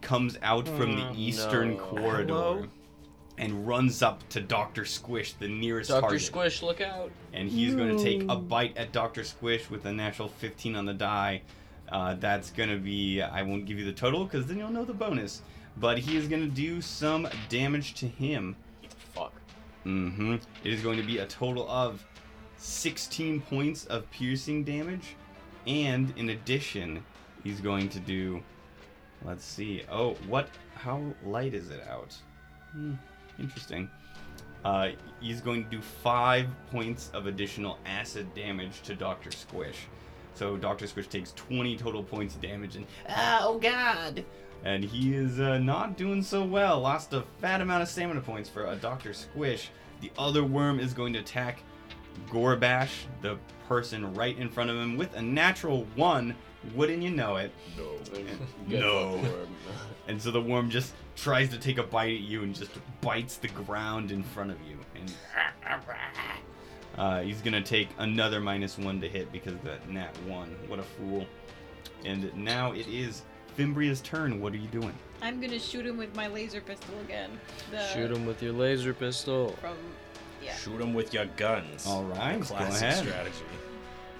comes 0.08 0.38
out 0.42 0.66
from 0.70 0.96
the 0.96 1.06
Oh, 1.10 1.14
eastern 1.18 1.76
no. 1.76 1.84
corridor 1.84 2.34
Hello? 2.34 2.68
and 3.38 3.68
runs 3.68 4.02
up 4.02 4.28
to 4.30 4.40
Dr. 4.40 4.86
Squish, 4.86 5.34
the 5.34 5.50
nearest 5.50 5.90
Dr. 5.90 6.02
target 6.02 6.22
Squish, 6.22 6.64
look 6.64 6.80
out. 6.80 7.12
and 7.34 7.50
he's 7.50 7.76
going 7.76 7.98
to 7.98 8.02
take 8.02 8.24
a 8.30 8.36
bite 8.38 8.76
at 8.78 8.94
Dr. 8.94 9.26
Squish 9.26 9.70
with 9.70 9.86
a 9.86 9.92
natural 9.92 10.30
15 10.30 10.78
on 10.78 10.86
the 10.86 10.94
die. 10.94 11.42
Uh, 11.90 12.16
that's 12.16 12.52
going 12.52 12.70
to 12.70 12.78
be, 12.78 13.22
I 13.22 13.42
won't 13.44 13.66
give 13.66 13.78
you 13.78 13.84
the 13.86 13.92
total 13.94 14.24
because 14.24 14.46
then 14.48 14.58
you'll 14.58 14.72
know 14.72 14.86
the 14.86 14.94
bonus. 14.94 15.42
But 15.76 16.00
he 16.00 16.16
is 16.16 16.28
going 16.30 16.42
to 16.42 16.56
do 16.56 16.82
some 16.82 17.28
damage 17.50 17.94
to 17.96 18.08
him. 18.08 18.56
Fuck. 19.14 19.34
Mm-hmm. 19.86 20.36
It 20.64 20.74
is 20.74 20.82
going 20.82 20.98
to 20.98 21.04
be 21.06 21.18
a 21.20 21.26
total 21.28 21.70
of 21.70 22.04
16 22.58 23.42
points 23.42 23.86
of 23.86 24.10
piercing 24.12 24.64
damage. 24.64 25.16
And 25.68 26.14
in 26.18 26.30
addition, 26.30 27.04
he's 27.44 27.60
going 27.62 27.90
to 27.90 28.00
do, 28.00 28.42
let's 29.28 29.46
see. 29.46 29.84
Oh, 29.92 30.14
what, 30.28 30.48
how 30.76 31.02
light 31.26 31.54
is 31.54 31.70
it 31.70 31.84
out? 31.90 32.16
Hmm, 32.72 32.94
interesting. 33.38 33.90
Uh, 34.64 34.90
he's 35.20 35.42
going 35.42 35.64
to 35.66 35.70
do 35.70 35.82
five 35.82 36.48
points 36.72 37.12
of 37.14 37.28
additional 37.28 37.78
acid 37.86 38.34
damage 38.34 38.82
to 38.84 38.96
Dr. 38.96 39.32
Squish. 39.32 39.88
So 40.34 40.56
Dr. 40.58 40.88
Squish 40.88 41.08
takes 41.08 41.34
20 41.34 41.78
total 41.78 42.04
points 42.04 42.36
of 42.36 42.42
damage 42.42 42.76
and, 42.76 42.86
oh 43.10 43.60
god! 43.60 44.24
And 44.64 44.84
he 44.84 45.14
is 45.14 45.40
uh, 45.40 45.58
not 45.60 45.98
doing 45.98 46.24
so 46.24 46.44
well. 46.44 46.80
Lost 46.80 47.14
a 47.14 47.24
fat 47.40 47.62
amount 47.62 47.84
of 47.84 47.90
stamina 47.90 48.22
points 48.22 48.50
for 48.50 48.66
uh, 48.68 48.76
Dr. 48.76 49.14
Squish. 49.14 49.70
The 50.02 50.12
other 50.18 50.44
worm 50.44 50.80
is 50.80 50.94
going 50.94 51.14
to 51.14 51.20
attack 51.20 51.64
Gorbash, 52.30 52.92
the 53.22 53.38
person 53.68 54.14
right 54.14 54.38
in 54.38 54.50
front 54.50 54.70
of 54.70 54.78
him, 54.78 54.98
with 54.98 55.16
a 55.16 55.22
natural 55.22 55.86
one. 55.96 56.36
Wouldn't 56.76 57.02
you 57.02 57.12
know 57.12 57.38
it? 57.38 57.52
No. 57.78 57.98
Get 58.14 58.26
No. 58.82 59.24
And 60.10 60.22
so 60.22 60.32
the 60.32 60.40
worm 60.42 60.70
just 60.70 60.94
tries 61.18 61.50
to 61.50 61.58
take 61.58 61.78
a 61.78 61.84
bite 61.84 62.14
at 62.16 62.22
you 62.22 62.44
and 62.44 62.56
just 62.56 62.72
bites 63.02 63.36
the 63.36 63.50
ground 63.50 64.10
in 64.10 64.24
front 64.24 64.52
of 64.52 64.58
you. 64.62 64.78
And 64.96 65.14
uh, 66.98 67.22
he's 67.22 67.42
gonna 67.42 67.62
take 67.62 67.90
another 67.98 68.40
minus 68.40 68.78
one 68.78 69.02
to 69.02 69.10
hit 69.10 69.32
because 69.34 69.52
of 69.54 69.64
that 69.66 69.90
nat 69.90 70.18
one. 70.26 70.56
What 70.68 70.80
a 70.80 70.84
fool! 70.84 71.26
And 72.06 72.34
now 72.36 72.72
it 72.72 72.88
is 72.88 73.24
Fimbria's 73.58 74.00
turn. 74.00 74.40
What 74.40 74.54
are 74.54 74.58
you 74.58 74.70
doing? 74.70 74.94
I'm 75.22 75.42
gonna 75.42 75.60
shoot 75.60 75.86
him 75.86 75.98
with 75.98 76.16
my 76.16 76.28
laser 76.28 76.62
pistol 76.62 76.98
again. 77.02 77.32
The, 77.72 77.86
Shoot 77.88 78.12
him 78.12 78.26
with 78.26 78.42
your 78.42 78.54
laser 78.54 78.94
pistol. 78.94 79.50
from. 79.60 79.76
Yeah. 80.42 80.56
Shoot 80.56 80.80
him 80.80 80.94
with 80.94 81.14
your 81.14 81.26
guns. 81.36 81.86
All 81.86 82.04
right, 82.06 82.40
go 82.40 82.46
Classic 82.46 82.82
ahead. 82.88 83.06
strategy. 83.06 83.46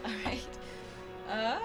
All 0.06 0.12
right. 0.26 0.48
Uh, 1.30 1.60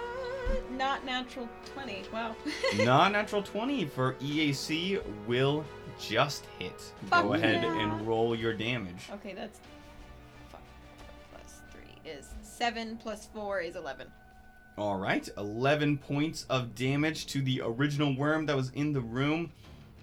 not 0.76 1.04
natural 1.04 1.48
twenty. 1.74 2.02
Wow. 2.12 2.34
Non 2.78 3.12
natural 3.12 3.42
20 3.42 3.84
for 3.86 4.14
EAC 4.14 5.00
will 5.26 5.64
just 6.00 6.46
hit. 6.58 6.80
Fuck 7.10 7.24
Go 7.24 7.32
ahead 7.34 7.62
yeah. 7.62 7.78
and 7.80 8.06
roll 8.06 8.34
your 8.34 8.52
damage. 8.54 9.08
okay, 9.14 9.34
that's. 9.34 9.60
Fuck. 10.50 10.62
Plus 11.30 11.60
three 11.70 12.10
is 12.10 12.28
seven. 12.42 12.96
Plus 12.96 13.28
four 13.34 13.60
is 13.60 13.76
eleven. 13.76 14.06
All 14.78 14.96
right, 14.96 15.28
11 15.36 15.98
points 15.98 16.46
of 16.48 16.74
damage 16.74 17.26
to 17.26 17.42
the 17.42 17.60
original 17.62 18.16
worm 18.16 18.46
that 18.46 18.56
was 18.56 18.70
in 18.70 18.94
the 18.94 19.02
room. 19.02 19.52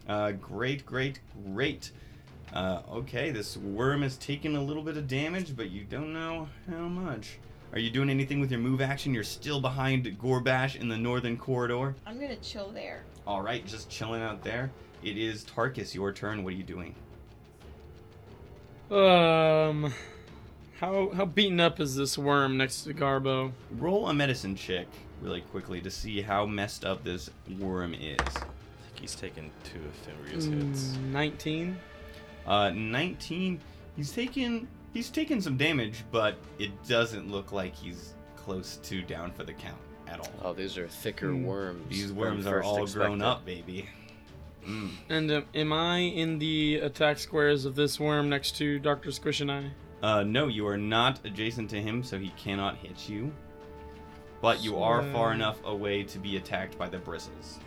Uh, 0.07 0.31
great, 0.33 0.85
great, 0.85 1.21
great. 1.51 1.91
Uh, 2.53 2.81
okay, 2.91 3.31
this 3.31 3.57
worm 3.57 4.03
has 4.03 4.15
taken 4.17 4.55
a 4.55 4.61
little 4.61 4.83
bit 4.83 4.95
of 4.95 5.07
damage, 5.07 5.55
but 5.57 5.71
you 5.71 5.83
don't 5.85 6.13
know 6.13 6.47
how 6.69 6.87
much. 6.87 7.39
Are 7.71 7.79
you 7.79 7.91
doing 7.91 8.09
anything 8.09 8.39
with 8.39 8.49
your 8.49 8.59
move 8.59 8.81
action? 8.81 9.13
You're 9.13 9.23
still 9.23 9.61
behind 9.61 10.05
Gorbash 10.19 10.75
in 10.75 10.89
the 10.89 10.97
northern 10.97 11.37
corridor. 11.37 11.95
I'm 12.05 12.19
gonna 12.19 12.35
chill 12.37 12.69
there. 12.71 13.03
All 13.27 13.41
right, 13.41 13.65
just 13.65 13.89
chilling 13.89 14.21
out 14.23 14.43
there. 14.43 14.71
It 15.03 15.17
is 15.17 15.45
Tarkus, 15.45 15.93
your 15.93 16.11
turn. 16.11 16.43
What 16.43 16.53
are 16.53 16.55
you 16.57 16.63
doing? 16.63 16.95
Um, 18.91 19.93
how 20.79 21.11
how 21.11 21.25
beaten 21.25 21.59
up 21.59 21.79
is 21.79 21.95
this 21.95 22.17
worm 22.17 22.57
next 22.57 22.83
to 22.83 22.93
Garbo? 22.93 23.51
Roll 23.77 24.09
a 24.09 24.13
medicine 24.13 24.55
check 24.55 24.87
really 25.21 25.41
quickly 25.41 25.79
to 25.81 25.91
see 25.91 26.21
how 26.21 26.45
messed 26.47 26.85
up 26.85 27.03
this 27.03 27.29
worm 27.59 27.93
is. 27.93 28.17
I 28.19 28.25
think 28.25 29.01
he's 29.01 29.13
taken 29.15 29.51
two 29.63 29.79
of 29.79 29.93
Fimbria's 30.07 30.45
hits. 30.45 30.97
Mm, 30.97 31.11
Nineteen. 31.11 31.77
Uh, 32.47 32.71
19. 32.71 33.59
He's 33.95 34.11
taken 34.11 34.67
he's 34.93 35.09
taken 35.09 35.41
some 35.41 35.57
damage, 35.57 36.03
but 36.11 36.35
it 36.57 36.71
doesn't 36.87 37.29
look 37.31 37.51
like 37.51 37.75
he's 37.75 38.13
close 38.35 38.77
to 38.83 39.01
down 39.01 39.31
for 39.31 39.43
the 39.43 39.53
count 39.53 39.77
at 40.07 40.19
all. 40.19 40.31
Oh, 40.43 40.53
these 40.53 40.77
are 40.77 40.87
thicker 40.87 41.27
Hmm. 41.31 41.43
worms. 41.43 41.89
These 41.89 42.11
worms 42.11 42.45
are 42.47 42.63
first 42.63 42.67
all 42.67 42.87
grown 42.87 43.21
up, 43.21 43.45
baby. 43.45 43.87
Mm. 44.65 44.91
And 45.09 45.31
um, 45.31 45.45
am 45.55 45.71
I 45.71 45.99
in 45.99 46.37
the 46.39 46.75
attack 46.77 47.17
squares 47.19 47.65
of 47.65 47.75
this 47.75 47.99
worm 47.99 48.29
next 48.29 48.57
to 48.57 48.77
Doctor 48.79 49.11
Squish 49.11 49.39
and 49.41 49.51
I? 49.51 49.71
Uh, 50.01 50.23
no, 50.23 50.47
you 50.47 50.67
are 50.67 50.77
not 50.77 51.19
adjacent 51.25 51.69
to 51.71 51.81
him, 51.81 52.03
so 52.03 52.17
he 52.17 52.29
cannot 52.37 52.77
hit 52.77 53.07
you. 53.09 53.31
But 54.41 54.63
you 54.63 54.77
are 54.77 55.03
far 55.11 55.33
enough 55.33 55.59
away 55.65 56.03
to 56.03 56.19
be 56.19 56.37
attacked 56.37 56.77
by 56.77 56.87
the 56.87 56.97
bristles. 56.97 57.59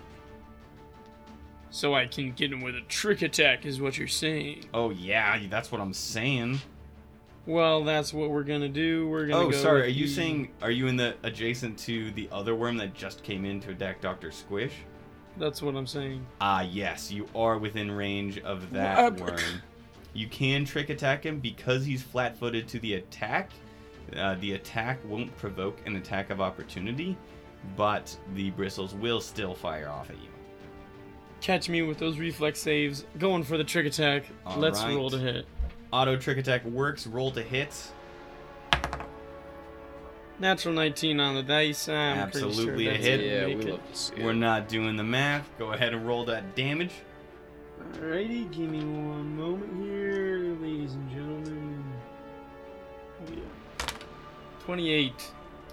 So 1.71 1.95
I 1.95 2.07
can 2.07 2.33
get 2.33 2.53
him 2.53 2.61
with 2.61 2.75
a 2.75 2.81
trick 2.83 3.23
attack, 3.23 3.65
is 3.67 3.81
what 3.81 3.97
you're 3.99 4.09
saying. 4.09 4.65
Oh 4.75 4.91
yeah, 4.91 5.39
that's 5.49 5.71
what 5.73 5.81
I'm 5.81 5.93
saying. 5.95 6.61
Well, 7.47 7.83
that's 7.85 8.13
what 8.15 8.31
we're 8.31 8.45
gonna 8.45 8.69
do. 8.69 9.09
We're 9.09 9.27
gonna. 9.27 9.47
Oh, 9.47 9.51
go 9.51 9.57
sorry. 9.57 9.83
Are 9.83 9.87
you 9.87 10.07
the- 10.07 10.13
saying 10.13 10.51
are 10.63 10.71
you 10.71 10.87
in 10.87 10.97
the 10.97 11.17
adjacent 11.25 11.79
to 11.81 12.11
the 12.13 12.29
other 12.31 12.55
worm 12.55 12.77
that 12.77 12.95
just 12.95 13.23
came 13.25 13.45
in 13.45 13.61
to 13.61 13.71
attack 13.71 14.01
Doctor 14.01 14.31
Squish? 14.31 14.75
That's 15.39 15.61
what 15.63 15.75
I'm 15.75 15.87
saying. 15.87 16.25
Ah, 16.41 16.61
yes, 16.63 17.11
you 17.11 17.27
are 17.35 17.59
within 17.59 17.91
range 17.91 18.39
of 18.41 18.71
that 18.73 19.19
worm. 19.19 19.39
You 20.15 20.29
can 20.29 20.65
trick 20.67 20.91
attack 20.91 21.25
him 21.25 21.41
because 21.41 21.85
he's 21.87 22.03
flat 22.03 22.37
footed 22.37 22.69
to 22.69 22.79
the 22.79 22.95
attack. 22.95 23.51
Uh, 24.15 24.35
the 24.41 24.53
attack 24.53 24.99
won't 25.09 25.35
provoke 25.39 25.79
an 25.87 25.97
attack 25.97 26.29
of 26.29 26.41
opportunity, 26.43 27.17
but 27.77 28.15
the 28.35 28.51
bristles 28.51 28.95
will 28.95 29.21
still 29.23 29.55
fire 29.55 29.89
off 29.89 30.11
at 30.11 30.17
you. 30.17 30.29
Catch 31.41 31.69
me 31.71 31.81
with 31.83 31.99
those 31.99 32.19
reflex 32.19 32.61
saves. 32.61 33.07
Going 33.19 33.43
for 33.43 33.57
the 33.57 33.65
trick 33.65 33.87
attack. 33.87 34.25
Let's 34.57 34.81
Alright. 34.81 34.97
roll 34.97 35.09
to 35.11 35.19
hit. 35.19 35.47
Auto 35.93 36.17
trick 36.17 36.39
attack 36.39 36.65
works, 36.65 37.07
roll 37.07 37.31
to 37.33 37.43
hit. 37.43 37.93
Natural 40.39 40.75
19 40.75 41.21
on 41.21 41.35
the 41.35 41.43
dice. 41.43 41.87
I'm 41.87 42.19
Absolutely 42.19 42.63
a 42.63 42.67
pretty 42.67 42.85
sure 42.85 42.93
that's 42.95 43.05
hit. 43.05 43.21
Yeah, 43.21 43.47
we 43.47 43.71
love 43.71 43.91
to 43.91 43.97
see 43.97 44.15
We're 44.23 44.31
it. 44.31 44.37
not 44.37 44.69
doing 44.69 44.97
the 44.97 45.05
math. 45.05 45.47
Go 45.59 45.73
ahead 45.73 45.93
and 45.93 46.07
roll 46.07 46.25
that 46.25 46.57
damage. 46.57 46.93
Alrighty, 47.95 48.51
give 48.51 48.71
me 48.71 48.79
one 48.79 49.37
moment 49.37 49.85
here, 49.85 50.57
ladies 50.63 50.95
and 50.95 51.11
gentlemen. 51.11 51.85
Oh, 53.21 53.33
yeah. 53.33 53.87
28. 54.65 55.31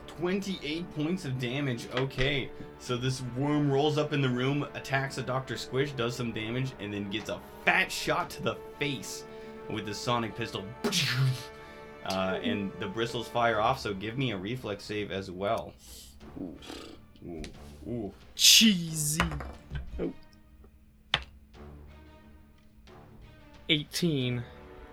28 0.08 0.96
points 0.96 1.24
of 1.24 1.40
damage. 1.40 1.88
Okay, 1.96 2.50
so 2.80 2.98
this 2.98 3.24
worm 3.38 3.72
rolls 3.72 3.98
up 3.98 4.12
in 4.12 4.22
the 4.22 4.28
room, 4.28 4.68
attacks 4.74 5.18
a 5.18 5.22
Dr. 5.22 5.56
Squish, 5.56 5.94
does 5.94 6.14
some 6.14 6.34
damage, 6.34 6.74
and 6.82 6.94
then 6.94 7.10
gets 7.10 7.30
a 7.30 7.40
fat 7.64 7.90
shot 7.90 8.30
to 8.32 8.44
the 8.44 8.58
face 8.80 9.24
with 9.70 9.86
the 9.86 9.94
sonic 9.94 10.36
pistol. 10.36 10.64
Uh, 12.06 12.40
and 12.42 12.72
the 12.80 12.88
bristles 12.88 13.28
fire 13.28 13.60
off, 13.60 13.80
so 13.80 13.94
give 13.94 14.18
me 14.18 14.32
a 14.32 14.38
reflex 14.38 14.84
save 14.84 15.12
as 15.12 15.30
well. 15.30 15.74
Ooh. 16.42 16.58
Ooh. 17.28 17.42
Ooh. 17.88 18.14
Cheesy. 18.36 19.22
Oh. 20.00 20.12
18 23.68 24.44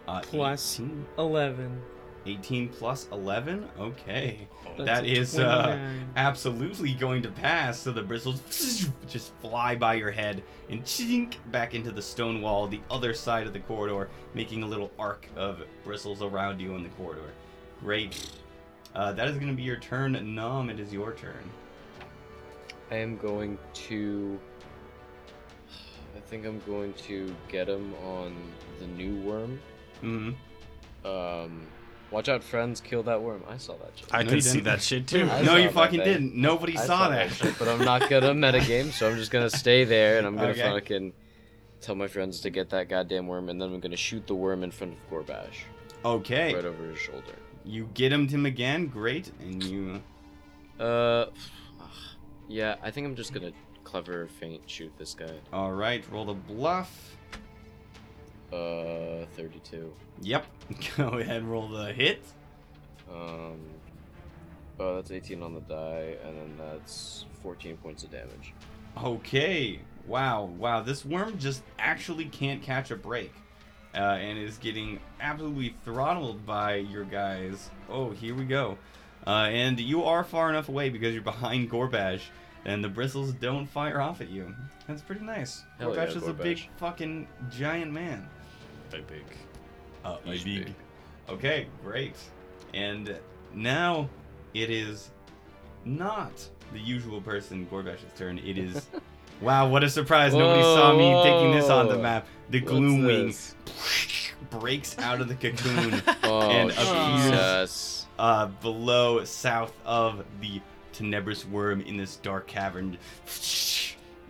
Uh, 0.06 0.20
Plus 0.20 0.80
18, 0.80 1.06
11. 1.16 1.82
18 2.26 2.68
plus 2.68 3.08
11? 3.12 3.68
Okay. 3.78 4.48
That's 4.76 4.84
that 4.86 5.04
a 5.04 5.06
is 5.06 5.38
uh, 5.38 5.78
absolutely 6.16 6.92
going 6.94 7.22
to 7.22 7.30
pass. 7.30 7.78
So 7.78 7.92
the 7.92 8.02
bristles 8.02 8.40
just 9.08 9.32
fly 9.40 9.76
by 9.76 9.94
your 9.94 10.10
head 10.10 10.42
and 10.68 10.82
chink 10.84 11.34
back 11.50 11.74
into 11.74 11.90
the 11.90 12.02
stone 12.02 12.42
wall, 12.42 12.66
the 12.68 12.80
other 12.90 13.14
side 13.14 13.46
of 13.46 13.52
the 13.52 13.60
corridor, 13.60 14.08
making 14.34 14.62
a 14.62 14.66
little 14.66 14.90
arc 14.98 15.28
of 15.36 15.62
bristles 15.84 16.22
around 16.22 16.60
you 16.60 16.74
in 16.74 16.82
the 16.82 16.88
corridor. 16.90 17.32
Great. 17.80 18.30
Uh, 18.94 19.12
that 19.12 19.28
is 19.28 19.36
going 19.36 19.48
to 19.48 19.54
be 19.56 19.62
your 19.62 19.76
turn. 19.76 20.34
Nom, 20.34 20.70
it 20.70 20.80
is 20.80 20.92
your 20.92 21.12
turn. 21.12 21.50
I 22.90 22.96
am 22.96 23.16
going 23.16 23.58
to. 23.74 24.38
I 26.16 26.20
think 26.20 26.46
I'm 26.46 26.60
going 26.66 26.92
to 26.94 27.34
get 27.48 27.68
him 27.68 27.94
on 28.04 28.34
the 28.80 28.86
new 28.86 29.20
worm. 29.20 29.60
hmm 30.00 30.30
Um, 31.04 31.66
watch 32.10 32.28
out, 32.28 32.42
friends! 32.42 32.80
Kill 32.80 33.02
that 33.04 33.20
worm. 33.22 33.42
I 33.48 33.56
saw 33.56 33.74
that 33.76 33.92
shit. 33.96 34.08
I 34.12 34.22
No, 34.22 34.30
could 34.30 34.44
see 34.44 34.60
that 34.60 34.80
shit 34.82 35.06
too. 35.08 35.28
I 35.30 35.42
no, 35.42 35.56
you 35.56 35.70
fucking 35.70 36.00
thing. 36.00 36.08
didn't. 36.12 36.34
Nobody 36.36 36.76
I 36.76 36.84
saw, 36.86 37.08
that. 37.08 37.30
shit, 37.32 37.58
but 37.58 37.68
I'm 37.68 37.84
not 37.84 38.08
gonna 38.10 38.34
metagame, 38.34 38.92
so 38.92 39.08
I'm 39.10 39.16
just 39.16 39.30
gonna 39.30 39.50
stay 39.50 39.84
there 39.84 40.18
and 40.18 40.26
I'm 40.26 40.36
gonna 40.36 40.50
Okay. 40.50 40.62
fucking 40.62 41.12
tell 41.80 41.94
my 41.94 42.06
friends 42.08 42.40
to 42.40 42.50
get 42.50 42.70
that 42.70 42.88
goddamn 42.88 43.26
worm, 43.26 43.48
and 43.48 43.60
then 43.60 43.72
I'm 43.72 43.80
gonna 43.80 43.96
shoot 43.96 44.26
the 44.26 44.34
worm 44.34 44.62
in 44.64 44.70
front 44.70 44.94
of 44.94 45.10
Gorbash, 45.10 45.64
Okay. 46.04 46.54
right 46.54 46.64
over 46.64 46.84
his 46.88 46.98
shoulder. 46.98 47.34
You 47.64 47.88
get 47.94 48.12
him 48.12 48.26
to 48.28 48.34
him 48.34 48.46
again. 48.46 48.86
Great. 48.86 49.30
And 49.40 49.62
you. 49.62 50.02
Uh, 50.78 51.26
yeah, 52.48 52.76
I 52.82 52.90
think 52.90 53.06
I'm 53.06 53.16
just 53.16 53.32
gonna 53.32 53.52
clever 53.84 54.28
feint 54.40 54.62
shoot 54.66 54.92
this 54.98 55.14
guy. 55.14 55.32
All 55.52 55.72
right. 55.72 56.04
Roll 56.10 56.24
the 56.24 56.34
bluff. 56.34 57.15
Uh, 58.52 59.26
32. 59.36 59.92
Yep. 60.22 60.46
Go 60.96 61.08
ahead. 61.08 61.36
And 61.36 61.50
roll 61.50 61.68
the 61.68 61.92
hit. 61.92 62.22
Um, 63.10 63.58
oh, 64.78 64.96
that's 64.96 65.10
18 65.10 65.42
on 65.42 65.54
the 65.54 65.60
die, 65.60 66.16
and 66.24 66.36
then 66.36 66.54
that's 66.58 67.24
14 67.42 67.76
points 67.78 68.04
of 68.04 68.10
damage. 68.10 68.54
Okay. 69.02 69.80
Wow. 70.06 70.44
Wow. 70.58 70.82
This 70.82 71.04
worm 71.04 71.38
just 71.38 71.62
actually 71.78 72.26
can't 72.26 72.62
catch 72.62 72.90
a 72.90 72.96
break. 72.96 73.32
Uh, 73.94 74.18
and 74.20 74.38
is 74.38 74.58
getting 74.58 75.00
absolutely 75.20 75.74
throttled 75.84 76.44
by 76.44 76.74
your 76.74 77.04
guys. 77.04 77.70
Oh, 77.88 78.10
here 78.10 78.34
we 78.34 78.44
go. 78.44 78.76
Uh, 79.26 79.48
and 79.50 79.80
you 79.80 80.04
are 80.04 80.22
far 80.22 80.50
enough 80.50 80.68
away 80.68 80.90
because 80.90 81.14
you're 81.14 81.22
behind 81.22 81.70
Gorbash, 81.70 82.20
and 82.66 82.84
the 82.84 82.88
bristles 82.88 83.32
don't 83.32 83.66
fire 83.66 84.00
off 84.00 84.20
at 84.20 84.28
you. 84.28 84.54
That's 84.86 85.02
pretty 85.02 85.24
nice. 85.24 85.64
Hell 85.78 85.92
Gorbash 85.92 86.10
yeah, 86.10 86.16
is 86.18 86.28
a 86.28 86.32
big 86.32 86.68
fucking 86.76 87.26
giant 87.50 87.90
man. 87.90 88.28
Very 88.90 89.02
big. 89.02 89.24
Uh, 90.04 90.16
big. 90.24 90.74
Okay, 91.28 91.66
great. 91.82 92.14
And 92.74 93.16
now 93.54 94.08
it 94.54 94.70
is 94.70 95.10
not 95.84 96.32
the 96.72 96.78
usual 96.78 97.20
person 97.20 97.66
Gorbash's 97.66 98.16
turn. 98.16 98.38
It 98.38 98.58
is. 98.58 98.86
wow, 99.40 99.68
what 99.68 99.82
a 99.82 99.90
surprise! 99.90 100.34
Nobody 100.34 100.62
saw 100.62 100.96
me 100.96 101.22
taking 101.22 101.52
this 101.52 101.68
on 101.70 101.88
the 101.88 101.98
map. 101.98 102.26
The 102.50 102.60
Gloomwing 102.60 103.54
breaks 104.50 104.98
out 104.98 105.20
of 105.20 105.28
the 105.28 105.34
cocoon 105.34 106.02
Oh, 106.22 106.50
And 106.50 106.70
appears 106.70 108.06
uh, 108.18 108.46
below, 108.46 109.24
south 109.24 109.72
of 109.84 110.24
the 110.40 110.60
Tenebrous 110.92 111.44
Worm 111.46 111.80
in 111.82 111.96
this 111.96 112.16
dark 112.16 112.46
cavern. 112.46 112.96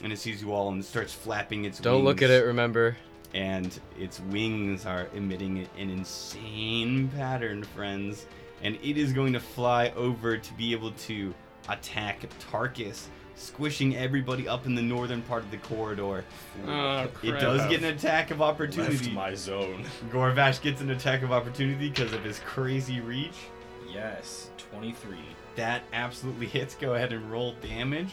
and 0.02 0.12
it 0.12 0.18
sees 0.18 0.42
you 0.42 0.52
all 0.52 0.70
and 0.70 0.84
starts 0.84 1.12
flapping 1.12 1.64
its 1.64 1.78
Don't 1.78 2.04
look 2.04 2.22
at 2.22 2.30
it, 2.30 2.44
remember? 2.44 2.96
And 3.34 3.78
its 3.98 4.20
wings 4.20 4.86
are 4.86 5.08
emitting 5.14 5.68
an 5.78 5.90
insane 5.90 7.08
pattern, 7.08 7.64
friends. 7.64 8.26
And 8.62 8.76
it 8.82 8.96
is 8.96 9.12
going 9.12 9.32
to 9.34 9.40
fly 9.40 9.90
over 9.96 10.38
to 10.38 10.54
be 10.54 10.72
able 10.72 10.92
to 10.92 11.34
attack 11.68 12.24
Tarkus, 12.50 13.06
squishing 13.34 13.96
everybody 13.96 14.48
up 14.48 14.64
in 14.64 14.74
the 14.74 14.80
northern 14.82 15.20
part 15.22 15.42
of 15.42 15.50
the 15.50 15.58
corridor. 15.58 16.24
Oh, 16.66 17.08
It 17.22 17.32
does 17.32 17.68
get 17.68 17.82
an 17.82 17.94
attack 17.94 18.30
of 18.30 18.40
Left 18.40 18.54
opportunity. 18.54 19.10
my 19.10 19.34
zone. 19.34 19.84
Gorbash 20.10 20.62
gets 20.62 20.80
an 20.80 20.90
attack 20.90 21.22
of 21.22 21.32
opportunity 21.32 21.88
because 21.90 22.12
of 22.14 22.24
his 22.24 22.38
crazy 22.40 23.00
reach. 23.00 23.34
Yes, 23.92 24.50
23. 24.70 25.18
That 25.56 25.82
absolutely 25.92 26.46
hits. 26.46 26.74
Go 26.74 26.94
ahead 26.94 27.12
and 27.12 27.30
roll 27.30 27.54
damage. 27.62 28.12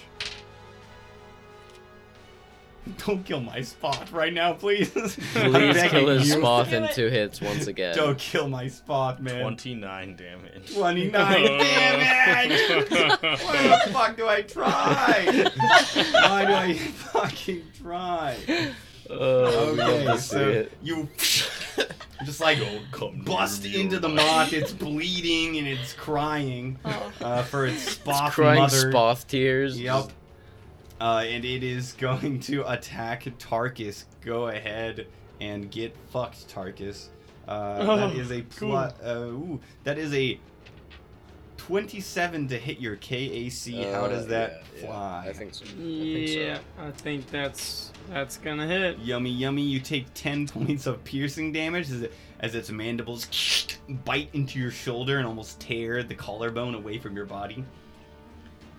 Don't 3.05 3.23
kill 3.25 3.39
my 3.39 3.61
spot 3.61 4.11
right 4.11 4.33
now, 4.33 4.53
please. 4.53 4.91
I'm 5.35 5.51
Please 5.51 5.73
begging 5.75 5.89
kill 5.89 6.07
his 6.09 6.29
you. 6.29 6.35
Spoth 6.37 6.71
in 6.73 6.93
two 6.93 7.07
hits 7.07 7.39
once 7.41 7.67
again. 7.67 7.95
Don't 7.95 8.17
kill 8.17 8.47
my 8.49 8.67
spot, 8.67 9.21
man. 9.21 9.41
29 9.41 10.15
damage. 10.15 10.73
29 10.73 11.11
damage! 11.11 12.89
Why 12.89 13.17
the 13.85 13.91
fuck 13.93 14.17
do 14.17 14.27
I 14.27 14.41
try? 14.41 15.25
Why 16.13 16.45
do 16.45 16.53
I 16.53 16.73
fucking 16.77 17.63
try? 17.81 18.37
Oh, 19.09 19.73
we 19.73 19.81
Okay, 19.81 20.17
so 20.17 20.49
it. 20.49 20.71
you 20.81 21.09
just 22.25 22.39
like 22.39 22.59
come 22.91 23.19
bust 23.21 23.65
into 23.65 23.99
the 23.99 24.07
my- 24.09 24.15
moth. 24.15 24.53
It's 24.53 24.71
bleeding 24.71 25.57
and 25.57 25.67
it's 25.67 25.93
crying 25.93 26.79
Oh. 26.85 27.11
uh, 27.21 27.43
for 27.43 27.65
its 27.65 27.97
It's 28.05 28.29
crying 28.31 28.59
mother. 28.61 28.91
Spoth 28.91 29.27
tears. 29.27 29.79
Yep. 29.79 30.11
Uh, 31.03 31.21
and 31.27 31.43
it 31.43 31.63
is 31.65 31.91
going 31.93 32.39
to 32.39 32.63
attack 32.71 33.23
Tarkus. 33.37 34.05
Go 34.21 34.47
ahead 34.47 35.05
and 35.41 35.69
get 35.69 35.93
fucked, 36.11 36.47
Tarkus. 36.47 37.07
Uh, 37.45 37.75
Oh, 37.81 38.07
is 38.11 38.31
a 38.31 38.41
cool. 38.57 38.77
Uh, 38.77 38.91
ooh, 39.09 39.59
that 39.83 39.97
is 39.97 40.13
a 40.13 40.39
twenty-seven 41.57 42.47
to 42.47 42.57
hit 42.57 42.79
your 42.79 42.95
KAC. 42.95 43.83
How 43.91 44.05
Uh, 44.05 44.07
does 44.07 44.27
that 44.27 44.63
yeah, 44.75 44.81
yeah, 44.81 44.85
fly? 44.87 45.25
I 45.27 45.33
think 45.33 45.53
so. 45.53 45.65
I 45.65 45.67
think 45.67 46.29
Yeah, 46.29 46.55
so. 46.55 46.61
I 46.79 46.91
think 46.91 47.29
that's 47.29 47.91
that's 48.09 48.37
gonna 48.37 48.65
hit. 48.67 48.99
Yummy, 48.99 49.29
yummy. 49.31 49.61
You 49.63 49.81
take 49.81 50.05
10 50.13 50.47
points 50.57 50.87
of 50.87 51.03
piercing 51.03 51.51
damage 51.51 51.89
as, 51.91 52.01
it, 52.03 52.13
as 52.39 52.55
its 52.55 52.69
mandibles 52.69 53.27
bite 54.05 54.29
into 54.33 54.59
your 54.59 54.71
shoulder 54.71 55.17
and 55.17 55.27
almost 55.27 55.59
tear 55.59 56.01
the 56.03 56.15
collarbone 56.15 56.75
away 56.75 56.97
from 56.97 57.15
your 57.15 57.25
body. 57.25 57.63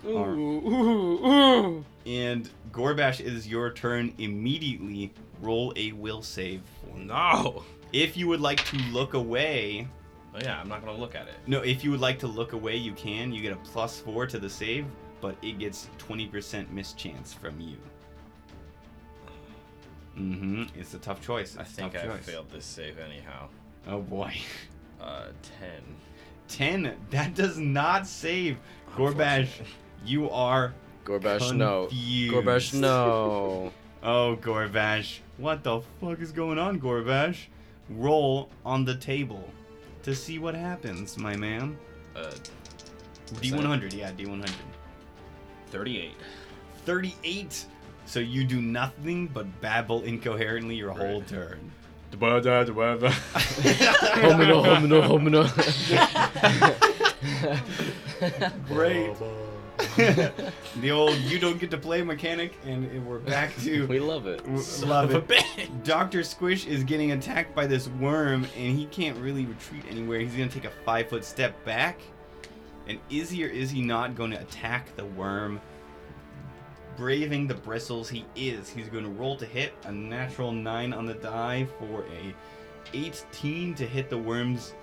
Ooh, 0.06 0.16
Alright. 0.16 0.38
ooh, 0.38 1.26
ooh. 1.26 1.84
And 2.06 2.50
Gorbash, 2.72 3.20
it 3.20 3.26
is 3.26 3.46
your 3.48 3.72
turn. 3.72 4.12
Immediately 4.18 5.12
roll 5.40 5.72
a 5.76 5.92
will 5.92 6.22
save. 6.22 6.62
No! 6.94 7.62
If 7.92 8.16
you 8.16 8.28
would 8.28 8.40
like 8.40 8.64
to 8.66 8.76
look 8.92 9.14
away, 9.14 9.86
Oh, 10.34 10.38
yeah, 10.42 10.60
I'm 10.60 10.68
not 10.68 10.84
gonna 10.84 10.98
look 10.98 11.14
at 11.14 11.28
it. 11.28 11.34
no, 11.46 11.60
if 11.60 11.84
you 11.84 11.90
would 11.92 12.00
like 12.00 12.18
to 12.18 12.26
look 12.26 12.52
away, 12.54 12.76
you 12.76 12.92
can. 12.92 13.32
You 13.32 13.40
get 13.40 13.52
a 13.52 13.56
plus 13.56 14.00
four 14.00 14.26
to 14.26 14.38
the 14.38 14.50
save, 14.50 14.84
but 15.20 15.36
it 15.42 15.58
gets 15.60 15.88
20% 15.98 16.70
mischance 16.72 17.32
from 17.32 17.60
you. 17.60 17.76
Mm-hmm. 20.18 20.64
It's 20.78 20.94
a 20.94 20.98
tough 20.98 21.20
choice. 21.20 21.56
I 21.56 21.62
It's 21.62 21.72
a 21.72 21.74
think 21.74 21.96
I 21.96 22.02
choice. 22.06 22.24
failed 22.24 22.50
this 22.50 22.64
save 22.64 22.98
anyhow. 22.98 23.48
Oh 23.86 24.00
boy. 24.00 24.34
Uh, 25.00 25.26
10. 25.60 25.70
10. 26.48 26.96
That 27.10 27.34
does 27.34 27.58
not 27.58 28.06
save. 28.06 28.56
Gorbash, 28.96 29.40
Unfortunate. 29.42 29.68
You 30.04 30.30
are 30.30 30.72
Gorbash, 31.04 31.54
no. 31.54 31.86
confused. 31.86 32.34
Gorbash, 32.34 32.74
no. 32.74 33.72
Oh, 34.06 34.36
Gorbash. 34.40 35.20
What 35.38 35.62
the 35.64 35.80
fuck 36.00 36.20
is 36.20 36.30
going 36.30 36.58
on, 36.58 36.78
Gorbash? 36.78 37.46
Roll 37.88 38.50
on 38.64 38.84
the 38.84 38.94
table 38.96 39.48
to 40.02 40.14
see 40.14 40.38
what 40.38 40.54
happens, 40.54 41.16
my 41.16 41.34
man. 41.36 41.78
Uh, 42.14 42.30
D100, 43.36 43.94
yeah, 43.94 44.12
D100. 44.12 44.50
38. 45.70 46.12
38. 46.84 47.64
So 48.04 48.20
you 48.20 48.44
do 48.44 48.60
nothing 48.60 49.26
but 49.28 49.46
babble 49.62 50.02
incoherently 50.02 50.74
your 50.76 50.90
whole 50.92 51.20
Right. 51.20 51.28
turn. 51.28 51.70
Homino, 54.20 54.62
homino, 54.62 55.02
homino. 55.02 55.44
Great. 58.68 59.10
the 59.96 60.90
old 60.90 61.16
you 61.18 61.38
don't 61.38 61.58
get 61.58 61.70
to 61.70 61.78
play 61.78 62.02
mechanic, 62.02 62.54
and 62.64 63.06
we're 63.06 63.18
back 63.18 63.54
to 63.62 63.86
we 63.88 63.98
love 63.98 64.26
it. 64.26 64.38
W- 64.44 64.86
Love 64.86 65.10
it. 65.14 65.84
Dr. 65.84 66.22
Squish 66.22 66.66
is 66.66 66.84
getting 66.84 67.12
attacked 67.12 67.54
by 67.54 67.66
this 67.66 67.88
worm, 67.88 68.46
and 68.56 68.78
he 68.78 68.86
can't 68.86 69.16
really 69.18 69.46
retreat 69.46 69.84
anywhere. 69.90 70.20
He's 70.20 70.34
going 70.34 70.48
to 70.48 70.54
take 70.54 70.70
a 70.70 70.74
five 70.84 71.08
foot 71.08 71.24
step 71.24 71.62
back. 71.64 72.00
And 72.86 72.98
is 73.10 73.30
he 73.30 73.44
or 73.44 73.48
is 73.48 73.70
he 73.70 73.82
not 73.82 74.14
going 74.14 74.30
to 74.30 74.40
attack 74.40 74.94
the 74.96 75.04
worm? 75.04 75.60
Braving 76.96 77.48
the 77.48 77.54
bristles, 77.54 78.08
he 78.08 78.24
is. 78.36 78.68
He's 78.68 78.88
going 78.88 79.04
to 79.04 79.10
roll 79.10 79.36
to 79.38 79.46
hit 79.46 79.72
a 79.84 79.90
natural 79.90 80.52
9 80.52 80.92
on 80.92 81.06
the 81.06 81.14
die 81.14 81.66
for 81.78 82.04
a 82.04 82.34
18 82.96 83.74
to 83.74 83.86
hit 83.86 84.08
the 84.10 84.18
worm's 84.18 84.74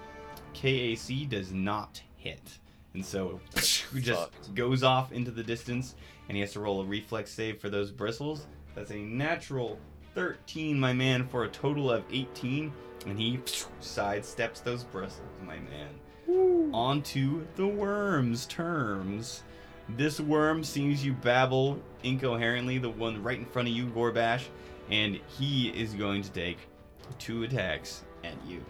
KAC 0.53 1.29
does 1.29 1.53
not 1.53 2.01
hit. 2.17 2.59
And 2.93 3.05
so 3.05 3.39
just 3.55 3.93
fucked. 3.93 4.55
goes 4.55 4.83
off 4.83 5.11
into 5.11 5.31
the 5.31 5.43
distance, 5.43 5.95
and 6.27 6.35
he 6.35 6.41
has 6.41 6.53
to 6.53 6.59
roll 6.59 6.81
a 6.81 6.85
reflex 6.85 7.31
save 7.31 7.59
for 7.59 7.69
those 7.69 7.91
bristles. 7.91 8.47
That's 8.75 8.91
a 8.91 8.97
natural 8.97 9.79
13, 10.15 10.79
my 10.79 10.93
man, 10.93 11.27
for 11.27 11.43
a 11.45 11.49
total 11.49 11.91
of 11.91 12.03
18. 12.11 12.71
And 13.07 13.19
he 13.19 13.39
sidesteps 13.81 14.63
those 14.63 14.83
bristles, 14.83 15.27
my 15.45 15.57
man. 15.57 16.71
Onto 16.73 17.45
the 17.55 17.67
worm's 17.67 18.45
terms. 18.45 19.43
This 19.89 20.19
worm 20.19 20.63
sees 20.63 21.03
you 21.03 21.13
babble 21.13 21.81
incoherently, 22.03 22.77
the 22.77 22.89
one 22.89 23.21
right 23.21 23.37
in 23.37 23.45
front 23.45 23.67
of 23.67 23.73
you, 23.73 23.87
Gorbash, 23.87 24.45
and 24.89 25.19
he 25.37 25.69
is 25.69 25.93
going 25.93 26.21
to 26.21 26.31
take 26.31 26.59
two 27.19 27.43
attacks 27.43 28.03
at 28.23 28.35
you. 28.47 28.63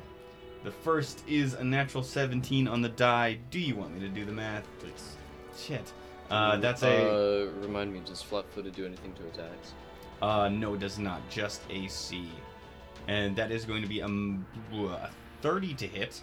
The 0.64 0.72
first 0.72 1.24
is 1.28 1.55
a 1.55 1.64
natural 1.64 2.03
17 2.03 2.68
on 2.68 2.82
the 2.82 2.89
die. 2.89 3.39
Do 3.49 3.59
you 3.59 3.76
want 3.76 3.93
me 3.95 3.99
to 4.01 4.09
do 4.09 4.26
the 4.26 4.32
math? 4.32 4.68
Please. 4.80 5.16
Shit. 5.57 5.91
Uh, 6.30 6.57
that's 6.57 6.84
a. 6.84 7.47
Uh, 7.47 7.51
remind 7.62 7.91
me, 7.91 8.01
does 8.05 8.22
flat-footed 8.22 8.76
do 8.76 8.86
anything 8.86 9.14
to 9.14 9.28
attacks? 9.28 9.74
Uh, 10.22 10.49
no, 10.49 10.76
it 10.76 10.80
does 10.80 10.99
not. 10.99 11.28
Just 11.30 11.62
AC. 11.70 12.30
And 13.07 13.36
that 13.36 13.51
is 13.51 13.66
going 13.66 13.82
to 13.82 13.88
be 13.88 13.99
a, 14.01 14.07
uh, 14.86 15.09
30 15.41 15.74
to 15.74 15.88
hit, 15.88 16.22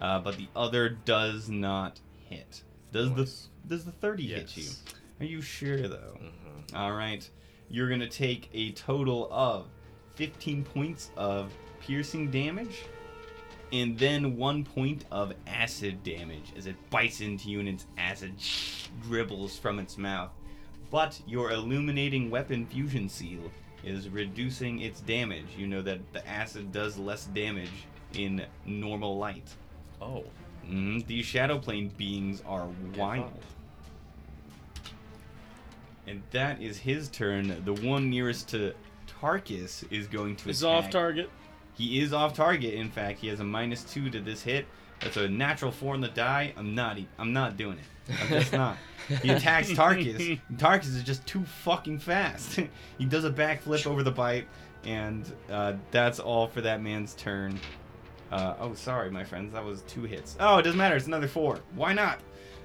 uh, 0.00 0.20
but 0.20 0.36
the 0.36 0.46
other 0.54 0.90
does 1.04 1.48
not 1.48 2.00
hit. 2.28 2.62
Does 2.92 3.12
the 3.14 3.68
does 3.68 3.84
the 3.84 3.92
30 3.92 4.28
hit 4.28 4.56
you? 4.56 4.62
Yes. 4.62 4.82
Are 5.20 5.24
you 5.24 5.42
sure 5.42 5.88
though? 5.88 6.18
Mhm. 6.20 6.76
All 6.76 6.92
right. 6.92 7.28
You're 7.68 7.88
going 7.88 8.00
to 8.00 8.08
take 8.08 8.48
a 8.52 8.72
total 8.72 9.28
of 9.32 9.66
15 10.14 10.62
points 10.64 11.10
of 11.16 11.52
piercing 11.80 12.30
damage 12.30 12.82
and 13.72 13.98
then 13.98 14.36
1 14.36 14.64
point 14.64 15.04
of 15.10 15.32
acid 15.46 16.02
damage 16.04 16.52
as 16.56 16.66
it 16.66 16.76
bites 16.90 17.20
into 17.20 17.48
you 17.50 17.58
and 17.60 17.68
its 17.68 17.86
acid 17.96 18.32
dribbles 19.02 19.58
from 19.58 19.78
its 19.78 19.96
mouth. 19.96 20.30
But 20.90 21.20
your 21.26 21.50
illuminating 21.52 22.28
weapon 22.30 22.66
fusion 22.66 23.08
seal 23.08 23.50
is 23.82 24.08
reducing 24.10 24.80
its 24.80 25.00
damage. 25.00 25.46
You 25.56 25.66
know 25.66 25.82
that 25.82 26.00
the 26.12 26.26
acid 26.28 26.70
does 26.70 26.98
less 26.98 27.24
damage 27.26 27.70
in 28.14 28.44
normal 28.66 29.16
light. 29.16 29.48
Oh. 30.00 30.24
Mhm, 30.68 31.04
These 31.06 31.24
shadow 31.26 31.58
plane 31.58 31.88
beings 31.96 32.42
are 32.46 32.68
wild. 32.96 33.32
And 36.06 36.22
that 36.32 36.60
is 36.60 36.78
his 36.78 37.08
turn. 37.08 37.64
The 37.64 37.72
one 37.74 38.10
nearest 38.10 38.48
to 38.50 38.74
Tarkus 39.20 39.84
is 39.90 40.06
going 40.08 40.36
to 40.36 40.50
It's 40.50 40.62
attack. 40.62 40.84
off 40.84 40.90
target. 40.90 41.30
He 41.74 42.00
is 42.00 42.12
off 42.12 42.34
target. 42.34 42.74
In 42.74 42.90
fact, 42.90 43.20
he 43.20 43.28
has 43.28 43.40
a 43.40 43.44
minus 43.44 43.84
two 43.84 44.10
to 44.10 44.20
this 44.20 44.42
hit. 44.42 44.66
That's 45.00 45.16
a 45.16 45.28
natural 45.28 45.72
four 45.72 45.94
on 45.94 46.00
the 46.00 46.08
die. 46.08 46.52
I'm 46.56 46.74
not. 46.74 46.98
I'm 47.18 47.32
not 47.32 47.56
doing 47.56 47.78
it. 47.78 48.14
I'm 48.20 48.28
just 48.28 48.52
not. 48.52 48.76
He 49.22 49.30
attacks 49.30 49.70
Tarkus. 49.70 50.38
Tarkus 50.56 50.86
is 50.86 51.02
just 51.02 51.26
too 51.26 51.42
fucking 51.44 51.98
fast. 51.98 52.60
he 52.98 53.04
does 53.04 53.24
a 53.24 53.30
backflip 53.30 53.86
over 53.86 54.02
the 54.02 54.12
bite, 54.12 54.46
and 54.84 55.30
uh, 55.50 55.74
that's 55.90 56.20
all 56.20 56.46
for 56.46 56.60
that 56.60 56.82
man's 56.82 57.14
turn. 57.14 57.58
Uh, 58.30 58.54
oh, 58.60 58.74
sorry, 58.74 59.10
my 59.10 59.24
friends. 59.24 59.52
That 59.52 59.64
was 59.64 59.82
two 59.82 60.04
hits. 60.04 60.36
Oh, 60.40 60.58
it 60.58 60.62
doesn't 60.62 60.78
matter. 60.78 60.96
It's 60.96 61.06
another 61.06 61.28
four. 61.28 61.58
Why 61.74 61.92
not? 61.92 62.20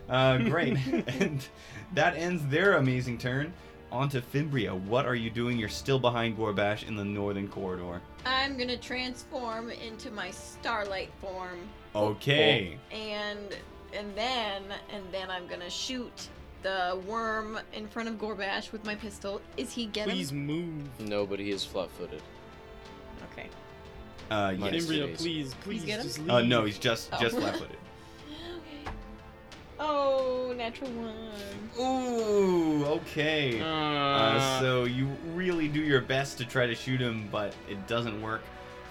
Uh, 0.08 0.38
great. 0.50 0.78
and 1.20 1.46
that 1.94 2.16
ends 2.16 2.46
their 2.48 2.78
amazing 2.78 3.18
turn. 3.18 3.52
On 3.92 4.10
to 4.10 4.22
Fimbria. 4.22 4.78
What 4.78 5.06
are 5.06 5.16
you 5.16 5.30
doing? 5.30 5.58
You're 5.58 5.70
still 5.70 5.98
behind 5.98 6.38
Gorbash 6.38 6.88
in 6.88 6.96
the 6.98 7.06
northern 7.06 7.48
corridor. 7.48 8.02
I'm 8.28 8.58
gonna 8.58 8.78
transform 8.78 9.70
into 9.70 10.12
my 10.12 10.32
starlight 10.32 11.12
form, 11.22 11.60
Okay. 11.96 12.78
and 12.92 13.56
and 13.94 14.14
then 14.16 14.64
and 14.92 15.04
then 15.12 15.30
I'm 15.32 15.48
gonna 15.48 15.70
shoot 15.70 16.28
the 16.62 17.00
worm 17.08 17.60
in 17.74 17.88
front 17.88 18.10
of 18.10 18.16
Gorbash 18.16 18.72
with 18.72 18.84
my 18.84 18.96
pistol. 18.96 19.42
Is 19.56 19.72
he 19.72 19.86
getting? 19.86 20.14
Please 20.14 20.34
move. 20.34 20.84
No, 21.00 21.26
but 21.26 21.40
he 21.40 21.52
is 21.52 21.64
flat-footed. 21.64 22.22
Okay. 23.32 23.48
Uh, 24.30 24.54
Minus 24.58 24.74
yes. 24.74 24.86
three. 24.88 24.98
Fimbria, 25.00 25.18
please, 25.18 25.54
please, 25.62 25.84
get 25.86 26.00
him? 26.00 26.06
just 26.06 26.20
leave. 26.20 26.30
Uh, 26.30 26.42
no, 26.42 26.66
he's 26.66 26.78
just 26.80 27.10
Oh. 27.14 27.18
just 27.22 27.38
left-footed. 27.38 27.77
Natural 30.68 30.92
one. 30.92 31.16
Ooh, 31.80 32.84
okay. 32.86 33.62
Uh, 33.62 33.66
Uh, 33.66 34.60
so 34.60 34.84
you 34.84 35.08
really 35.34 35.70
do 35.70 35.80
your 35.80 36.02
best 36.02 36.38
to 36.40 36.46
try 36.46 36.68
to 36.68 36.76
shoot 36.76 37.00
him, 37.00 37.30
but 37.32 37.56
it 37.70 37.88
doesn't 37.88 38.22
work. 38.22 38.42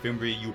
Fimbri, 0.03 0.35
you 0.41 0.55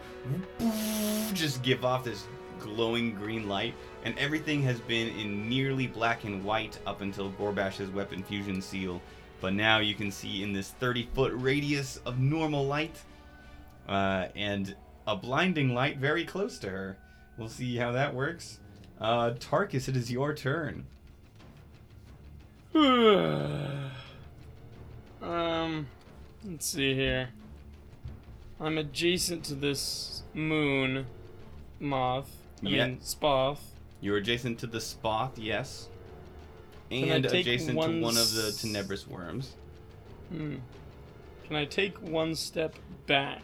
just 1.36 1.62
give 1.62 1.86
off 1.86 2.04
this 2.04 2.26
glowing 2.60 3.14
green 3.14 3.48
light, 3.48 3.76
and 4.04 4.18
everything 4.18 4.64
has 4.64 4.80
been 4.80 5.10
in 5.10 5.48
nearly 5.48 5.86
black 5.86 6.24
and 6.24 6.44
white 6.44 6.80
up 6.88 7.02
until 7.02 7.30
Gorbash's 7.34 7.92
weapon 7.92 8.24
fusion 8.24 8.60
seal. 8.60 9.00
But 9.42 9.54
now 9.54 9.78
you 9.78 9.94
can 9.94 10.10
see 10.10 10.42
in 10.42 10.54
this 10.54 10.72
30 10.72 11.08
foot 11.14 11.34
radius 11.36 11.98
of 12.04 12.18
normal 12.18 12.66
light, 12.66 12.96
uh, 13.88 14.30
and 14.36 14.76
a 15.06 15.16
blinding 15.16 15.76
light 15.76 15.98
very 16.00 16.26
close 16.26 16.58
to 16.60 16.70
her. 16.72 16.98
We'll 17.38 17.48
see 17.48 17.76
how 17.76 17.92
that 17.92 18.12
works. 18.12 18.58
Uh, 19.00 19.34
Tarkus, 19.34 19.88
it 19.88 19.96
is 19.96 20.12
your 20.12 20.34
turn. 20.34 20.88
um, 25.22 25.88
let's 26.46 26.66
see 26.66 26.94
here. 26.94 27.30
I'm 28.60 28.78
adjacent 28.78 29.44
to 29.46 29.56
this 29.56 30.24
moon 30.34 31.06
moth. 31.80 32.30
I 32.64 32.70
Yeah. 32.70 32.88
mean, 32.88 33.00
spoth. 33.02 33.60
You're 34.00 34.18
adjacent 34.18 34.60
to 34.60 34.68
the 34.68 34.80
Spoth, 34.80 35.34
yes. 35.38 35.88
And 36.90 37.26
adjacent 37.26 37.78
one 37.78 37.96
to 37.98 38.02
one 38.02 38.18
of 38.18 38.34
the 38.34 38.48
s- 38.48 38.62
Tenebrous 38.62 39.08
worms. 39.08 39.54
Hmm. 40.30 40.56
Can 41.46 41.56
I 41.56 41.66
take 41.66 41.98
one 42.02 42.34
step 42.36 42.76
back? 43.06 43.44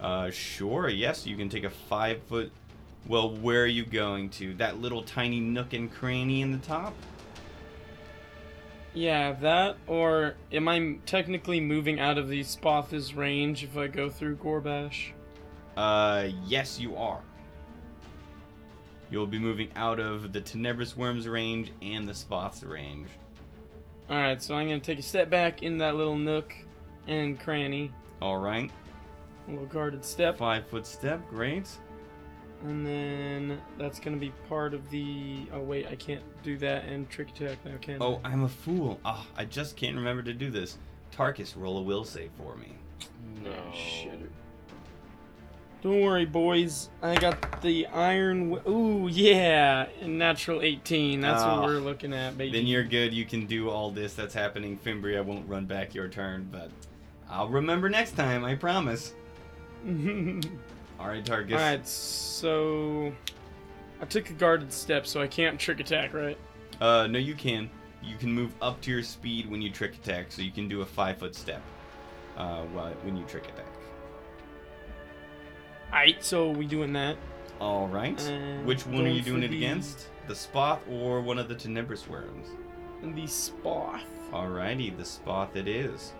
Uh, 0.00 0.30
sure, 0.30 0.88
yes, 0.88 1.26
you 1.26 1.36
can 1.36 1.48
take 1.48 1.64
a 1.64 1.70
five 1.70 2.22
foot. 2.24 2.52
Well, 3.06 3.30
where 3.36 3.62
are 3.62 3.66
you 3.66 3.84
going 3.84 4.30
to? 4.30 4.54
That 4.54 4.80
little 4.80 5.02
tiny 5.02 5.40
nook 5.40 5.72
and 5.74 5.92
cranny 5.92 6.40
in 6.40 6.52
the 6.52 6.58
top? 6.58 6.94
Yeah, 8.94 9.32
that, 9.40 9.76
or 9.88 10.34
am 10.52 10.68
I 10.68 10.98
technically 11.04 11.58
moving 11.60 11.98
out 11.98 12.16
of 12.16 12.28
the 12.28 12.42
Spoth's 12.44 13.12
range 13.14 13.64
if 13.64 13.76
I 13.76 13.88
go 13.88 14.08
through 14.08 14.36
Gorbash? 14.36 15.10
Uh, 15.76 16.28
yes, 16.46 16.78
you 16.78 16.96
are. 16.96 17.20
You'll 19.10 19.26
be 19.26 19.38
moving 19.40 19.68
out 19.74 19.98
of 19.98 20.32
the 20.32 20.40
Tenebrous 20.40 20.96
worms 20.96 21.26
range 21.26 21.72
and 21.82 22.08
the 22.08 22.14
Spoth's 22.14 22.62
range. 22.62 23.08
Alright, 24.08 24.42
so 24.42 24.54
I'm 24.54 24.68
gonna 24.68 24.80
take 24.80 24.98
a 24.98 25.02
step 25.02 25.28
back 25.28 25.62
in 25.62 25.78
that 25.78 25.96
little 25.96 26.16
nook 26.16 26.54
and 27.08 27.38
cranny. 27.40 27.90
All 28.22 28.38
right, 28.38 28.70
A 29.48 29.50
little 29.50 29.66
guarded 29.66 30.04
step. 30.04 30.38
five 30.38 30.66
foot 30.68 30.86
step, 30.86 31.20
great. 31.28 31.68
And 32.64 32.84
then 32.86 33.60
that's 33.78 34.00
gonna 34.00 34.16
be 34.16 34.32
part 34.48 34.72
of 34.74 34.88
the. 34.90 35.46
Oh 35.52 35.60
wait, 35.60 35.86
I 35.86 35.94
can't 35.96 36.22
do 36.42 36.56
that 36.58 36.84
and 36.86 37.08
trick 37.10 37.28
attack 37.30 37.58
now, 37.64 37.76
can 37.80 37.98
Oh, 38.00 38.20
I? 38.24 38.30
I'm 38.30 38.44
a 38.44 38.48
fool. 38.48 38.98
Ah, 39.04 39.26
I 39.36 39.44
just 39.44 39.76
can't 39.76 39.94
remember 39.96 40.22
to 40.22 40.32
do 40.32 40.50
this. 40.50 40.78
Tarkus, 41.14 41.54
roll 41.56 41.78
a 41.78 41.82
will 41.82 42.04
save 42.04 42.30
for 42.38 42.56
me. 42.56 42.72
No. 43.42 43.52
shit. 43.74 44.18
Don't 45.82 46.00
worry, 46.00 46.24
boys. 46.24 46.88
I 47.02 47.14
got 47.16 47.60
the 47.60 47.86
iron. 47.88 48.48
W- 48.52 48.70
Ooh, 49.04 49.08
yeah, 49.08 49.86
natural 50.02 50.62
18. 50.62 51.20
That's 51.20 51.42
Ah. 51.42 51.60
what 51.60 51.66
we're 51.68 51.78
looking 51.80 52.14
at, 52.14 52.38
baby. 52.38 52.56
Then 52.58 52.66
you're 52.66 52.84
good. 52.84 53.12
You 53.12 53.26
can 53.26 53.44
do 53.44 53.68
all 53.68 53.90
this 53.90 54.14
that's 54.14 54.32
happening. 54.32 54.78
Fimbria 54.78 55.22
won't 55.22 55.46
run 55.46 55.66
back 55.66 55.94
your 55.94 56.08
turn, 56.08 56.48
but 56.50 56.70
I'll 57.28 57.50
remember 57.50 57.90
next 57.90 58.12
time. 58.12 58.42
I 58.46 58.54
promise. 58.54 59.12
All 61.04 61.10
right, 61.10 61.22
Tarkus. 61.22 61.52
Alright, 61.52 61.86
so. 61.86 63.12
I 64.00 64.06
took 64.06 64.30
a 64.30 64.32
guarded 64.32 64.72
step, 64.72 65.06
so 65.06 65.20
I 65.20 65.26
can't 65.26 65.60
trick 65.60 65.78
attack, 65.78 66.14
right? 66.14 66.38
Uh, 66.80 67.06
no, 67.06 67.18
you 67.18 67.34
can. 67.34 67.68
You 68.02 68.16
can 68.16 68.32
move 68.32 68.54
up 68.62 68.80
to 68.82 68.90
your 68.90 69.02
speed 69.02 69.50
when 69.50 69.60
you 69.60 69.70
trick 69.70 69.94
attack, 69.96 70.32
so 70.32 70.40
you 70.40 70.50
can 70.50 70.66
do 70.66 70.80
a 70.80 70.86
five 70.86 71.18
foot 71.18 71.34
step. 71.34 71.60
Uh, 72.38 72.62
while, 72.72 72.90
when 73.02 73.18
you 73.18 73.24
trick 73.24 73.44
attack. 73.44 73.66
Alright, 75.88 76.24
so 76.24 76.50
we 76.50 76.66
doing 76.66 76.94
that. 76.94 77.18
All 77.60 77.86
right. 77.86 78.18
And 78.26 78.64
Which 78.66 78.86
one 78.86 79.04
are 79.04 79.10
you 79.10 79.20
doing 79.20 79.42
it 79.42 79.48
the- 79.48 79.58
against? 79.58 80.08
The 80.26 80.32
Spoth 80.34 80.80
or 80.90 81.20
one 81.20 81.38
of 81.38 81.48
the 81.48 81.54
Tenebrous 81.54 82.08
worms? 82.08 82.48
The 83.02 83.24
Spoth. 83.24 84.00
Alrighty, 84.32 84.96
the 84.96 85.02
Spoth 85.02 85.54
it 85.54 85.68
is. 85.68 86.14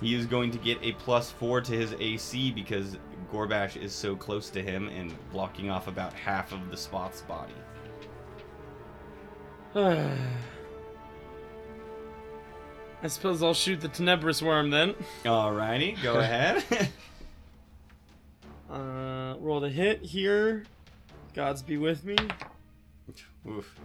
He 0.00 0.14
is 0.14 0.26
going 0.26 0.50
to 0.50 0.58
get 0.58 0.78
a 0.82 0.92
plus 0.92 1.30
four 1.30 1.60
to 1.60 1.72
his 1.72 1.94
AC 2.00 2.50
because 2.50 2.96
Gorbash 3.38 3.76
is 3.76 3.92
so 3.92 4.14
close 4.14 4.48
to 4.50 4.62
him 4.62 4.88
and 4.90 5.12
blocking 5.32 5.68
off 5.68 5.88
about 5.88 6.12
half 6.12 6.52
of 6.52 6.70
the 6.70 6.76
Spoth's 6.76 7.22
body. 7.22 7.52
I 13.02 13.08
suppose 13.08 13.42
I'll 13.42 13.52
shoot 13.52 13.80
the 13.80 13.88
Tenebrous 13.88 14.40
worm 14.40 14.70
then. 14.70 14.94
Alrighty, 15.24 16.00
go 16.02 16.14
ahead. 16.20 16.64
Uh, 18.70 19.36
roll 19.38 19.60
the 19.60 19.68
hit 19.68 20.02
here. 20.02 20.64
Gods 21.32 21.62
be 21.62 21.76
with 21.76 22.02
me. 22.04 22.16
Oof. 23.46 23.78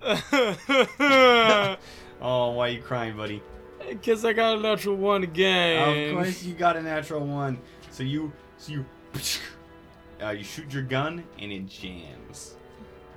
Oh, 2.24 2.50
why 2.52 2.66
are 2.66 2.68
you 2.68 2.80
crying, 2.80 3.16
buddy? 3.16 3.42
Because 3.88 4.24
I 4.24 4.32
got 4.32 4.58
a 4.58 4.60
natural 4.60 4.94
one 4.94 5.24
again. 5.24 6.10
Of 6.10 6.14
course, 6.14 6.44
you 6.44 6.54
got 6.54 6.76
a 6.76 6.82
natural 6.82 7.26
one. 7.26 7.58
So 7.92 8.02
you, 8.02 8.32
so 8.58 8.72
you, 8.72 8.84
uh, 10.22 10.30
you 10.30 10.42
shoot 10.42 10.72
your 10.72 10.82
gun 10.82 11.22
and 11.38 11.52
it 11.52 11.66
jams. 11.66 12.56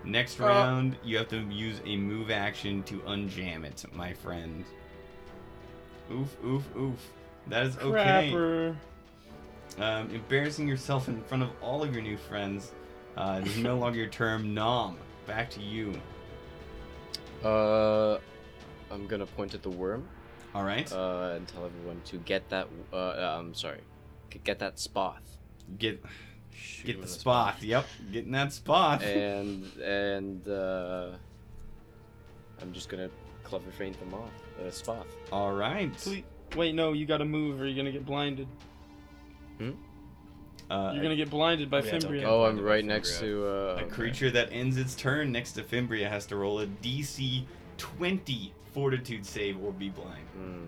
Next 0.04 0.40
Uh. 0.40 0.46
round, 0.46 0.98
you 1.04 1.18
have 1.18 1.30
to 1.30 1.40
use 1.50 1.82
a 1.86 1.96
move 1.98 2.30
action 2.30 2.84
to 2.84 3.00
unjam 3.08 3.64
it, 3.64 3.84
my 3.94 4.14
friend. 4.14 4.64
Oof, 6.12 6.36
oof, 6.46 6.76
oof. 6.78 7.12
That 7.48 7.66
is 7.66 7.78
okay. 7.78 8.30
Crapper. 8.32 8.76
Um, 9.80 10.10
embarrassing 10.12 10.68
yourself 10.68 11.08
in 11.08 11.22
front 11.24 11.42
of 11.42 11.50
all 11.62 11.82
of 11.82 11.92
your 11.94 12.04
new 12.04 12.18
friends. 12.18 12.72
Uh, 13.18 13.40
it 13.42 13.48
is 13.48 13.58
no 13.58 13.78
longer 13.80 13.98
your 13.98 14.10
term. 14.10 14.54
Nom. 14.54 14.98
Back 15.26 15.50
to 15.52 15.62
you. 15.62 16.00
Uh, 17.44 18.18
I'm 18.92 19.08
gonna 19.08 19.26
point 19.26 19.54
at 19.56 19.64
the 19.64 19.70
worm. 19.70 20.08
All 20.54 20.64
right. 20.64 20.92
Uh, 20.92 21.34
and 21.36 21.48
tell 21.48 21.66
everyone 21.66 22.02
to 22.06 22.18
get 22.18 22.48
that. 22.50 22.68
Uh, 22.94 22.96
uh, 22.96 23.38
I'm 23.40 23.54
sorry. 23.54 23.80
G- 24.30 24.40
Get 24.44 24.60
that 24.60 24.80
spot. 24.80 25.22
get 25.78 26.02
Shoot 26.52 26.86
get 26.88 26.96
him 26.96 27.02
the 27.02 27.08
in 27.08 27.14
spot. 27.14 27.56
Yep, 27.62 27.86
getting 28.12 28.32
that 28.32 28.54
spot. 28.54 29.04
and 29.04 29.66
and 29.82 30.48
uh, 30.48 31.10
I'm 32.62 32.72
just 32.74 32.90
gonna 32.90 33.10
clever 33.44 33.70
feint 33.72 34.00
them 34.00 34.14
off. 34.14 34.30
Uh, 34.66 34.72
spot. 34.72 35.06
All 35.32 35.54
right. 35.54 35.94
Please- 35.98 36.24
Wait, 36.56 36.74
no, 36.76 36.94
you 36.94 37.06
gotta 37.06 37.26
move 37.26 37.60
or 37.60 37.66
you're 37.66 37.76
gonna 37.76 37.92
get 37.92 38.06
blinded. 38.06 38.48
Uh, 39.60 40.92
You're 40.94 41.04
gonna 41.04 41.16
get 41.16 41.30
blinded 41.30 41.70
by 41.70 41.80
Oh, 41.82 41.84
yeah, 41.86 41.92
Fimbria. 41.92 42.20
get- 42.22 42.26
Oh, 42.30 42.46
I'm 42.46 42.60
right 42.60 42.84
next 42.84 43.20
to. 43.20 43.46
Uh, 43.46 43.50
A 43.50 43.52
okay. 43.84 43.86
creature 43.88 44.32
that 44.32 44.50
ends 44.52 44.78
its 44.78 44.96
turn 44.96 45.32
next 45.32 45.52
to 45.54 45.64
Fimbria 45.64 46.10
has 46.10 46.26
to 46.28 46.36
roll 46.36 46.60
a 46.60 46.66
DC 46.68 47.46
20 47.78 48.54
Fortitude 48.74 49.26
save 49.26 49.62
or 49.64 49.72
be 49.72 49.90
blind. 49.90 50.26
Hmm. 50.34 50.66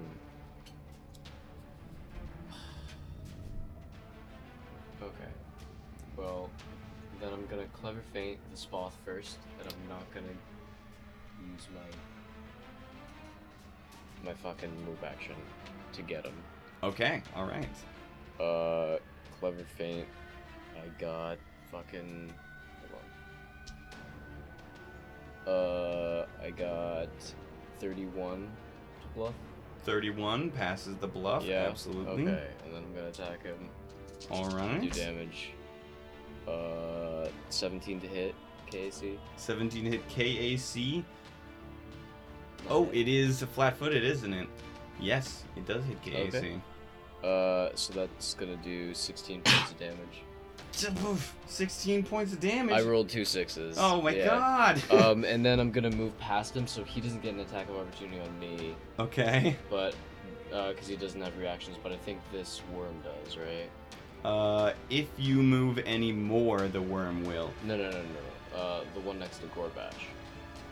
Then 7.28 7.34
I'm 7.34 7.46
gonna 7.48 7.68
clever 7.74 8.02
feint 8.14 8.40
the 8.52 8.58
spoth 8.58 8.94
first, 9.04 9.38
and 9.60 9.68
I'm 9.68 9.90
not 9.90 10.10
gonna 10.14 10.28
use 11.52 11.68
my 11.74 11.82
my 14.30 14.34
fucking 14.34 14.72
move 14.86 15.04
action 15.04 15.36
to 15.94 16.02
get 16.02 16.26
him. 16.26 16.34
Okay, 16.84 17.22
all 17.36 17.46
right. 17.46 17.68
Uh, 18.40 18.98
clever 19.40 19.64
feint. 19.78 20.08
I 20.76 20.88
got 21.00 21.38
fucking. 21.72 22.34
Hold 22.80 23.02
on. 25.48 25.54
Uh, 25.54 26.26
I 26.42 26.50
got 26.52 27.10
thirty-one 27.80 28.50
to 29.02 29.08
bluff. 29.16 29.34
31 29.84 30.52
passes 30.52 30.98
the 30.98 31.08
bluff. 31.08 31.46
yeah, 31.46 31.66
absolutely. 31.70 32.24
Okay, 32.24 32.48
and 32.66 32.74
then 32.74 32.84
I'm 32.84 32.94
gonna 32.94 33.08
attack 33.08 33.44
him. 33.44 33.70
Alright. 34.30 34.82
Do 34.82 34.90
damage. 34.90 35.52
Uh, 36.48 37.28
17 37.50 38.00
to 38.02 38.08
hit. 38.08 38.36
KAC. 38.72 39.18
17 39.38 39.86
hit 39.86 40.08
KAC. 40.10 41.04
Oh, 42.70 42.90
it 42.92 43.08
is 43.08 43.42
flat-footed, 43.44 44.04
isn't 44.04 44.34
it? 44.34 44.48
Yes, 45.00 45.44
it 45.56 45.66
does 45.66 45.84
hit 45.86 46.02
KAC. 46.02 46.36
Okay. 46.36 46.62
Uh, 47.24 47.70
so 47.76 47.94
that's 47.94 48.34
gonna 48.34 48.58
do 48.58 48.94
16 48.94 49.42
points 49.42 49.72
of 49.72 49.80
damage. 49.80 50.24
16 51.48 52.04
points 52.04 52.34
of 52.34 52.40
damage. 52.40 52.76
I 52.76 52.82
rolled 52.82 53.10
two 53.10 53.26
sixes. 53.26 53.78
Oh 53.80 54.02
my 54.02 54.12
Yeah. 54.12 54.26
god. 54.28 54.92
um, 54.92 55.24
and 55.24 55.44
then 55.46 55.60
I'm 55.60 55.72
gonna 55.72 55.90
move 55.90 56.18
past 56.20 56.56
him 56.56 56.68
so 56.68 56.84
he 56.84 57.02
doesn't 57.02 57.22
get 57.22 57.34
an 57.34 57.40
attack 57.40 57.70
of 57.70 57.76
opportunity 57.76 58.20
on 58.20 58.40
me, 58.40 58.76
okay. 59.00 59.56
but 59.70 59.96
uh, 60.54 60.70
because 60.70 60.88
he 60.88 60.96
doesn't 60.96 61.22
have 61.22 61.36
reactions. 61.38 61.78
But 61.82 61.92
I 61.92 61.98
think 61.98 62.20
this 62.32 62.62
worm 62.74 63.02
does, 63.02 63.38
right? 63.38 63.70
Uh, 64.26 64.74
if 64.90 65.08
you 65.18 65.42
move 65.42 65.80
any 65.86 66.12
more, 66.12 66.68
the 66.68 66.82
worm 66.82 67.24
will. 67.26 67.52
No, 67.64 67.78
no, 67.78 67.90
no, 67.92 68.02
no. 68.02 68.58
Uh, 68.58 68.82
the 68.94 69.00
one 69.02 69.20
next 69.20 69.40
to 69.40 69.48
Gorbash. 69.48 69.94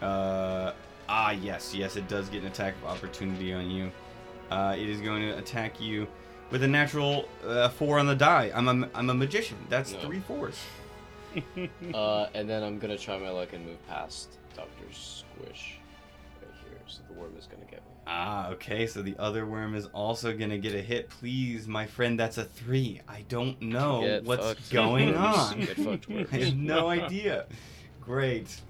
Uh, 0.02 0.74
ah, 1.08 1.32
yes, 1.32 1.74
yes, 1.74 1.96
it 1.96 2.08
does 2.08 2.28
get 2.30 2.42
an 2.42 2.48
attack 2.48 2.74
of 2.84 2.86
opportunity 2.90 3.54
on 3.54 3.70
you. 3.70 3.92
Uh, 4.52 4.76
it 4.78 4.90
is 4.90 5.00
going 5.02 5.22
to 5.22 5.38
attack 5.38 5.80
you 5.80 6.08
with 6.52 6.64
a 6.64 6.68
natural 6.68 7.28
uh, 7.46 7.70
four 7.70 8.00
on 8.00 8.08
the 8.08 8.16
die. 8.16 8.52
I'm 8.54 8.68
a, 8.68 8.90
I'm 8.94 9.10
a 9.10 9.14
magician. 9.14 9.58
That's 9.70 9.94
No. 9.94 10.00
three 10.00 10.20
fours. 10.20 10.58
uh, 11.94 12.28
and 12.34 12.50
then 12.50 12.64
I'm 12.64 12.80
gonna 12.80 12.98
try 12.98 13.18
my 13.18 13.30
luck 13.30 13.52
and 13.52 13.66
move 13.66 13.86
past 13.88 14.38
Doctor 14.56 14.86
Squish 14.92 15.80
right 16.42 16.52
here. 16.64 16.80
So 16.88 17.02
the 17.10 17.14
worm 17.14 17.34
is 17.38 17.46
gonna 17.48 17.66
get 17.66 17.82
me. 17.82 17.95
Ah, 18.08 18.50
okay, 18.50 18.86
so 18.86 19.02
the 19.02 19.16
other 19.18 19.46
worm 19.48 19.74
is 19.74 19.88
also 19.88 20.36
gonna 20.38 20.60
get 20.60 20.76
a 20.76 20.82
hit. 20.82 21.10
Please, 21.10 21.68
my 21.68 21.88
friend, 21.88 22.20
that's 22.20 22.38
a 22.38 22.44
three. 22.44 23.02
I 23.08 23.24
don't 23.30 23.60
know 23.62 24.02
Get 24.02 24.24
what's 24.26 24.46
fucked, 24.46 24.72
going 24.72 25.16
on. 25.16 25.60
Get 25.62 25.78
fucked, 25.78 26.08
I 26.32 26.38
have 26.38 26.56
no 26.56 26.88
idea. 26.90 27.46
Great. 28.02 28.62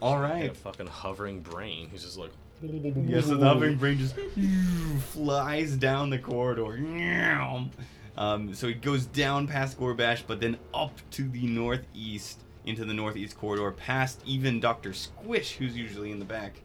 All 0.00 0.18
right. 0.20 0.50
a 0.50 0.54
fucking 0.54 0.86
hovering 0.86 1.40
brain 1.40 1.88
who's 1.90 2.04
just 2.04 2.18
like. 2.18 2.30
Yeah, 2.60 3.20
so 3.20 3.36
the 3.36 3.46
hovering 3.46 3.76
brain 3.76 3.98
just 3.98 4.14
flies 5.12 5.76
down 5.76 6.10
the 6.10 6.18
corridor. 6.18 6.76
Um, 8.16 8.52
so 8.52 8.66
he 8.66 8.74
goes 8.74 9.06
down 9.06 9.46
past 9.46 9.78
Gorbash, 9.78 10.24
but 10.26 10.40
then 10.40 10.58
up 10.74 10.92
to 11.12 11.22
the 11.28 11.46
northeast, 11.46 12.42
into 12.66 12.84
the 12.84 12.92
northeast 12.92 13.38
corridor, 13.38 13.70
past 13.70 14.20
even 14.26 14.58
Dr. 14.58 14.92
Squish, 14.92 15.52
who's 15.52 15.76
usually 15.76 16.10
in 16.10 16.18
the 16.18 16.24
back. 16.24 16.60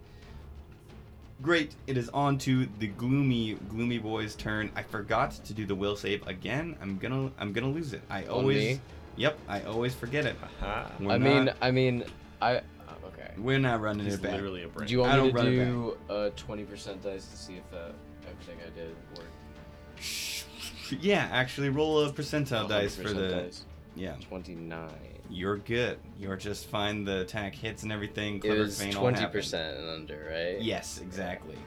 Great, 1.44 1.76
it 1.88 1.98
is 1.98 2.08
on 2.10 2.38
to 2.39 2.66
the 2.80 2.88
gloomy, 2.88 3.56
gloomy 3.68 3.98
boy's 3.98 4.34
turn. 4.34 4.72
I 4.78 4.82
forgot 4.84 5.32
to 5.44 5.54
do 5.54 5.66
the 5.66 5.76
will 5.76 5.98
save 5.98 6.26
again. 6.26 6.78
I'm 6.82 6.98
gonna, 6.98 7.32
I'm 7.38 7.52
gonna 7.52 7.70
lose 7.70 7.91
it. 7.91 8.02
I 8.10 8.24
always, 8.28 8.78
me? 8.78 8.82
yep, 9.18 9.38
I 9.50 9.62
always 9.64 9.94
forget 9.94 10.26
it. 10.26 10.38
Aha. 10.62 10.89
We're 11.02 11.12
I 11.12 11.18
mean, 11.18 11.54
I 11.62 11.70
mean, 11.72 12.06
I. 12.41 12.56
uh, 12.58 12.62
Okay. 13.08 13.32
we're 13.38 13.60
not 13.60 13.82
running 13.82 14.06
He's 14.06 14.16
it 14.16 14.22
back. 14.22 14.32
literally 14.32 14.64
a 14.64 14.70
brain. 14.70 14.88
Do 14.88 14.94
you 14.94 15.04
I 15.04 15.20
want 15.20 15.34
me 15.36 15.41
to 15.41 15.66
do 15.66 15.98
a 16.10 16.30
twenty 16.32 16.64
percent 16.64 17.04
dice 17.04 17.26
to 17.28 17.36
see 17.38 17.56
if 17.56 17.70
that 17.72 17.91
everything 18.26 18.58
I 18.66 18.70
did 18.80 18.96
worked? 19.18 21.04
Yeah, 21.04 21.28
actually, 21.32 21.70
roll 21.70 22.06
a 22.06 22.12
percentile 22.14 22.70
dice 22.70 22.96
for 22.96 23.10
the. 23.10 23.28
dice. 23.30 23.66
Yeah, 23.96 24.16
twenty-nine. 24.30 24.89
You're 25.34 25.58
good. 25.58 25.98
You're 26.20 26.36
just 26.36 26.68
fine. 26.68 27.04
The 27.04 27.22
attack 27.22 27.56
hits 27.56 27.84
and 27.84 27.92
everything. 27.92 28.42
It 28.44 28.58
was 28.58 28.84
twenty 28.92 29.26
percent 29.26 29.80
and 29.80 29.90
under, 29.90 30.30
right? 30.32 30.62
Yes, 30.62 31.00
exactly. 31.02 31.58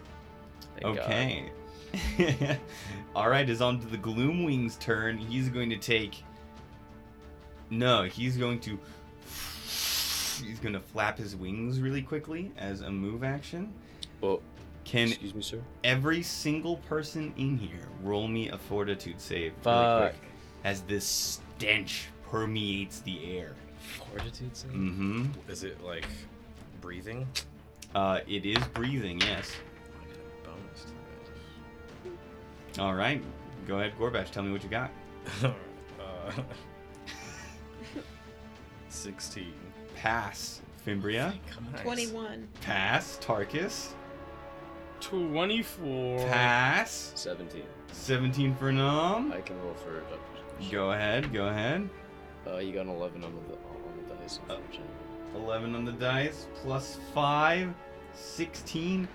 Thank 0.81 0.99
okay. 0.99 1.51
all 3.17 3.29
right, 3.29 3.49
is 3.49 3.61
on 3.61 3.81
to 3.81 3.87
the 3.87 3.97
Gloomwing's 3.99 4.77
turn. 4.77 5.19
He's 5.19 5.49
going 5.49 5.71
to 5.71 5.77
take. 5.77 6.23
No, 7.71 8.05
he's 8.05 8.37
going 8.37 8.61
to. 8.61 8.79
He's 10.45 10.61
going 10.61 10.75
to 10.75 10.81
flap 10.81 11.19
his 11.19 11.35
wings 11.35 11.81
really 11.81 12.03
quickly 12.03 12.53
as 12.59 12.83
a 12.83 12.91
move 12.91 13.25
action. 13.25 13.73
Well, 14.21 14.43
Can 14.85 15.09
excuse 15.09 15.35
me, 15.35 15.43
sir. 15.43 15.63
every 15.83 16.23
single 16.23 16.77
person 16.77 17.33
in 17.39 17.57
here 17.57 17.89
roll 18.03 18.29
me 18.29 18.51
a 18.51 18.59
fortitude 18.59 19.19
save 19.21 19.53
really 19.53 19.63
Fuck. 19.63 20.13
quick 20.13 20.31
as 20.65 20.83
this 20.83 21.41
stench 21.57 22.09
permeates 22.31 23.01
the 23.01 23.39
air. 23.39 23.55
Fortitude 24.11 24.57
save. 24.57 24.73
Mm-hmm. 24.73 25.27
Is 25.49 25.65
it 25.65 25.83
like 25.85 26.07
breathing? 26.81 27.27
Uh, 27.95 28.21
it 28.27 28.45
is 28.45 28.63
breathing, 28.69 29.21
yes. 29.21 29.53
I 30.03 30.07
get 30.07 30.17
a 30.17 30.49
bonus 30.49 30.87
to 32.75 32.83
All 32.83 32.95
right, 32.95 33.23
go 33.67 33.79
ahead, 33.79 33.93
Gorbash. 33.99 34.31
Tell 34.31 34.43
me 34.43 34.53
what 34.53 34.63
you 34.63 34.69
got. 34.69 34.91
that. 35.41 35.55
uh, 36.01 36.33
16. 38.89 39.53
Pass, 39.95 40.63
Fimbria. 40.87 41.35
Nice. 41.73 41.83
21. 41.83 42.49
Pass, 42.61 43.19
Tarkus. 43.23 43.93
24. 45.01 46.19
Pass. 46.29 47.13
Seventeen. 47.15 47.65
17 47.93 48.57
for 48.57 48.73
Nom. 48.73 49.33
I 49.33 49.41
can 49.41 49.61
roll 49.63 49.75
for 49.75 50.01
Doctor 50.01 50.17
Squish. 50.59 50.71
Go 50.71 50.93
ahead, 50.93 51.33
go 51.33 51.49
ahead. 51.49 51.89
Uh, 52.47 52.59
you 52.59 52.73
got 52.73 52.83
an 52.87 52.91
eleven 52.91 53.25
on 53.25 53.33
the 53.35 53.55
on 53.55 54.09
the 54.09 54.15
dice. 54.15 54.39
Uh, 54.49 54.55
Unfortunately. 54.55 54.91
11 55.35 55.75
on 55.75 55.85
the 55.85 55.93
dice, 55.93 56.47
plus 56.55 56.99
5, 57.13 57.75
16. 58.15 59.07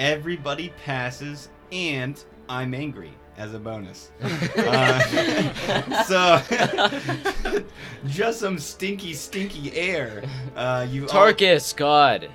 Everybody 0.00 0.72
passes, 0.84 1.50
and 1.70 2.22
I'm 2.48 2.74
angry 2.74 3.12
as 3.36 3.54
a 3.54 3.58
bonus. 3.60 4.10
Uh, 4.56 6.02
so, 6.04 7.62
just 8.06 8.40
some 8.40 8.58
stinky, 8.58 9.12
stinky 9.14 9.72
air. 9.76 10.24
Uh, 10.56 10.84
you 10.90 11.02
all- 11.02 11.08
Tarkus, 11.08 11.76
God. 11.76 12.28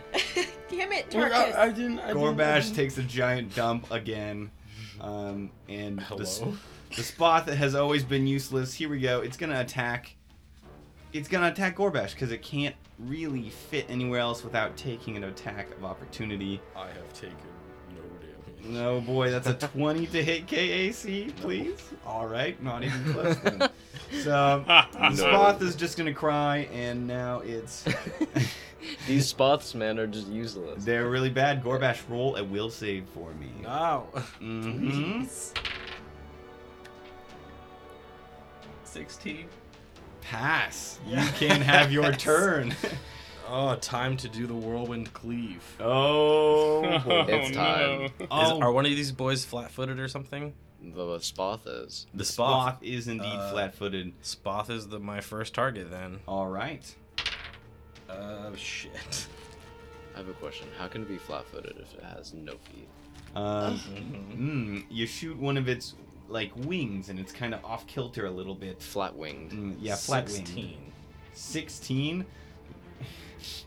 Damn 0.70 0.91
it, 0.93 1.14
Well, 1.14 1.30
Tarkus. 1.30 1.56
I, 1.56 1.64
I 1.64 1.70
didn't. 1.70 1.99
I 1.99 2.14
Gorbash 2.14 2.64
didn't, 2.64 2.76
takes 2.76 2.97
a 2.97 3.04
giant 3.04 3.54
dump 3.56 3.91
again. 3.91 4.49
Um, 5.01 5.51
and 5.68 5.99
the, 5.99 6.22
s- 6.24 6.39
the 6.39 7.01
Spoth 7.01 7.45
that 7.47 7.56
has 7.58 7.76
always 7.76 8.04
been 8.06 8.26
useless, 8.26 8.74
here 8.74 8.88
we 8.89 8.99
go. 9.01 9.20
It's 9.20 9.36
gonna 9.38 9.60
attack. 9.60 10.16
It's 11.14 11.28
gonna 11.28 11.47
attack 11.49 11.78
Gorbash 11.78 12.11
because 12.14 12.32
it 12.32 12.41
can't 12.41 12.76
really 12.99 13.49
fit 13.49 13.86
anywhere 13.88 14.20
else 14.20 14.43
without 14.43 14.76
taking 14.76 15.16
an 15.16 15.24
attack 15.26 15.72
of 15.78 15.86
opportunity. 15.86 16.59
I 16.76 16.88
have 16.88 17.14
taken 17.14 17.36
no 17.95 18.01
damage. 18.20 18.66
No 18.66 18.99
boy, 19.01 19.30
that's 19.30 19.47
a 19.47 19.53
20 19.68 20.07
to 20.07 20.24
hit 20.24 20.47
KAC, 20.47 21.36
please. 21.38 21.80
All 22.05 22.26
right, 22.26 22.61
not 22.64 22.84
even 22.84 23.14
close. 23.14 23.38
Then. 23.38 23.70
So 24.24 24.64
No. 24.68 25.09
Spoth 25.09 25.61
is 25.64 25.76
just 25.76 25.97
gonna 25.97 26.14
cry, 26.14 26.68
and 26.72 27.07
now 27.07 27.39
it's 27.39 27.84
These 29.07 29.34
Spoths, 29.34 29.74
man, 29.74 29.97
are 29.97 30.05
just 30.05 30.28
useless. 30.28 30.84
they're 30.86 31.09
really 31.09 31.32
bad. 31.32 31.64
Gorbash, 31.64 31.99
roll 32.07 32.36
a 32.36 32.43
will 32.43 32.70
save 32.70 33.05
for 33.16 33.32
me. 33.34 33.49
Ow. 33.66 34.05
Mm-hmm. 34.39 35.24
16. 38.84 39.47
Pass. 40.24 41.00
Yes. 41.08 41.26
You 41.42 41.48
can 41.50 41.62
have 41.62 41.92
your 41.92 42.12
turn. 42.14 42.76
Oh, 43.46 43.76
time 43.76 44.16
to 44.18 44.30
do 44.30 44.48
the 44.48 44.54
whirlwind 44.54 45.14
cleave. 45.14 45.62
oh 45.80 46.82
boy. 46.82 47.26
It's 47.28 47.50
Oh, 47.52 47.54
time. 47.54 48.00
no. 48.00 48.06
Is, 48.06 48.28
Oh, 48.32 48.62
are 48.62 48.72
one 48.72 48.86
of 48.86 48.92
these 48.92 49.12
boys 49.12 49.44
flat-footed 49.44 50.00
or 50.00 50.08
something? 50.08 50.54
The 50.82 51.18
Spoth 51.20 51.68
is. 51.68 52.08
The 52.14 52.24
Spoth 52.24 52.78
is 52.82 53.10
indeed 53.10 53.26
Uh, 53.28 53.52
flat-footed. 53.52 54.14
Spoth 54.24 54.70
is 54.70 54.88
the 54.88 54.98
my 55.00 55.20
first 55.20 55.54
target 55.54 55.92
then. 55.92 56.22
All 56.26 56.48
right. 56.48 56.96
Oh 58.10 58.56
shit. 58.56 59.28
I 60.16 60.20
have 60.20 60.30
a 60.30 60.34
question. 60.34 60.68
How 60.80 60.88
can 60.88 61.02
it 61.02 61.10
be 61.10 61.18
flat-footed 61.18 61.76
if 61.80 61.94
it 61.96 62.04
has 62.04 62.34
no 62.34 62.54
feet? 62.54 62.88
Um, 63.36 63.78
Mhm. 63.78 64.38
mm, 64.40 64.86
you 64.90 65.06
shoot 65.06 65.38
one 65.38 65.58
of 65.58 65.68
its 65.68 65.96
like 66.34 66.52
wings, 66.56 67.08
and 67.10 67.20
it's 67.20 67.32
kind 67.32 67.54
of 67.54 67.64
off 67.64 67.88
kilter 67.88 68.26
a 68.26 68.32
little 68.32 68.56
bit. 68.56 68.82
Flat-winged. 68.82 69.52
Mm, 69.52 69.76
yeah, 69.80 69.96
flat 69.96 70.26
wing. 70.26 70.36
16. 70.36 70.78
Sixteen. 71.34 72.26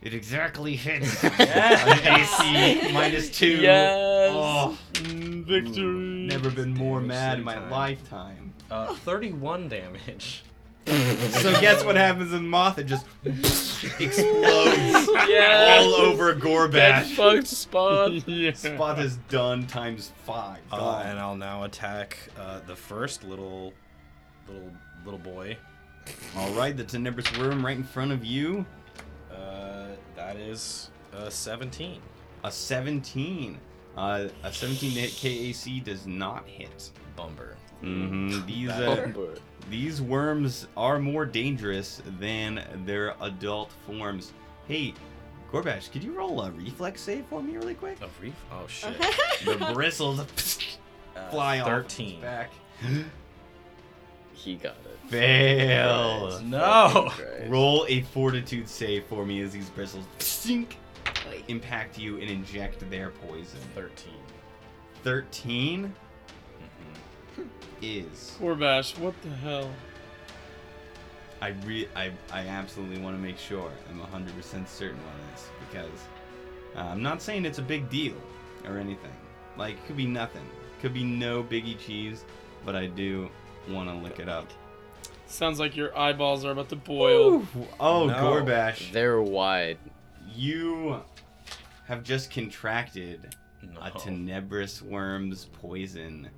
It 0.00 0.14
exactly 0.14 0.74
hits. 0.74 1.22
Yes. 1.38 2.40
AC 2.40 2.92
minus 2.92 3.28
two. 3.30 3.46
Yes. 3.60 4.32
Oh, 4.34 4.78
Victory. 4.94 5.82
never 5.84 6.50
been 6.50 6.72
more 6.72 7.00
Damage 7.00 7.08
mad 7.08 7.38
in 7.40 7.44
my 7.44 7.54
time. 7.56 7.70
lifetime. 7.70 8.52
Uh, 8.70 8.94
31 8.94 9.68
damage. 9.68 10.44
So 10.86 11.60
guess 11.60 11.84
what 11.84 11.96
happens 11.96 12.32
in 12.32 12.46
Moth? 12.48 12.78
It 12.78 12.84
just 12.84 13.06
explodes 13.24 14.26
Yes. 15.28 15.84
all 15.84 15.94
over 15.94 16.32
Get 16.34 16.42
Gorbash. 16.44 17.14
fucked, 17.16 17.46
Spoth. 17.46 18.24
yeah. 18.26 18.50
Spoth 18.52 18.98
is 19.00 19.16
done 19.28 19.66
times 19.66 20.12
five. 20.24 20.60
Uh, 20.70 21.02
and 21.04 21.18
I'll 21.18 21.36
now 21.36 21.64
attack 21.64 22.18
uh, 22.38 22.60
the 22.66 22.76
first 22.76 23.24
little, 23.24 23.72
little, 24.48 24.70
little 25.04 25.18
boy. 25.18 25.56
All 26.36 26.50
right, 26.52 26.76
the 26.76 26.84
Tenebrous 26.84 27.36
Worm 27.36 27.64
right 27.66 27.76
in 27.76 27.82
front 27.84 28.12
of 28.12 28.24
you. 28.24 28.64
Uh, 29.34 29.86
that 30.14 30.36
is 30.36 30.90
a 31.12 31.30
17. 31.30 32.00
A 32.44 32.50
17. 32.52 33.58
Uh, 33.96 34.28
a 34.44 34.52
17 34.52 34.92
to 34.92 35.00
hit 35.00 35.10
KAC 35.10 35.82
does 35.82 36.06
not 36.06 36.46
hit. 36.46 36.90
Bumper. 37.16 37.56
Mm-hmm. 37.86 38.46
These 38.46 38.70
uh, 38.70 39.10
these 39.68 40.00
worms 40.00 40.68
are 40.76 40.98
more 41.00 41.26
dangerous 41.26 42.00
than 42.20 42.62
their 42.84 43.14
adult 43.20 43.70
forms. 43.86 44.32
Hey, 44.68 44.94
Gorbash, 45.52 45.90
could 45.90 46.04
you 46.04 46.12
roll 46.12 46.40
a 46.42 46.50
reflex 46.52 47.00
save 47.00 47.24
for 47.26 47.42
me 47.42 47.56
really 47.56 47.74
quick? 47.74 47.98
A 48.00 48.08
reef? 48.22 48.34
Oh 48.52 48.66
shit. 48.68 48.94
The 49.44 49.70
bristles 49.74 50.20
Uh, 50.20 50.24
fly 51.30 51.58
off 51.60 51.66
13. 51.66 52.10
his 52.14 52.20
back. 52.20 52.52
he 54.34 54.54
got 54.56 54.76
it. 54.84 54.98
Fail. 55.10 56.40
No. 56.44 57.10
Roll 57.48 57.86
a 57.88 58.02
fortitude 58.02 58.68
save 58.68 59.04
for 59.06 59.24
me 59.26 59.40
as 59.42 59.52
these 59.52 59.70
bristles 59.70 60.04
sink, 60.18 60.76
impact 61.48 61.98
you 61.98 62.18
and 62.20 62.28
inject 62.30 62.88
their 62.90 63.10
poison. 63.10 63.58
13. 63.74 64.12
13 65.02 65.94
is 67.82 68.36
Gorbash, 68.40 68.98
what 68.98 69.14
the 69.22 69.28
hell? 69.30 69.70
I 71.40 71.48
re 71.64 71.86
I, 71.94 72.10
I 72.32 72.46
absolutely 72.46 72.98
want 72.98 73.16
to 73.16 73.22
make 73.22 73.38
sure 73.38 73.70
I'm 73.90 74.00
100% 74.00 74.66
certain 74.68 74.98
on 74.98 75.30
this 75.32 75.48
because 75.68 76.00
uh, 76.76 76.80
I'm 76.80 77.02
not 77.02 77.20
saying 77.20 77.44
it's 77.44 77.58
a 77.58 77.62
big 77.62 77.88
deal 77.90 78.14
or 78.66 78.78
anything. 78.78 79.12
Like 79.56 79.74
it 79.74 79.86
could 79.86 79.96
be 79.96 80.06
nothing. 80.06 80.44
Could 80.80 80.94
be 80.94 81.04
no 81.04 81.42
biggie 81.42 81.78
cheese, 81.78 82.24
but 82.64 82.74
I 82.74 82.86
do 82.86 83.28
want 83.68 83.88
to 83.90 83.94
look 83.96 84.18
it 84.18 84.28
up. 84.28 84.48
Sounds 85.26 85.58
like 85.58 85.76
your 85.76 85.96
eyeballs 85.98 86.44
are 86.44 86.52
about 86.52 86.68
to 86.70 86.76
boil. 86.76 87.34
Ooh. 87.36 87.48
Oh, 87.80 88.06
No. 88.06 88.14
Gorbash, 88.14 88.92
They're 88.92 89.20
wide. 89.20 89.78
you 90.34 91.00
have 91.86 92.02
just 92.04 92.30
contracted 92.30 93.34
No. 93.62 93.80
a 93.82 93.90
tenebrous 93.98 94.80
worm's 94.82 95.46
poison 95.60 96.28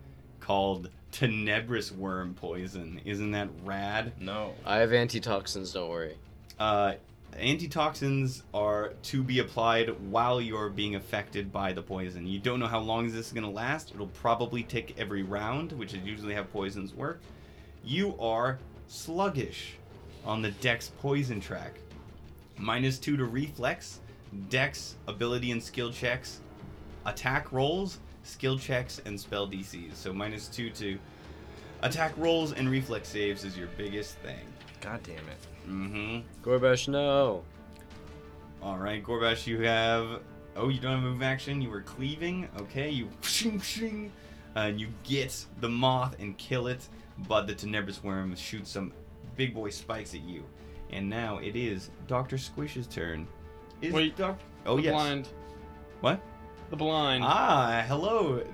called 0.41 0.91
tenebrous 1.13 1.91
worm 1.91 2.35
poison. 2.35 3.01
Isn't 3.05 3.31
that 3.33 3.49
rad? 3.65 4.13
No. 4.21 4.55
I 4.65 4.77
have 4.79 4.93
antitoxins. 4.93 5.73
Don't 5.73 5.89
worry. 5.89 6.17
Uh, 6.59 6.95
antitoxins 7.37 8.43
are 8.53 8.95
to 9.05 9.23
be 9.23 9.39
applied 9.39 9.89
while 10.11 10.41
you're 10.41 10.71
being 10.71 10.95
affected 10.95 11.53
by 11.53 11.73
the 11.73 11.83
poison. 11.83 12.27
You 12.27 12.39
don't 12.39 12.61
know 12.61 12.67
how 12.67 12.81
long 12.81 13.07
this 13.07 13.27
is 13.27 13.33
going 13.33 13.45
to 13.45 13.51
last. 13.51 13.93
It'll 13.93 14.07
probably 14.09 14.63
take 14.63 14.99
every 14.99 15.23
round, 15.23 15.73
which 15.73 15.95
is 15.95 16.03
usually 16.05 16.35
how 16.35 16.43
poisons 16.43 16.95
work. 16.95 17.21
You 17.85 18.19
are 18.19 18.59
sluggish 18.89 19.77
on 20.25 20.43
the 20.43 20.51
dex 20.51 20.91
poison 21.01 21.41
track. 21.41 21.75
Minus 22.57 22.99
two 22.99 23.17
to 23.17 23.25
reflex, 23.25 24.01
dex, 24.51 24.97
ability, 25.07 25.53
and 25.53 25.63
skill 25.63 25.93
checks, 25.93 26.41
attack 27.07 27.53
rolls, 27.53 27.99
skill 28.29 28.59
checks, 28.59 29.01
and 29.05 29.19
spell 29.19 29.47
DCs. 29.49 29.95
So 29.95 30.13
minus 30.13 30.49
two 30.49 30.71
to 30.71 30.99
attack 31.83 32.13
rolls 32.17 32.53
and 32.53 32.69
reflex 32.71 33.09
saves 33.09 33.45
is 33.45 33.57
your 33.57 33.69
biggest 33.77 34.17
thing. 34.19 34.45
God 34.81 35.03
damn 35.03 35.17
it. 35.17 35.69
Mm-hmm. 35.69 36.49
Gorbash, 36.49 36.89
no. 36.89 37.43
All 38.63 38.79
right, 38.79 39.03
Gorbash, 39.03 39.47
you 39.47 39.61
have. 39.63 40.21
Oh, 40.57 40.69
you 40.69 40.81
don't 40.81 40.97
have 40.97 41.05
a 41.05 41.11
move 41.13 41.23
action. 41.23 41.61
You 41.63 41.71
were 41.71 41.83
cleaving. 41.83 42.49
Okay, 42.61 42.91
you 42.91 43.09
shing 43.23 43.61
shing, 43.61 44.13
and 44.55 44.81
you 44.81 44.89
get 45.05 45.45
the 45.61 45.69
moth 45.69 46.17
and 46.19 46.37
kill 46.39 46.67
it. 46.67 46.87
But 47.29 47.47
the 47.47 47.55
tenebrous 47.55 48.03
worm 48.03 48.35
shoots 48.37 48.71
some 48.71 48.93
big 49.37 49.55
boy 49.55 49.71
spikes 49.71 50.15
at 50.15 50.21
you, 50.21 50.45
and 50.91 51.09
now 51.09 51.39
it 51.39 51.57
is 51.57 51.91
Doctor 52.07 52.37
Squish's 52.37 52.87
turn. 52.87 53.27
Is 53.81 53.93
Wait, 53.93 54.17
Doc- 54.17 54.39
Oh 54.67 54.77
the 54.77 54.83
yes. 54.83 54.93
blind. 54.93 55.29
What? 56.01 56.21
The 56.71 56.77
blind. 56.77 57.25
Ah, 57.25 57.85
hello. 57.87 58.43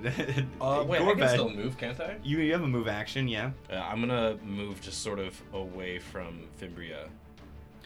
Uh, 0.61 0.83
wait, 0.87 1.01
I 1.01 1.05
can 1.05 1.17
Gorbash. 1.19 1.29
still 1.33 1.49
move, 1.49 1.77
can't 1.77 1.99
I? 1.99 2.15
You, 2.23 2.39
you 2.39 2.51
have 2.53 2.63
a 2.63 2.67
move 2.67 2.87
action, 2.87 3.27
yeah. 3.27 3.51
Uh, 3.69 3.75
I'm 3.75 3.99
gonna 3.99 4.37
move 4.43 4.81
just 4.81 5.03
sort 5.03 5.19
of 5.19 5.39
away 5.53 5.99
from 5.99 6.39
Fimbria 6.59 7.07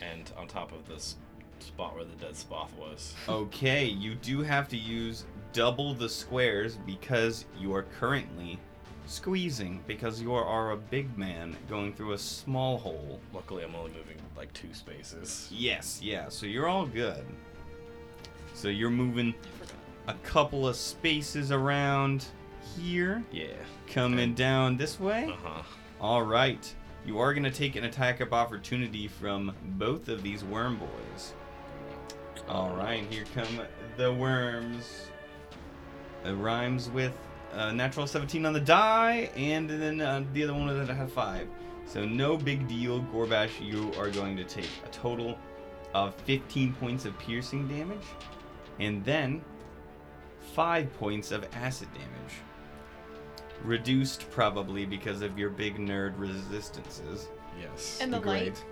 and 0.01 0.31
on 0.37 0.47
top 0.47 0.71
of 0.71 0.87
this 0.87 1.15
spot 1.59 1.95
where 1.95 2.05
the 2.05 2.15
dead 2.23 2.35
spoth 2.35 2.71
was. 2.77 3.15
Okay, 3.27 3.85
you 3.85 4.15
do 4.15 4.41
have 4.41 4.69
to 4.69 4.77
use 4.77 5.25
double 5.51 5.93
the 5.93 6.07
squares 6.07 6.77
because 6.85 7.45
you 7.59 7.73
are 7.73 7.83
currently 7.99 8.59
squeezing 9.07 9.83
because 9.87 10.21
you 10.21 10.33
are 10.33 10.71
a 10.71 10.77
big 10.77 11.17
man 11.17 11.57
going 11.67 11.91
through 11.91 12.13
a 12.13 12.17
small 12.17 12.77
hole. 12.77 13.19
Luckily, 13.33 13.63
I'm 13.63 13.75
only 13.75 13.91
moving 13.91 14.17
like 14.37 14.53
two 14.53 14.73
spaces. 14.73 15.49
Yes, 15.51 15.99
yeah, 16.01 16.29
so 16.29 16.45
you're 16.45 16.67
all 16.67 16.85
good. 16.85 17.25
So 18.53 18.67
you're 18.67 18.89
moving 18.89 19.33
a 20.09 20.13
couple 20.23 20.67
of 20.67 20.75
spaces 20.75 21.51
around 21.51 22.25
here, 22.75 23.23
Yeah. 23.31 23.47
coming 23.87 24.33
down 24.33 24.75
this 24.75 24.99
way. 24.99 25.25
Uh 25.31 25.35
huh. 25.49 25.61
All 26.01 26.23
right. 26.23 26.73
You 27.05 27.19
are 27.19 27.33
going 27.33 27.43
to 27.43 27.51
take 27.51 27.75
an 27.75 27.83
attack 27.85 28.19
of 28.19 28.33
opportunity 28.33 29.07
from 29.07 29.53
both 29.77 30.09
of 30.09 30.21
these 30.23 30.43
worm 30.43 30.77
boys. 30.77 31.33
All 32.47 32.71
right, 32.75 33.03
here 33.09 33.23
come 33.35 33.47
the 33.97 34.11
worms. 34.11 35.07
It 36.25 36.31
rhymes 36.33 36.89
with 36.89 37.13
uh, 37.53 37.71
natural 37.71 38.05
17 38.07 38.45
on 38.45 38.53
the 38.53 38.59
die, 38.59 39.29
and 39.35 39.69
then 39.69 40.01
uh, 40.01 40.23
the 40.33 40.43
other 40.43 40.53
one 40.53 40.67
that 40.67 40.93
had 40.93 41.11
5. 41.11 41.47
So 41.85 42.05
no 42.05 42.35
big 42.37 42.67
deal, 42.67 43.01
Gorbash. 43.13 43.51
You 43.61 43.91
are 43.99 44.09
going 44.09 44.35
to 44.37 44.43
take 44.43 44.69
a 44.85 44.89
total 44.89 45.37
of 45.93 46.13
15 46.25 46.73
points 46.73 47.05
of 47.05 47.17
piercing 47.19 47.67
damage, 47.67 48.05
and 48.79 49.03
then 49.05 49.41
5 50.53 50.93
points 50.99 51.31
of 51.31 51.45
acid 51.53 51.87
damage 51.93 52.33
reduced 53.63 54.29
probably 54.31 54.85
because 54.85 55.21
of 55.21 55.37
your 55.37 55.49
big 55.49 55.77
nerd 55.77 56.13
resistances. 56.17 57.27
Yes. 57.59 57.99
and 58.01 58.13
the 58.13 58.19
light. 58.21 58.63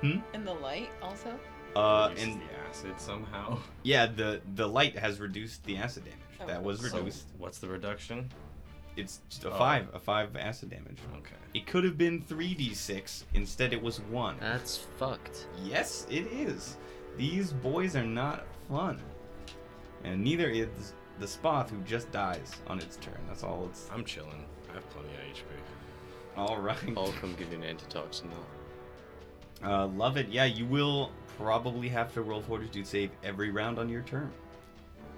Hmm? 0.00 0.18
And 0.32 0.46
the 0.46 0.54
light 0.54 0.90
also. 1.02 1.38
Uh, 1.74 2.08
Reduces 2.10 2.28
and 2.34 2.40
the 2.42 2.68
acid 2.68 3.00
somehow. 3.00 3.58
yeah, 3.82 4.06
the 4.06 4.40
the 4.54 4.66
light 4.66 4.96
has 4.96 5.18
reduced 5.20 5.64
the 5.64 5.76
acid 5.76 6.04
damage. 6.04 6.18
Oh. 6.40 6.46
That 6.46 6.62
was 6.62 6.88
So, 6.88 6.98
reduced. 6.98 7.26
what's 7.36 7.58
the 7.58 7.68
reduction? 7.68 8.30
It's 8.96 9.20
just 9.28 9.44
a 9.44 9.52
Oh. 9.52 9.58
five, 9.58 9.88
a 9.92 9.98
five 9.98 10.36
acid 10.36 10.70
damage. 10.70 10.98
Okay. 11.16 11.34
It 11.54 11.66
could 11.66 11.82
have 11.84 11.98
been 11.98 12.22
three 12.22 12.54
d 12.54 12.74
six. 12.74 13.24
Instead, 13.34 13.72
it 13.72 13.82
was 13.82 14.00
one. 14.02 14.36
That's 14.40 14.78
fucked. 14.98 15.48
Yes, 15.64 16.06
it 16.08 16.26
is. 16.32 16.76
These 17.16 17.52
boys 17.52 17.96
are 17.96 18.04
not 18.06 18.44
fun, 18.68 19.00
and 20.04 20.22
neither 20.22 20.48
is 20.48 20.94
the 21.18 21.26
Spoth 21.26 21.70
who 21.70 21.78
just 21.82 22.10
dies 22.12 22.52
on 22.66 22.78
its 22.78 22.96
turn. 22.96 23.18
That's 23.28 23.42
all 23.42 23.66
it's. 23.70 23.88
I'm 23.92 24.04
chilling. 24.04 24.44
I 24.70 24.74
have 24.74 24.88
plenty 24.90 25.08
of 25.08 25.36
HP. 25.36 25.42
All 26.36 26.60
right. 26.60 26.76
I'll 26.96 27.12
come 27.12 27.34
give 27.38 27.50
you 27.50 27.58
an 27.58 27.64
antitoxin 27.64 28.30
though. 28.30 29.68
Uh, 29.68 29.86
love 29.88 30.16
it. 30.16 30.28
Yeah, 30.28 30.44
you 30.44 30.66
will 30.66 31.10
probably 31.36 31.88
have 31.88 32.12
to 32.14 32.22
roll 32.22 32.40
fortitude 32.42 32.86
save 32.86 33.10
every 33.24 33.50
round 33.50 33.78
on 33.78 33.88
your 33.88 34.02
turn. 34.02 34.30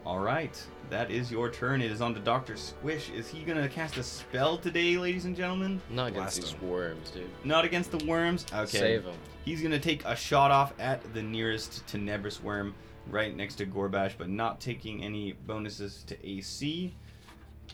All 0.07 0.19
right, 0.19 0.59
that 0.89 1.11
is 1.11 1.31
your 1.31 1.51
turn. 1.51 1.83
It 1.83 1.91
is 1.91 2.01
on 2.01 2.15
to 2.15 2.21
Doctor 2.21 2.57
Squish. 2.57 3.11
Is 3.11 3.29
he 3.29 3.43
gonna 3.43 3.69
cast 3.69 3.99
a 3.99 4.03
spell 4.03 4.57
today, 4.57 4.97
ladies 4.97 5.27
and 5.27 5.37
gentlemen? 5.37 5.79
Not 5.91 6.09
against 6.09 6.41
Blast 6.41 6.41
these 6.41 6.53
him. 6.63 6.71
worms, 6.71 7.11
dude. 7.11 7.29
Not 7.45 7.67
against 7.67 7.91
the 7.91 8.03
worms. 8.07 8.47
Okay. 8.51 8.79
Save 8.79 9.05
them. 9.05 9.15
He's 9.45 9.63
gonna 9.63 9.79
take 9.79 10.03
a 10.07 10.17
shot 10.17 10.51
off 10.51 10.73
at 10.81 11.03
the 11.13 11.23
nearest 11.23 11.87
Tenebrous 11.87 12.43
worm, 12.43 12.75
right 13.11 13.37
next 13.37 13.57
to 13.57 13.67
Gorbash, 13.67 14.13
but 14.17 14.29
not 14.29 14.61
taking 14.61 15.03
any 15.03 15.33
bonuses 15.33 16.05
to 16.05 16.29
AC. 16.29 16.95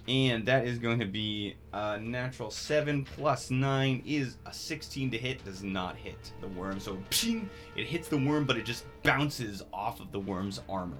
And 0.08 0.46
that 0.46 0.66
is 0.66 0.78
going 0.78 0.98
to 1.00 1.06
be 1.06 1.56
a 1.72 1.98
natural 1.98 2.50
7 2.50 3.04
plus 3.04 3.50
9 3.50 4.02
is 4.06 4.36
a 4.46 4.52
16 4.52 5.10
to 5.10 5.18
hit, 5.18 5.44
does 5.44 5.62
not 5.62 5.96
hit 5.96 6.32
the 6.40 6.48
worm. 6.48 6.78
So 6.78 6.98
pshing, 7.10 7.48
it 7.76 7.86
hits 7.86 8.08
the 8.08 8.18
worm, 8.18 8.44
but 8.44 8.56
it 8.56 8.64
just 8.64 8.84
bounces 9.02 9.62
off 9.72 10.00
of 10.00 10.12
the 10.12 10.20
worm's 10.20 10.60
armor. 10.68 10.96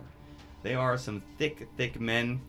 They 0.63 0.75
are 0.75 0.99
some 0.99 1.23
thick, 1.39 1.69
thick 1.77 2.01
men. 2.01 2.41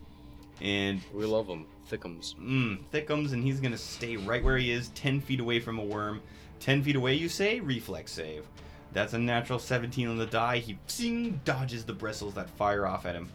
And 0.60 1.00
We 1.14 1.24
love 1.24 1.46
them. 1.46 1.66
Thickums. 1.88 2.34
Mm, 2.36 2.80
thickums, 2.92 3.32
and 3.32 3.44
he's 3.44 3.60
gonna 3.60 3.78
stay 3.78 4.16
right 4.16 4.42
where 4.42 4.58
he 4.58 4.72
is, 4.72 4.88
10 4.90 5.20
feet 5.20 5.40
away 5.40 5.60
from 5.60 5.78
a 5.78 5.84
worm. 5.84 6.20
10 6.60 6.82
feet 6.82 6.96
away, 6.96 7.14
you 7.14 7.28
say? 7.28 7.60
Reflex 7.60 8.10
save. 8.12 8.44
That's 8.92 9.12
a 9.12 9.18
natural 9.18 9.58
17 9.58 10.08
on 10.08 10.18
the 10.18 10.26
die. 10.26 10.58
He 10.58 10.78
psing, 10.86 11.42
dodges 11.44 11.84
the 11.84 11.92
bristles 11.92 12.34
that 12.34 12.50
fire 12.50 12.86
off 12.86 13.06
at 13.06 13.14
him. 13.14 13.28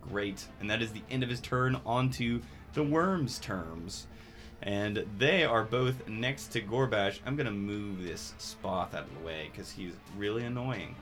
Great. 0.00 0.46
And 0.60 0.70
that 0.70 0.82
is 0.82 0.92
the 0.92 1.02
end 1.10 1.22
of 1.22 1.28
his 1.28 1.40
turn 1.40 1.80
onto 1.84 2.40
the 2.72 2.82
worm's 2.82 3.38
terms. 3.38 4.06
And 4.62 5.04
they 5.18 5.44
are 5.44 5.62
both 5.62 6.08
next 6.08 6.48
to 6.48 6.62
Gorbash. 6.62 7.20
I'm 7.26 7.36
gonna 7.36 7.50
move 7.50 8.02
this 8.02 8.34
Spoth 8.38 8.94
out 8.94 9.04
of 9.04 9.18
the 9.18 9.26
way 9.26 9.50
because 9.50 9.70
he's 9.70 9.92
really 10.16 10.44
annoying. 10.44 10.94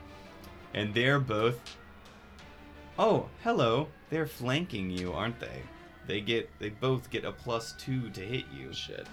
And 0.73 0.93
they're 0.93 1.19
both. 1.19 1.59
Oh, 2.99 3.29
hello. 3.43 3.87
They're 4.09 4.27
flanking 4.27 4.89
you, 4.89 5.13
aren't 5.13 5.39
they? 5.39 5.61
They 6.07 6.19
get. 6.19 6.49
They 6.59 6.69
both 6.69 7.09
get 7.09 7.23
a 7.23 7.31
plus 7.31 7.73
two 7.77 8.09
to 8.09 8.21
hit 8.21 8.45
you. 8.53 8.73
Shit. 8.73 9.07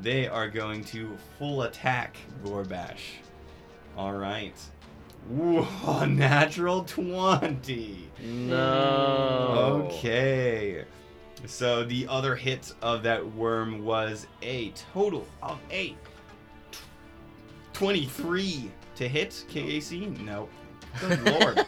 They 0.00 0.28
are 0.28 0.48
going 0.48 0.84
to 0.84 1.16
full 1.38 1.62
attack 1.62 2.16
Gorbash. 2.44 3.16
All 3.96 4.12
right. 4.12 4.54
Whoa, 5.28 6.04
natural 6.06 6.84
20. 6.84 8.10
No. 8.22 9.86
Okay. 9.86 10.84
So 11.46 11.84
the 11.84 12.06
other 12.08 12.34
hit 12.36 12.72
of 12.82 13.02
that 13.04 13.24
worm 13.34 13.84
was 13.84 14.26
a 14.42 14.70
total 14.92 15.26
of 15.42 15.58
a 15.70 15.94
23 17.72 18.70
to 18.96 19.08
hit 19.08 19.44
KAC. 19.52 20.20
Nope. 20.20 20.50
Good 21.00 21.22
lord. 21.26 21.66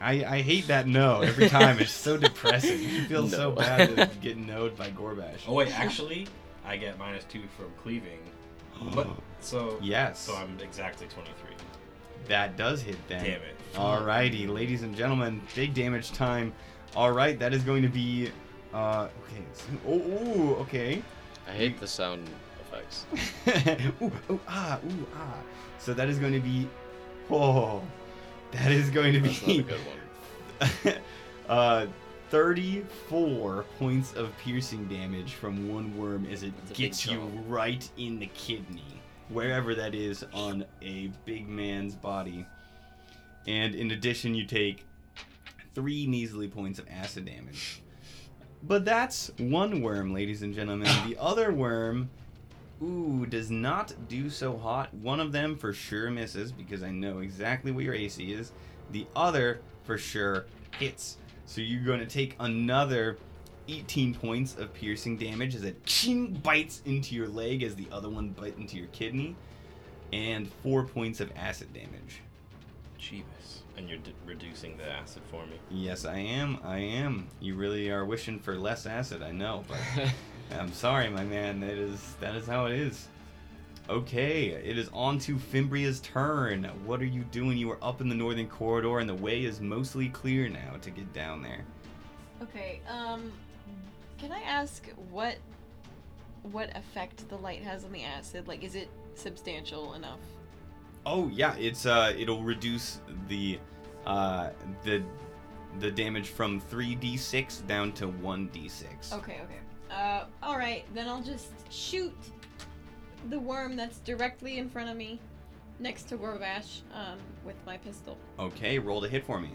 I, 0.00 0.24
I 0.24 0.40
hate 0.40 0.66
that 0.68 0.86
no 0.86 1.20
every 1.20 1.48
time. 1.48 1.78
It's 1.78 1.92
so 1.92 2.16
depressing. 2.16 2.80
You 2.80 3.04
feel 3.04 3.28
so 3.28 3.50
No. 3.50 3.56
bad 3.56 3.96
to 3.96 4.10
get 4.22 4.38
knowed 4.38 4.76
by 4.76 4.90
Gorbash. 4.90 5.40
Oh 5.46 5.54
wait, 5.54 5.78
actually, 5.78 6.26
I 6.64 6.76
get 6.78 6.98
minus 6.98 7.24
two 7.24 7.42
from 7.56 7.66
cleaving 7.82 8.18
What? 8.92 9.08
So 9.40 9.78
Yes. 9.82 10.20
So 10.20 10.34
I'm 10.34 10.58
exactly 10.60 11.06
23. 11.06 11.56
That 12.28 12.56
does 12.56 12.82
hit 12.82 12.96
then. 13.08 13.24
Damn 13.24 13.42
it. 13.42 13.56
Alrighty, 13.74 14.48
ladies 14.48 14.82
and 14.82 14.96
gentlemen, 14.96 15.40
big 15.54 15.74
damage 15.74 16.12
time. 16.12 16.52
Alright, 16.96 17.38
that 17.38 17.52
is 17.52 17.62
going 17.62 17.82
to 17.82 17.88
be. 17.88 18.30
Uh, 18.74 19.08
okay. 19.24 19.42
so- 19.52 19.64
oh, 19.86 19.94
ooh, 19.94 20.54
okay. 20.56 21.02
I 21.48 21.52
hate 21.52 21.80
the 21.80 21.86
sound 21.86 22.28
effects. 22.60 23.06
ooh, 24.02 24.12
ooh, 24.30 24.40
ah, 24.48 24.78
ooh, 24.84 25.06
ah. 25.16 25.38
So 25.78 25.94
that 25.94 26.08
is 26.08 26.18
going 26.18 26.32
to 26.32 26.40
be. 26.40 26.68
Oh. 27.30 27.82
That 28.52 28.72
is 28.72 28.90
going 28.90 29.12
to 29.12 29.20
be 29.20 29.28
That's 29.28 29.46
not 29.46 29.56
a 29.56 29.62
good 29.62 29.80
one. 29.86 30.94
uh, 31.48 31.86
34 32.30 33.64
points 33.78 34.12
of 34.14 34.36
piercing 34.38 34.86
damage 34.86 35.34
from 35.34 35.68
one 35.68 35.96
worm 35.96 36.26
as 36.26 36.42
it 36.42 36.52
That's 36.56 36.70
a 36.70 36.74
big 36.74 36.76
gets 36.76 37.06
you 37.06 37.18
chunk. 37.18 37.34
right 37.48 37.90
in 37.98 38.18
the 38.18 38.26
kidney, 38.28 39.00
wherever 39.28 39.74
that 39.74 39.94
is 39.94 40.24
on 40.32 40.64
a 40.80 41.10
big 41.24 41.48
man's 41.48 41.94
body. 41.94 42.46
And 43.46 43.74
in 43.74 43.90
addition, 43.90 44.34
you 44.34 44.44
take 44.46 44.86
three 45.74 46.06
measly 46.06 46.46
points 46.46 46.78
of 46.78 46.86
acid 46.88 47.24
damage. 47.24 47.82
But 48.62 48.84
that's 48.84 49.30
one 49.38 49.82
worm, 49.82 50.12
ladies 50.14 50.42
and 50.42 50.54
gentlemen. 50.54 50.88
The 51.08 51.16
other 51.20 51.52
worm, 51.52 52.10
ooh, 52.82 53.26
does 53.26 53.50
not 53.50 53.92
do 54.08 54.30
so 54.30 54.56
hot. 54.56 54.92
One 54.94 55.18
of 55.18 55.32
them 55.32 55.56
for 55.56 55.72
sure 55.72 56.10
misses 56.10 56.52
because 56.52 56.82
I 56.82 56.90
know 56.90 57.18
exactly 57.18 57.72
what 57.72 57.84
your 57.84 57.94
AC 57.94 58.32
is. 58.32 58.52
The 58.92 59.06
other 59.16 59.60
for 59.82 59.98
sure 59.98 60.44
hits. 60.78 61.16
So 61.50 61.62
you're 61.62 61.82
going 61.82 61.98
to 61.98 62.06
take 62.06 62.36
another 62.38 63.18
18 63.66 64.14
points 64.14 64.54
of 64.56 64.72
piercing 64.72 65.16
damage 65.16 65.56
as 65.56 65.64
it 65.64 65.84
ching, 65.84 66.34
bites 66.34 66.80
into 66.84 67.16
your 67.16 67.26
leg 67.26 67.64
as 67.64 67.74
the 67.74 67.88
other 67.90 68.08
one 68.08 68.28
bites 68.28 68.56
into 68.56 68.76
your 68.76 68.86
kidney, 68.92 69.34
and 70.12 70.48
four 70.62 70.84
points 70.84 71.18
of 71.18 71.32
acid 71.34 71.72
damage. 71.72 72.20
Jeebus. 73.00 73.62
And 73.76 73.88
you're 73.88 73.98
d- 73.98 74.14
reducing 74.24 74.76
the 74.76 74.88
acid 74.88 75.22
for 75.28 75.44
me. 75.46 75.58
Yes, 75.72 76.04
I 76.04 76.18
am. 76.18 76.60
I 76.62 76.78
am. 76.78 77.26
You 77.40 77.56
really 77.56 77.90
are 77.90 78.04
wishing 78.04 78.38
for 78.38 78.54
less 78.54 78.86
acid, 78.86 79.20
I 79.20 79.32
know, 79.32 79.64
but 79.66 80.12
I'm 80.56 80.72
sorry, 80.72 81.10
my 81.10 81.24
man. 81.24 81.58
That 81.58 81.70
is 81.70 82.14
that 82.20 82.36
is 82.36 82.46
how 82.46 82.66
it 82.66 82.78
is. 82.78 83.08
Okay, 83.90 84.50
it 84.50 84.78
is 84.78 84.88
on 84.92 85.18
to 85.18 85.34
Fimbria's 85.34 85.98
turn. 85.98 86.62
What 86.86 87.00
are 87.00 87.06
you 87.06 87.24
doing? 87.24 87.58
You 87.58 87.72
are 87.72 87.78
up 87.82 88.00
in 88.00 88.08
the 88.08 88.14
northern 88.14 88.46
corridor, 88.46 89.00
and 89.00 89.08
the 89.08 89.14
way 89.16 89.42
is 89.42 89.60
mostly 89.60 90.08
clear 90.10 90.48
now 90.48 90.76
to 90.80 90.90
get 90.90 91.12
down 91.12 91.42
there. 91.42 91.64
Okay, 92.40 92.80
um, 92.88 93.32
can 94.16 94.30
I 94.30 94.42
ask 94.42 94.88
what 95.10 95.38
what 96.52 96.74
effect 96.76 97.28
the 97.28 97.36
light 97.36 97.62
has 97.62 97.84
on 97.84 97.90
the 97.90 98.04
acid? 98.04 98.46
Like, 98.46 98.62
is 98.62 98.76
it 98.76 98.88
substantial 99.16 99.94
enough? 99.94 100.20
Oh 101.04 101.26
yeah, 101.26 101.56
it's 101.56 101.84
uh, 101.84 102.14
it'll 102.16 102.44
reduce 102.44 103.00
the 103.26 103.58
uh 104.06 104.50
the 104.84 105.02
the 105.80 105.90
damage 105.90 106.28
from 106.28 106.60
three 106.60 106.94
d 106.94 107.16
six 107.16 107.58
down 107.62 107.90
to 107.94 108.06
one 108.06 108.46
d 108.52 108.68
six. 108.68 109.12
Okay, 109.12 109.40
okay. 109.42 109.58
Uh, 109.90 110.26
all 110.44 110.56
right, 110.56 110.84
then 110.94 111.08
I'll 111.08 111.22
just 111.22 111.48
shoot 111.72 112.14
the 113.28 113.38
worm 113.38 113.76
that's 113.76 113.98
directly 113.98 114.58
in 114.58 114.68
front 114.70 114.88
of 114.88 114.96
me, 114.96 115.20
next 115.78 116.04
to 116.04 116.16
Gorbash, 116.16 116.80
um, 116.94 117.18
with 117.44 117.56
my 117.66 117.76
pistol. 117.78 118.16
Okay, 118.38 118.78
roll 118.78 119.00
to 119.02 119.08
hit 119.08 119.24
for 119.24 119.40
me. 119.40 119.50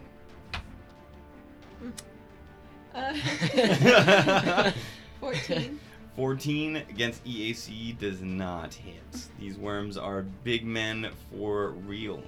Uh, 2.94 4.72
Fourteen. 5.20 5.80
14 6.16 6.78
against 6.78 7.24
EAC 7.26 7.98
does 8.00 8.22
not 8.22 8.74
hit. 8.74 9.28
These 9.38 9.58
worms 9.58 9.98
are 9.98 10.22
big 10.46 10.66
men 10.66 11.10
for 11.30 11.72
real. 11.72 12.24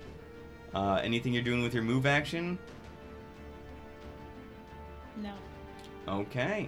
Uh, 0.73 0.99
anything 1.01 1.33
you're 1.33 1.41
doing 1.43 1.63
with 1.63 1.73
your 1.73 1.83
move 1.83 2.05
action? 2.05 2.59
No. 5.15 5.31
Okay. 6.09 6.67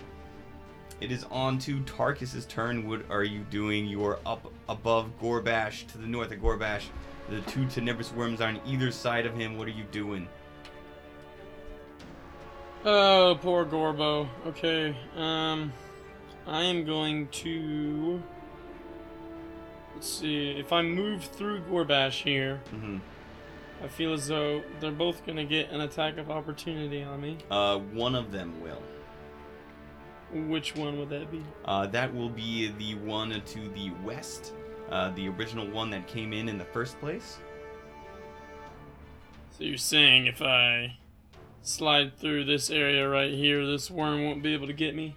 It 1.02 1.12
is 1.12 1.26
on 1.30 1.60
to 1.60 1.82
Tarkus's 1.82 2.46
turn. 2.46 2.88
What 2.88 3.02
are 3.10 3.24
you 3.26 3.42
doing? 3.50 3.86
You 3.86 4.06
are 4.06 4.20
up 4.26 4.52
above 4.70 5.20
Gorbash 5.20 5.88
to 5.88 5.98
the 5.98 6.08
north 6.08 6.32
of 6.32 6.40
Gorbash. 6.40 6.84
The 7.30 7.42
two 7.42 7.66
tenebrous 7.66 8.14
worms 8.14 8.40
are 8.40 8.48
on 8.48 8.62
either 8.66 8.92
side 8.92 9.26
of 9.26 9.36
him. 9.36 9.58
What 9.58 9.68
are 9.68 9.72
you 9.72 9.84
doing? 9.92 10.28
Oh, 12.86 13.38
poor 13.42 13.66
Gorbo. 13.66 14.30
Okay, 14.48 14.96
um, 15.18 15.74
I 16.48 16.64
am 16.64 16.86
going 16.86 17.28
to. 17.28 18.24
Let's 19.94 20.08
see. 20.08 20.52
If 20.52 20.72
I 20.72 20.82
move 20.82 21.26
through 21.26 21.62
Gorbash 21.62 22.24
here, 22.24 22.62
hmm 22.70 23.00
I 23.82 23.88
feel 23.88 24.14
as 24.14 24.28
though 24.28 24.62
they're 24.82 24.92
both 24.92 25.26
gonna 25.26 25.46
get 25.46 25.72
an 25.72 25.82
attack 25.82 26.18
of 26.18 26.30
opportunity 26.30 27.02
on 27.02 27.22
me. 27.22 27.38
Uh, 27.50 27.78
one 27.78 28.14
of 28.14 28.32
them 28.32 28.62
will. 28.62 28.82
Which 30.34 30.76
one 30.76 31.00
would 31.00 31.10
that 31.10 31.32
be? 31.32 31.44
Uh, 31.66 31.88
that 31.88 32.14
will 32.14 32.30
be 32.30 32.72
the 32.78 32.96
one 32.96 33.30
to 33.32 33.70
the 33.70 33.92
west, 34.04 34.54
uh, 34.90 35.12
the 35.12 35.28
original 35.30 35.68
one 35.70 35.90
that 35.90 36.08
came 36.08 36.34
in 36.34 36.48
in 36.50 36.58
the 36.58 36.66
first 36.66 37.00
place. 37.00 37.40
So 39.58 39.64
you're 39.64 39.78
saying 39.78 40.28
if 40.28 40.42
I 40.42 40.98
slide 41.62 42.18
through 42.18 42.46
this 42.46 42.70
area 42.70 43.08
right 43.08 43.34
here, 43.34 43.66
this 43.66 43.90
worm 43.90 44.24
won't 44.24 44.44
be 44.44 44.54
able 44.54 44.68
to 44.68 44.74
get 44.74 44.96
me? 44.96 45.16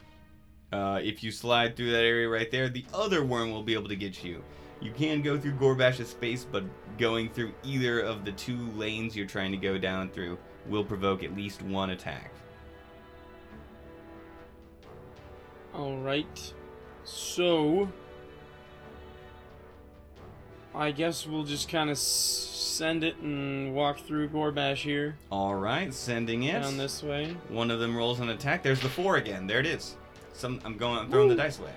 Uh, 0.73 0.99
if 1.03 1.23
you 1.23 1.31
slide 1.31 1.77
through 1.77 1.91
that 1.91 2.05
area 2.05 2.29
right 2.29 2.51
there, 2.51 2.69
the 2.69 2.85
other 2.95 3.25
worm 3.25 3.51
will 3.51 3.63
be 3.63 3.75
able 3.75 3.89
to 3.89 3.97
get 3.97 4.25
you. 4.25 4.43
You 4.81 4.91
can 4.91 5.23
go 5.23 5.39
through 5.39 5.53
Gorbash's 5.53 6.09
space, 6.09 6.45
but 6.51 6.65
going 6.99 7.29
through 7.29 7.53
either 7.63 8.01
of 8.01 8.25
the 8.25 8.33
two 8.33 8.59
lanes 8.73 9.15
you're 9.15 9.27
trying 9.27 9.53
to 9.53 9.59
go 9.59 9.79
down 9.79 10.09
through 10.11 10.39
will 10.67 10.85
provoke 10.85 11.23
at 11.23 11.37
least 11.37 11.63
one 11.63 11.91
attack. 11.91 12.33
Alright. 15.75 16.53
So. 17.05 17.89
I 20.75 20.91
guess 20.91 21.27
we'll 21.27 21.45
just 21.45 21.69
kind 21.69 21.91
of 21.91 21.97
s- 21.97 22.01
send 22.03 23.05
it 23.05 23.17
and 23.19 23.75
walk 23.75 23.99
through 24.01 24.31
Gorbash 24.31 24.77
here. 24.79 25.17
All 25.31 25.55
right, 25.55 25.93
sending 25.93 26.45
it. 26.45 26.63
Down 26.63 26.79
this 26.79 27.03
way. 27.03 27.37
One 27.49 27.71
of 27.71 27.79
them 27.79 27.95
rolls 27.97 28.21
an 28.21 28.31
attack. 28.31 28.63
There's 28.63 28.81
the 28.81 28.89
four 28.89 29.17
again. 29.17 29.47
There 29.47 29.61
it 29.61 29.67
is. 29.67 29.97
Some 30.33 30.61
I'm 30.65 30.79
going. 30.79 30.99
I'm 31.01 31.11
throwing 31.11 31.29
the 31.29 31.35
dice 31.35 31.59
away. 31.59 31.73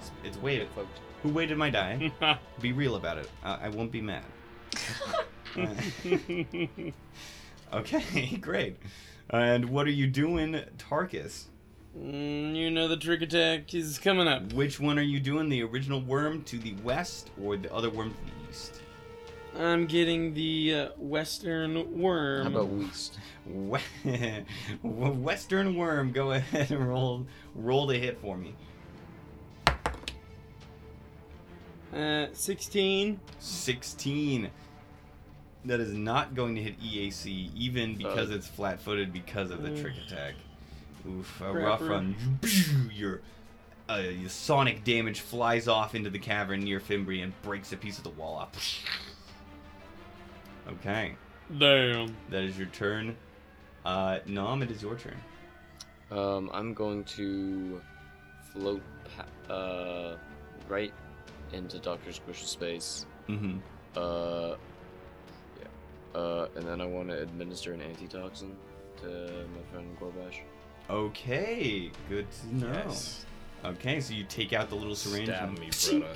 It's, 0.00 0.10
it's 0.24 0.36
weighted. 0.38 0.68
Fucked. 0.70 1.00
Who 1.22 1.28
weighted 1.28 1.58
my 1.58 1.70
die? 1.70 2.10
Be 2.60 2.72
real 2.72 2.96
about 2.96 3.18
it. 3.18 3.30
Uh, 3.44 3.58
I 3.60 3.68
won't 3.68 3.92
be 3.92 4.00
mad. 4.00 4.24
okay, 7.72 8.36
great. 8.40 8.78
And 9.28 9.66
what 9.66 9.86
are 9.86 9.90
you 9.92 10.06
doing, 10.06 10.60
Tarkus? 10.78 11.44
Mm, 11.98 12.54
you 12.54 12.70
know 12.70 12.86
the 12.88 12.96
trick 12.96 13.20
attack 13.22 13.74
is 13.74 13.98
coming 13.98 14.28
up. 14.28 14.52
Which 14.52 14.78
one 14.78 14.98
are 14.98 15.02
you 15.02 15.18
doing? 15.20 15.48
The 15.48 15.62
original 15.64 16.00
worm 16.00 16.42
to 16.44 16.58
the 16.58 16.74
west 16.84 17.30
or 17.42 17.56
the 17.56 17.72
other 17.74 17.90
worm 17.90 18.10
to 18.10 18.16
the 18.24 18.50
east? 18.50 18.80
I'm 19.58 19.86
getting 19.86 20.32
the 20.32 20.74
uh, 20.74 20.88
western 20.96 21.98
worm. 22.00 22.44
How 22.44 22.60
about 22.60 22.68
Weast? 22.68 23.18
We- 23.52 23.80
Western 24.82 25.74
worm. 25.74 26.12
Go 26.12 26.30
ahead 26.32 26.70
and 26.70 26.88
roll 26.88 27.26
roll 27.56 27.86
the 27.88 27.98
hit 27.98 28.20
for 28.20 28.36
me. 28.36 28.54
Uh, 31.92 32.26
16. 32.32 33.18
16. 33.40 34.50
That 35.64 35.80
is 35.80 35.92
not 35.92 36.36
going 36.36 36.54
to 36.54 36.62
hit 36.62 36.80
EAC, 36.80 37.50
even 37.56 37.96
because 37.96 38.30
Uh. 38.30 38.34
it's 38.34 38.46
flat-footed 38.46 39.12
because 39.12 39.50
of 39.50 39.62
the 39.62 39.70
trick 39.80 39.94
Mm. 39.94 40.06
attack. 40.06 40.34
Oof, 41.08 41.40
a 41.40 41.44
Crapper. 41.44 41.64
rough 41.64 41.80
run. 41.82 42.14
Your, 42.94 43.20
uh, 43.88 44.02
your 44.10 44.28
sonic 44.28 44.84
damage 44.84 45.20
flies 45.20 45.66
off 45.68 45.94
into 45.94 46.10
the 46.10 46.18
cavern 46.18 46.60
near 46.60 46.78
Fimbri 46.80 47.22
and 47.22 47.32
breaks 47.42 47.72
a 47.72 47.76
piece 47.76 47.98
of 47.98 48.04
the 48.04 48.10
wall 48.10 48.38
up. 48.38 48.54
Okay, 50.68 51.14
Damn. 51.58 52.14
that 52.28 52.44
is 52.44 52.56
your 52.56 52.68
turn. 52.68 53.16
Uh, 53.84 54.18
Nom, 54.26 54.62
it 54.62 54.70
is 54.70 54.82
your 54.82 54.94
turn. 54.94 55.16
Um, 56.10 56.48
I'm 56.52 56.74
going 56.74 57.02
to 57.16 57.80
float 58.52 58.82
pa- 59.16 59.52
uh, 59.52 60.16
right 60.68 60.92
into 61.52 61.78
Doctor 61.80 62.10
Squish's 62.12 62.50
space. 62.50 63.06
Mm-hmm. 63.28 63.58
Uh, 63.96 64.54
yeah. 65.58 66.20
Uh, 66.20 66.48
and 66.54 66.64
then 66.68 66.80
I 66.80 66.84
want 66.86 67.08
to 67.08 67.20
administer 67.20 67.72
an 67.72 67.80
antitoxin 67.80 68.54
to 69.02 69.06
my 69.08 69.72
friend 69.72 69.96
Gorbash. 70.00 70.40
Okay, 70.90 71.90
good 72.08 72.26
to 72.32 72.56
know. 72.56 72.72
Yes. 72.72 73.24
Okay, 73.64 74.00
so 74.00 74.12
you 74.12 74.24
take 74.24 74.52
out 74.52 74.68
the 74.68 74.74
little 74.74 74.96
syringe. 74.96 75.28
Stab 75.28 75.48
and- 75.50 75.58
me, 75.58 75.70
brother. 76.00 76.14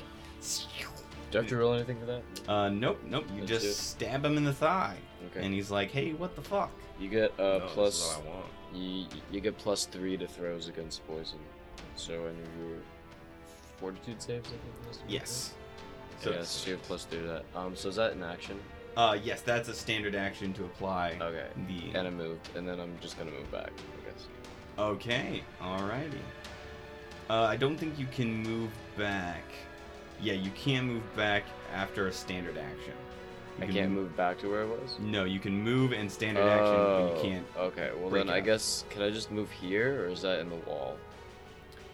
Do 1.31 1.39
I 1.39 1.43
have 1.43 1.49
to 1.49 1.57
roll 1.57 1.75
anything 1.75 1.99
for 2.01 2.07
that? 2.07 2.23
Uh, 2.49 2.69
nope, 2.69 3.01
nope. 3.09 3.25
You 3.35 3.45
just 3.45 3.65
it. 3.67 3.73
stab 3.75 4.25
him 4.25 4.37
in 4.37 4.45
the 4.45 4.53
thigh, 4.53 4.97
Okay. 5.31 5.45
and 5.45 5.53
he's 5.55 5.71
like, 5.71 5.91
"Hey, 5.91 6.13
what 6.13 6.35
the 6.37 6.43
fuck?" 6.43 6.71
You 7.01 7.09
get 7.09 7.33
uh 7.41 7.59
No, 7.59 7.67
plus 7.69 8.17
what 8.19 8.25
I 8.27 8.29
want. 8.37 8.47
you, 8.73 9.07
you 9.33 9.41
get 9.41 9.57
plus 9.59 9.87
three 9.87 10.17
to 10.17 10.27
throws 10.29 10.69
against 10.69 11.05
poison. 11.09 11.39
So 11.97 12.13
any 12.13 12.41
of 12.41 12.57
your 12.59 12.79
fortitude 13.79 14.23
saves, 14.23 14.47
I 14.49 14.51
think. 14.51 14.63
it 14.83 14.87
has 14.89 14.97
to 14.99 15.05
be, 15.07 15.13
Yes. 15.13 15.55
So, 16.21 16.31
yes, 16.31 16.49
so 16.49 16.71
you 16.71 16.77
have 16.77 16.83
plus 16.85 17.05
three 17.05 17.21
to 17.21 17.27
that. 17.27 17.45
Um, 17.57 17.75
so 17.77 17.89
is 17.89 17.97
that 17.97 18.13
an 18.13 18.23
action? 18.23 18.61
uh, 18.97 19.19
yes, 19.21 19.41
that's 19.43 19.69
a 19.69 19.75
standard 19.75 20.15
action 20.15 20.53
to 20.55 20.65
apply 20.65 21.19
Okay. 21.21 21.47
the. 21.67 21.99
And 21.99 22.07
I 22.07 22.11
moved, 22.11 22.49
and 22.57 22.67
then 22.69 22.79
I'm 22.81 22.97
just 23.01 23.19
gonna 23.19 23.33
move 23.33 23.51
back. 23.51 23.73
Okay, 24.79 25.43
alrighty. 25.61 26.19
Uh, 27.31 27.43
I 27.45 27.57
don't 27.57 27.77
think 27.77 27.99
you 27.99 28.07
can 28.07 28.43
move 28.43 28.71
back. 28.99 29.45
Yeah, 30.21 30.35
you 30.35 30.51
can't 30.53 30.87
move 30.87 31.17
back 31.17 31.45
after 31.73 32.09
a 32.09 32.13
standard 32.13 32.59
action. 32.59 32.93
You 33.59 33.63
I 33.63 33.67
can 33.67 33.75
can't 33.75 33.93
move 33.93 34.17
back 34.17 34.39
to 34.41 34.51
where 34.51 34.63
I 34.63 34.67
was. 34.67 34.97
No, 35.01 35.25
you 35.25 35.39
can 35.39 35.63
move 35.63 35.93
in 35.93 36.09
standard 36.09 36.43
action, 36.49 36.75
but 36.75 36.79
Oh, 36.81 37.15
you 37.17 37.23
can't. 37.23 37.47
Okay, 37.57 37.91
well 38.01 38.11
then 38.11 38.29
I 38.29 38.41
guess 38.41 38.85
can 38.91 39.03
I 39.03 39.11
just 39.11 39.31
move 39.31 39.51
here, 39.51 40.03
or 40.05 40.09
is 40.09 40.23
that 40.23 40.41
in 40.41 40.51
the 40.51 40.57
wall? 40.57 40.97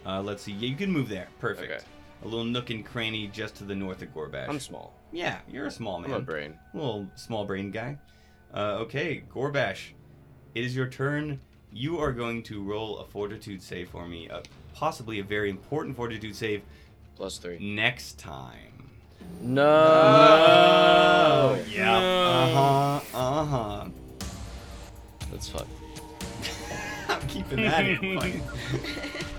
Uh, 0.05 0.21
let's 0.21 0.41
see. 0.41 0.53
Yeah, 0.53 0.69
you 0.69 0.75
can 0.75 0.91
move 0.91 1.07
there. 1.07 1.27
Perfect. 1.39 1.71
Okay. 1.71 1.83
A 2.23 2.27
little 2.27 2.45
nook 2.45 2.69
and 2.71 2.83
cranny 2.85 3.27
just 3.27 3.55
to 3.55 3.63
the 3.63 3.75
north 3.75 4.01
of 4.01 4.13
Gorbash. 4.13 4.49
I'm 4.49 4.59
small. 4.59 4.93
yeah, 5.11 5.39
you're 5.49 5.67
a 5.67 5.71
small 5.71 5.99
man. 5.99 6.11
I'm 6.11 6.17
a 6.17 6.21
brain. 6.21 6.57
little 6.73 7.07
small 7.15 7.45
brain 7.45 7.69
guy. 7.71 7.97
Uh, 8.53 8.77
okay, 8.81 9.23
Gorbash, 9.33 9.91
it 10.55 10.63
is 10.65 10.75
your 10.75 10.87
turn. 10.87 11.39
You 11.73 11.99
are 11.99 12.11
going 12.11 12.43
to 12.43 12.61
roll 12.63 12.99
a 12.99 13.05
fortitude 13.05 13.61
save 13.61 13.89
for 13.89 14.07
me, 14.07 14.29
uh, 14.29 14.41
possibly 14.73 15.19
a 15.19 15.23
very 15.23 15.49
important 15.49 15.95
fortitude 15.95 16.35
save 16.35 16.61
Plus 17.15 17.37
three. 17.37 17.57
next 17.59 18.19
time. 18.19 18.89
No. 19.41 19.63
Oh, 19.63 21.63
yeah. 21.69 21.99
No. 21.99 22.07
Uh 22.07 22.49
huh. 22.49 22.99
Uh 23.17 23.45
huh. 23.45 23.85
That's 25.31 25.49
fucked. 25.49 25.69
I'm 27.09 27.21
keeping 27.27 27.61
that 27.61 27.85
in. 27.85 28.19
Fucking- 28.19 28.43